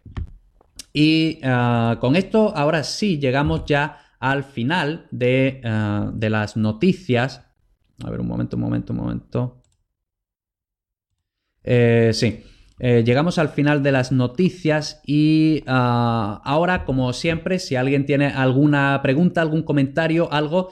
Y 0.95 1.38
ah, 1.43 1.99
con 2.01 2.16
esto, 2.16 2.57
ahora 2.57 2.82
sí, 2.82 3.18
llegamos 3.18 3.66
ya 3.66 4.01
al 4.23 4.45
final 4.45 5.09
de, 5.11 5.61
eh, 5.64 6.11
de 6.14 6.31
las 6.31 6.57
noticias. 6.57 7.45
A 8.05 8.09
ver, 8.09 8.20
un 8.20 8.29
momento, 8.29 8.57
un 8.57 8.62
momento, 8.62 8.93
un 8.93 8.99
momento. 9.01 9.62
Eh, 11.64 12.12
sí. 12.14 12.45
Eh, 12.79 13.03
llegamos 13.05 13.39
al 13.39 13.49
final 13.49 13.83
de 13.83 13.91
las 13.91 14.12
noticias 14.12 15.03
y 15.05 15.64
ah, 15.66 16.41
ahora, 16.45 16.85
como 16.85 17.12
siempre, 17.12 17.59
si 17.59 17.75
alguien 17.75 18.07
tiene 18.07 18.29
alguna 18.29 19.01
pregunta, 19.03 19.43
algún 19.43 19.64
comentario, 19.64 20.33
algo, 20.33 20.70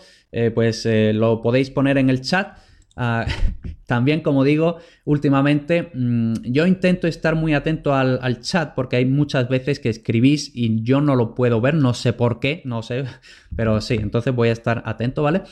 pues 0.55 0.87
lo 0.87 1.43
podéis 1.43 1.71
poner 1.71 1.99
en 1.99 2.09
el 2.09 2.21
chat. 2.21 2.57
Ah, 2.97 3.27
también, 3.87 4.21
como 4.21 4.45
digo, 4.45 4.79
últimamente 5.05 5.91
mm, 5.95 6.35
yo 6.45 6.67
intento 6.67 7.07
estar 7.07 7.35
muy 7.35 7.55
atento 7.55 7.95
al, 7.95 8.41
chat 8.41 8.75
porque 8.75 8.97
hay 8.97 9.07
muchas 9.07 9.49
veces 9.49 9.81
que 9.81 9.89
escribís 9.89 10.51
y 10.55 10.83
yo 10.83 11.01
no 11.01 11.17
lo 11.17 11.35
puedo 11.35 11.61
ver, 11.61 11.75
no 11.75 11.95
sé 11.95 12.13
por 12.13 12.41
qué, 12.41 12.63
no 12.65 12.83
sé, 12.83 13.05
pero 13.57 13.81
sí, 13.81 13.95
entonces 13.95 14.35
voy 14.35 14.49
a 14.49 14.53
estar 14.53 14.83
atento, 14.87 15.23
¿vale? 15.23 15.43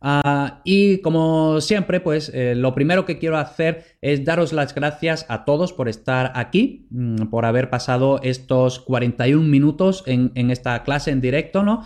Ah, 0.00 0.60
y 0.64 0.98
como 0.98 1.60
siempre, 1.60 1.98
pues 1.98 2.30
eh, 2.32 2.54
lo 2.54 2.72
primero 2.72 3.04
que 3.04 3.18
quiero 3.18 3.36
hacer 3.36 3.84
es 4.00 4.24
daros 4.24 4.52
las 4.52 4.72
gracias 4.72 5.26
a 5.28 5.44
todos 5.44 5.72
por 5.72 5.88
estar 5.88 6.30
aquí, 6.36 6.86
mm, 6.90 7.26
por 7.30 7.44
haber 7.44 7.68
pasado 7.68 8.20
estos 8.22 8.78
41 8.78 9.48
minutos 9.48 10.04
en, 10.06 10.30
en 10.36 10.52
esta 10.52 10.84
clase 10.84 11.10
en 11.10 11.20
directo, 11.20 11.64
¿no? 11.64 11.84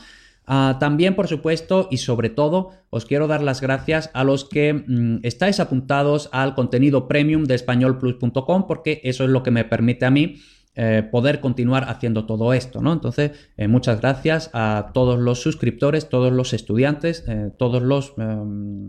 Ah, 0.55 0.77
también, 0.79 1.15
por 1.15 1.29
supuesto, 1.29 1.89
y 1.91 1.97
sobre 1.97 2.29
todo, 2.29 2.73
os 2.91 3.07
quiero 3.07 3.27
dar 3.27 3.43
las 3.43 3.63
gracias 3.63 4.11
a 4.13 4.23
los 4.23 4.45
que 4.45 4.75
mm, 4.75 5.21
estáis 5.23 5.61
apuntados 5.61 6.29
al 6.31 6.55
contenido 6.55 7.09
premium 7.09 7.45
de 7.45 7.55
españolplus.com 7.55 8.67
porque 8.67 9.01
eso 9.03 9.25
es 9.25 9.31
lo 9.31 9.43
que 9.43 9.51
me 9.51 9.65
permite 9.65 10.05
a 10.05 10.11
mí 10.11 10.43
eh, 10.75 11.09
poder 11.11 11.41
continuar 11.41 11.89
haciendo 11.89 12.27
todo 12.27 12.53
esto, 12.53 12.83
¿no? 12.83 12.93
Entonces, 12.93 13.31
eh, 13.57 13.67
muchas 13.67 14.03
gracias 14.03 14.51
a 14.53 14.91
todos 14.93 15.19
los 15.19 15.41
suscriptores, 15.41 16.11
todos 16.11 16.31
los 16.31 16.53
estudiantes, 16.53 17.25
eh, 17.29 17.51
todos 17.57 17.83
los 17.83 18.13
em, 18.19 18.89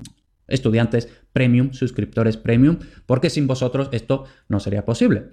estudiantes 0.49 1.07
premium, 1.31 1.71
suscriptores 1.71 2.35
premium, 2.35 2.79
porque 3.05 3.29
sin 3.29 3.47
vosotros 3.47 3.87
esto 3.93 4.25
no 4.49 4.59
sería 4.59 4.83
posible. 4.83 5.27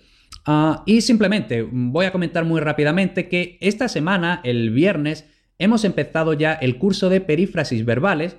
Ah, 0.46 0.84
y 0.86 1.00
simplemente 1.00 1.66
voy 1.68 2.06
a 2.06 2.12
comentar 2.12 2.44
muy 2.44 2.60
rápidamente 2.60 3.28
que 3.28 3.58
esta 3.60 3.88
semana, 3.88 4.40
el 4.44 4.70
viernes, 4.70 5.26
hemos 5.60 5.84
empezado 5.84 6.32
ya 6.32 6.54
el 6.54 6.78
curso 6.78 7.08
de 7.08 7.20
perífrasis 7.20 7.84
verbales. 7.84 8.36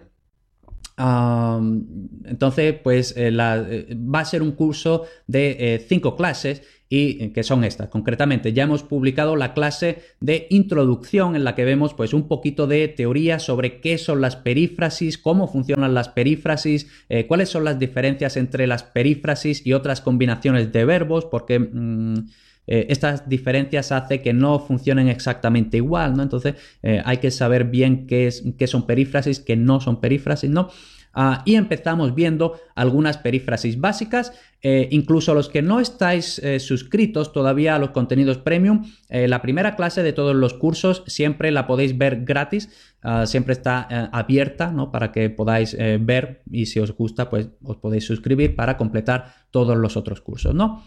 entonces, 0.97 2.76
pues 2.84 3.15
eh, 3.15 3.30
eh, 3.30 3.95
va 3.95 4.19
a 4.19 4.26
ser 4.26 4.41
un 4.41 4.51
curso 4.51 5.05
de 5.28 5.55
eh, 5.59 5.86
cinco 5.88 6.15
clases 6.17 6.63
y 6.89 7.30
que 7.30 7.43
son 7.43 7.63
estas. 7.63 7.88
Concretamente, 7.88 8.51
ya 8.51 8.63
hemos 8.63 8.84
publicado 8.84 9.38
la 9.38 9.53
clase 9.53 10.01
de 10.19 10.47
introducción 10.49 11.38
en 11.38 11.45
la 11.45 11.55
que 11.55 11.63
vemos 11.63 11.93
pues 11.93 12.13
un 12.13 12.28
poquito 12.28 12.67
de 12.67 12.89
teoría 12.89 13.39
sobre 13.39 13.80
qué 13.80 13.97
son 13.97 14.19
las 14.19 14.36
perífrasis, 14.36 15.17
cómo 15.17 15.47
funcionan 15.47 15.93
las 15.93 16.09
perífrasis, 16.09 16.88
cuáles 17.30 17.47
son 17.47 17.63
las 17.63 17.80
diferencias 17.80 18.36
entre 18.36 18.67
las 18.67 18.84
perífrasis 18.84 19.65
y 19.65 19.72
otras 19.72 20.01
combinaciones 20.01 20.74
de 20.74 20.84
verbos, 20.84 21.26
porque 21.26 21.59
mm, 21.59 22.26
eh, 22.68 22.88
estas 22.89 23.28
diferencias 23.28 23.91
hace 23.91 24.22
que 24.22 24.34
no 24.34 24.59
funcionen 24.59 25.07
exactamente 25.07 25.78
igual, 25.78 26.16
¿no? 26.16 26.24
Entonces 26.24 26.55
eh, 26.84 27.01
hay 27.03 27.18
que 27.18 27.32
saber 27.32 27.66
bien 27.66 28.07
qué, 28.07 28.28
es, 28.28 28.43
qué 28.57 28.68
son 28.68 28.86
perífrasis, 28.86 29.39
qué 29.39 29.55
no 29.55 29.82
son 29.82 29.99
perífrasis, 29.99 30.49
¿no? 30.49 30.70
Ah, 31.14 31.41
y 31.43 31.55
empezamos 31.55 32.16
viendo 32.16 32.57
algunas 32.74 33.18
perífrasis 33.18 33.82
básicas, 33.82 34.32
eh, 34.62 34.88
incluso 34.91 35.34
los 35.34 35.49
que 35.49 35.62
no 35.62 35.82
estáis 35.82 36.41
suscritos 36.59 37.34
todavía 37.34 37.76
a 37.76 37.80
los 37.80 37.89
contenidos 37.89 38.38
premium, 38.38 38.86
la 39.09 39.41
primera 39.41 39.76
clase 39.76 40.03
de 40.03 40.14
todos 40.14 40.34
los 40.34 40.53
cursos 40.53 41.03
siempre 41.07 41.51
la 41.51 41.68
podéis 41.68 41.97
ver 41.97 42.24
gratis, 42.24 42.70
ah, 43.01 43.26
siempre 43.26 43.51
está 43.51 43.82
abierta 44.14 44.72
¿no? 44.72 44.89
para 44.89 45.12
que 45.12 45.30
podáis 45.30 45.76
ver 45.99 46.43
y 46.49 46.68
si 46.68 46.80
os 46.80 46.95
gusta 46.95 47.30
pues 47.30 47.49
os 47.62 47.76
podéis 47.76 48.05
suscribir 48.05 48.55
para 48.55 48.78
completar 48.78 49.34
todos 49.49 49.76
los 49.76 49.97
otros 49.97 50.22
cursos, 50.22 50.55
¿no? 50.55 50.82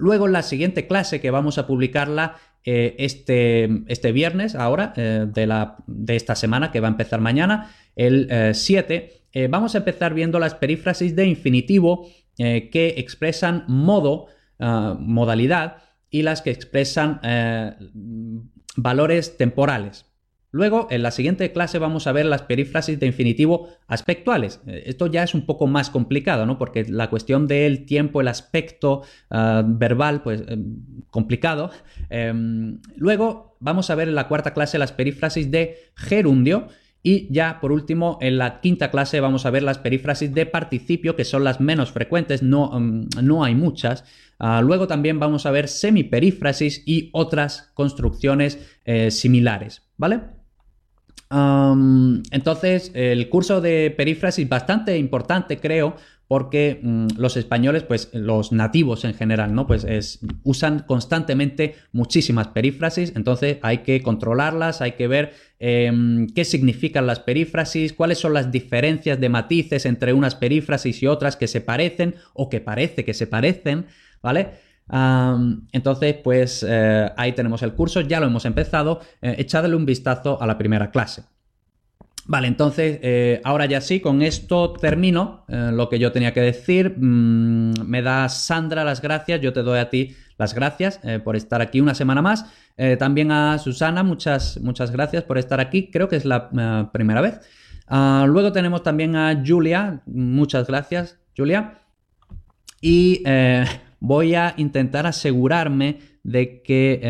Luego 0.00 0.26
en 0.26 0.32
la 0.32 0.42
siguiente 0.42 0.86
clase 0.86 1.20
que 1.20 1.30
vamos 1.30 1.58
a 1.58 1.66
publicarla 1.66 2.36
eh, 2.64 2.96
este, 2.98 3.68
este, 3.86 4.12
viernes, 4.12 4.54
ahora, 4.54 4.92
eh, 4.96 5.26
de, 5.26 5.46
la, 5.46 5.76
de, 5.86 6.16
esta 6.16 6.34
semana 6.34 6.70
que 6.70 6.80
va 6.80 6.88
a 6.88 6.90
empezar 6.90 7.20
mañana, 7.20 7.70
el 7.96 8.54
7, 8.54 9.24
eh, 9.32 9.48
vamos 9.48 9.74
a 9.74 9.78
empezar 9.78 10.14
viendo 10.14 10.38
las 10.38 10.54
perífrasis 10.54 11.14
de 11.14 11.26
infinitivo 11.26 12.08
que 12.36 12.94
expresan 12.96 13.64
modo, 13.68 14.28
ah, 14.58 14.96
modalidad, 14.98 15.82
y 16.08 16.22
las 16.22 16.40
que 16.40 16.50
expresan 16.50 17.20
valores 18.76 19.36
temporales. 19.36 20.06
Luego, 20.52 20.88
en 20.90 21.02
la 21.02 21.12
siguiente 21.12 21.52
clase 21.52 21.78
vamos 21.78 22.06
a 22.06 22.12
ver 22.12 22.26
las 22.26 22.42
perífrasis 22.42 22.98
de 22.98 23.06
infinitivo 23.06 23.68
aspectuales. 23.86 24.60
Eh, 24.66 24.82
esto 24.86 25.06
ya 25.06 25.22
es 25.22 25.34
un 25.34 25.46
poco 25.46 25.66
más 25.66 25.90
complicado, 25.90 26.44
¿no? 26.44 26.58
Porque 26.58 26.84
la 26.84 27.08
cuestión 27.08 27.46
del 27.46 27.84
tiempo, 27.86 28.20
el 28.20 28.28
aspecto 28.28 29.02
ah, 29.30 29.62
verbal, 29.64 30.22
pues 30.22 30.42
eh, 30.48 30.58
complicado. 31.10 31.70
Em, 32.08 32.80
luego 32.96 33.56
vamos 33.60 33.90
a 33.90 33.94
ver 33.94 34.08
en 34.08 34.16
la 34.16 34.26
cuarta 34.26 34.52
clase 34.52 34.78
las 34.78 34.92
perífrasis 34.92 35.50
de 35.50 35.92
gerundio. 35.94 36.68
Y 37.02 37.32
ya 37.32 37.60
por 37.60 37.72
último, 37.72 38.18
en 38.20 38.36
la 38.36 38.60
quinta 38.60 38.90
clase 38.90 39.20
vamos 39.20 39.46
a 39.46 39.50
ver 39.50 39.62
las 39.62 39.78
perífrasis 39.78 40.34
de 40.34 40.44
participio, 40.44 41.16
que 41.16 41.24
son 41.24 41.44
las 41.44 41.58
menos 41.58 41.92
frecuentes, 41.92 42.42
no, 42.42 42.76
em, 42.76 43.08
no 43.22 43.44
hay 43.44 43.54
muchas. 43.54 44.04
Ah, 44.38 44.62
luego 44.62 44.86
también 44.86 45.20
vamos 45.20 45.46
a 45.46 45.50
ver 45.50 45.68
semiperífrasis 45.68 46.82
y 46.86 47.10
otras 47.12 47.70
construcciones 47.74 48.58
eh, 48.84 49.10
similares, 49.10 49.82
¿vale? 49.96 50.39
Entonces, 51.32 52.90
el 52.94 53.28
curso 53.28 53.60
de 53.60 53.94
perífrasis 53.96 54.48
bastante 54.48 54.98
importante, 54.98 55.58
creo, 55.58 55.96
porque 56.30 56.78
mm, 56.80 57.06
los 57.16 57.36
españoles, 57.36 57.82
pues 57.82 58.08
los 58.12 58.52
nativos 58.52 59.04
en 59.04 59.14
general, 59.14 59.52
¿no? 59.52 59.66
Pues 59.66 59.82
es, 59.82 60.20
usan 60.44 60.84
constantemente 60.86 61.74
muchísimas 61.90 62.46
perífrasis, 62.46 63.12
entonces 63.16 63.58
hay 63.62 63.78
que 63.78 64.00
controlarlas, 64.00 64.80
hay 64.80 64.92
que 64.92 65.08
ver 65.08 65.32
em, 65.58 66.28
qué 66.28 66.44
significan 66.44 67.08
las 67.08 67.18
perífrasis, 67.18 67.92
cuáles 67.92 68.18
son 68.18 68.32
las 68.32 68.52
diferencias 68.52 69.18
de 69.18 69.28
matices 69.28 69.86
entre 69.86 70.12
unas 70.12 70.36
perífrasis 70.36 71.02
y 71.02 71.08
otras 71.08 71.34
que 71.34 71.48
se 71.48 71.60
parecen 71.60 72.14
o 72.32 72.48
que 72.48 72.60
parece 72.60 73.04
que 73.04 73.14
se 73.14 73.26
parecen, 73.26 73.86
¿vale? 74.22 74.50
Entonces, 74.92 76.16
pues 76.22 76.64
eh, 76.68 77.10
ahí 77.16 77.32
tenemos 77.32 77.62
el 77.62 77.72
curso, 77.74 78.00
ya 78.00 78.20
lo 78.20 78.26
hemos 78.26 78.44
empezado, 78.44 79.00
eh, 79.22 79.36
echadle 79.38 79.76
un 79.76 79.86
vistazo 79.86 80.40
a 80.40 80.46
la 80.46 80.58
primera 80.58 80.90
clase. 80.90 81.24
Vale, 82.26 82.48
entonces, 82.48 82.98
eh, 83.02 83.40
ahora 83.44 83.66
ya 83.66 83.80
sí, 83.80 84.00
con 84.00 84.22
esto 84.22 84.72
termino 84.74 85.44
lo 85.48 85.88
que 85.88 85.98
yo 85.98 86.12
tenía 86.12 86.32
que 86.32 86.40
decir. 86.40 86.94
Mm, 86.96 87.86
me 87.86 88.02
da 88.02 88.28
Sandra 88.28 88.84
las 88.84 89.00
gracias, 89.00 89.40
yo 89.40 89.52
te 89.52 89.62
doy 89.62 89.78
a 89.78 89.90
ti 89.90 90.14
las 90.38 90.54
gracias 90.54 91.00
por 91.24 91.36
estar 91.36 91.60
aquí 91.60 91.80
una 91.80 91.94
semana 91.94 92.22
más. 92.22 92.46
también 92.98 93.30
a 93.30 93.58
Susana, 93.58 94.02
muchas, 94.02 94.58
muchas 94.60 94.90
gracias 94.90 95.24
por 95.24 95.38
estar 95.38 95.60
aquí, 95.60 95.90
creo 95.90 96.08
que 96.08 96.16
es 96.16 96.24
la 96.24 96.90
primera 96.92 97.20
vez. 97.20 97.40
Ah, 97.86 98.24
luego 98.26 98.52
tenemos 98.52 98.82
también 98.84 99.16
a 99.16 99.42
Julia, 99.44 100.00
muchas 100.06 100.68
gracias, 100.68 101.18
Julia. 101.36 101.80
Y 102.80 103.22
voy 104.00 104.34
a 104.34 104.54
intentar 104.56 105.06
asegurarme 105.06 105.98
de 106.24 106.62
que... 106.62 107.00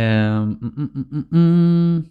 Mm, 0.61 1.37
mm, 1.37 2.05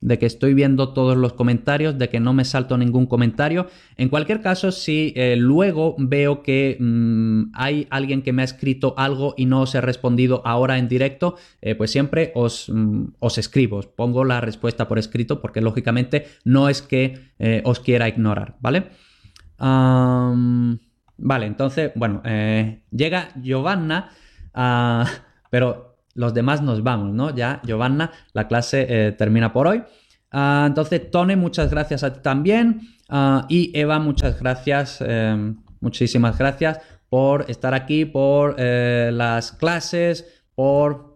de 0.00 0.18
que 0.18 0.26
estoy 0.26 0.54
viendo 0.54 0.92
todos 0.92 1.16
los 1.16 1.34
comentarios, 1.34 1.98
de 1.98 2.08
que 2.08 2.20
no 2.20 2.32
me 2.32 2.44
salto 2.44 2.78
ningún 2.78 3.06
comentario. 3.06 3.66
En 3.96 4.08
cualquier 4.08 4.40
caso, 4.40 4.72
si 4.72 5.12
eh, 5.14 5.36
luego 5.36 5.94
veo 5.98 6.42
que 6.42 6.76
mm, 6.80 7.52
hay 7.52 7.86
alguien 7.90 8.22
que 8.22 8.32
me 8.32 8.42
ha 8.42 8.46
escrito 8.46 8.94
algo 8.96 9.34
y 9.36 9.44
no 9.44 9.62
os 9.62 9.74
he 9.74 9.80
respondido 9.80 10.42
ahora 10.46 10.78
en 10.78 10.88
directo, 10.88 11.36
eh, 11.60 11.74
pues 11.74 11.90
siempre 11.90 12.32
os, 12.34 12.70
mm, 12.70 13.04
os, 13.18 13.38
escribo, 13.38 13.76
os 13.76 13.86
pongo 13.86 14.24
la 14.24 14.40
respuesta 14.40 14.88
por 14.88 14.98
escrito 14.98 15.40
porque 15.40 15.60
lógicamente 15.60 16.26
no 16.44 16.68
es 16.68 16.80
que 16.80 17.32
eh, 17.38 17.62
os 17.64 17.80
quiera 17.80 18.08
ignorar, 18.08 18.56
¿vale? 18.60 18.88
Vale, 21.20 21.46
entonces, 21.46 21.92
bueno, 21.94 22.22
llega 22.90 23.28
Giovanna, 23.40 24.10
ah, 24.54 25.06
pero 25.50 25.90
los 26.14 26.34
demás 26.34 26.62
nos 26.62 26.82
vamos, 26.82 27.12
¿no? 27.14 27.34
Ya, 27.34 27.60
Giovanna, 27.64 28.10
la 28.32 28.48
clase 28.48 28.86
eh, 28.88 29.12
termina 29.12 29.52
por 29.52 29.66
hoy. 29.66 29.82
Ah, 30.30 30.64
entonces, 30.66 31.10
Tone, 31.10 31.36
muchas 31.36 31.70
gracias 31.70 32.04
a 32.04 32.12
ti 32.12 32.20
también. 32.22 32.82
Ah, 33.08 33.46
y 33.48 33.76
Eva, 33.78 33.98
muchas 33.98 34.38
gracias, 34.40 35.00
em, 35.00 35.56
muchísimas 35.80 36.38
gracias 36.38 36.80
por 37.08 37.50
estar 37.50 37.74
aquí, 37.74 38.04
por 38.04 38.56
eh, 38.58 39.10
las 39.12 39.52
clases, 39.52 40.44
por 40.54 41.10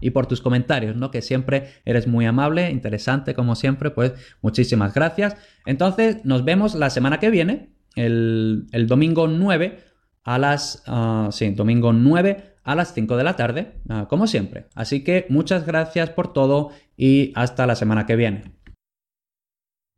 y 0.00 0.10
por 0.10 0.26
tus 0.26 0.40
comentarios, 0.40 0.94
¿no? 0.94 1.10
Que 1.10 1.20
siempre 1.20 1.72
eres 1.84 2.06
muy 2.06 2.24
amable, 2.24 2.70
interesante, 2.70 3.34
como 3.34 3.56
siempre, 3.56 3.90
pues 3.90 4.12
muchísimas 4.42 4.94
gracias. 4.94 5.36
Entonces, 5.66 6.24
nos 6.24 6.44
vemos 6.44 6.76
la 6.76 6.88
semana 6.88 7.18
que 7.18 7.30
viene, 7.30 7.73
el, 7.96 8.66
domingo 8.86 9.28
9, 9.28 9.78
a 10.24 10.38
las, 10.38 10.82
sí, 11.30 11.50
domingo 11.50 11.92
9 11.92 12.54
a 12.64 12.74
las 12.74 12.94
5 12.94 13.16
de 13.16 13.24
la 13.24 13.36
tarde, 13.36 13.74
ah, 13.88 14.06
como 14.08 14.26
siempre. 14.26 14.66
Así 14.74 15.04
que 15.04 15.26
muchas 15.28 15.66
gracias 15.66 16.10
por 16.10 16.32
todo 16.32 16.70
y 16.96 17.32
hasta 17.34 17.66
la 17.66 17.76
semana 17.76 18.06
que 18.06 18.16
viene. 18.16 18.54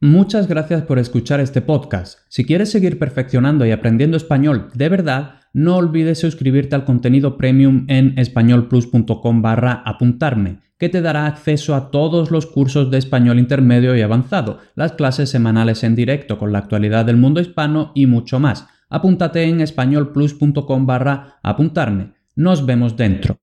Muchas 0.01 0.47
gracias 0.47 0.83
por 0.83 0.99
escuchar 0.99 1.41
este 1.41 1.63
podcast. 1.63 2.19
Si 2.29 2.45
quieres 2.45 2.71
seguir 2.71 2.99
perfeccionando 2.99 3.65
y 3.65 3.71
aprendiendo 3.71 4.19
español 4.19 4.69
de 4.75 4.91
verdad, 4.91 5.41
no 5.55 5.77
olvides 5.77 6.19
suscribirte 6.19 6.75
al 6.75 6.85
contenido 6.85 7.39
premium 7.39 7.87
en 7.89 8.19
españolplus.com 8.19 9.41
barra 9.41 9.83
apuntarme, 9.87 10.59
que 10.79 10.89
te 10.89 11.01
dará 11.01 11.27
acceso 11.27 11.75
a 11.75 11.91
todos 11.91 12.31
los 12.31 12.47
cursos 12.47 12.91
de 12.91 12.99
español 12.99 13.39
intermedio 13.39 13.97
y 13.97 14.03
avanzado, 14.03 14.59
las 14.75 14.93
clases 14.93 15.31
semanales 15.31 15.85
en 15.85 15.95
directo 15.95 16.39
con 16.39 16.53
la 16.53 16.59
actualidad 16.59 17.05
del 17.05 17.17
mundo 17.17 17.41
hispano 17.41 17.93
y 17.95 18.07
mucho 18.07 18.39
más. 18.39 18.67
Apúntate 18.89 19.45
en 19.45 19.61
españolplus.com 19.61 20.87
barra 20.87 21.39
apuntarme. 21.43 22.13
Nos 22.35 22.67
vemos 22.67 22.97
dentro. 22.97 23.39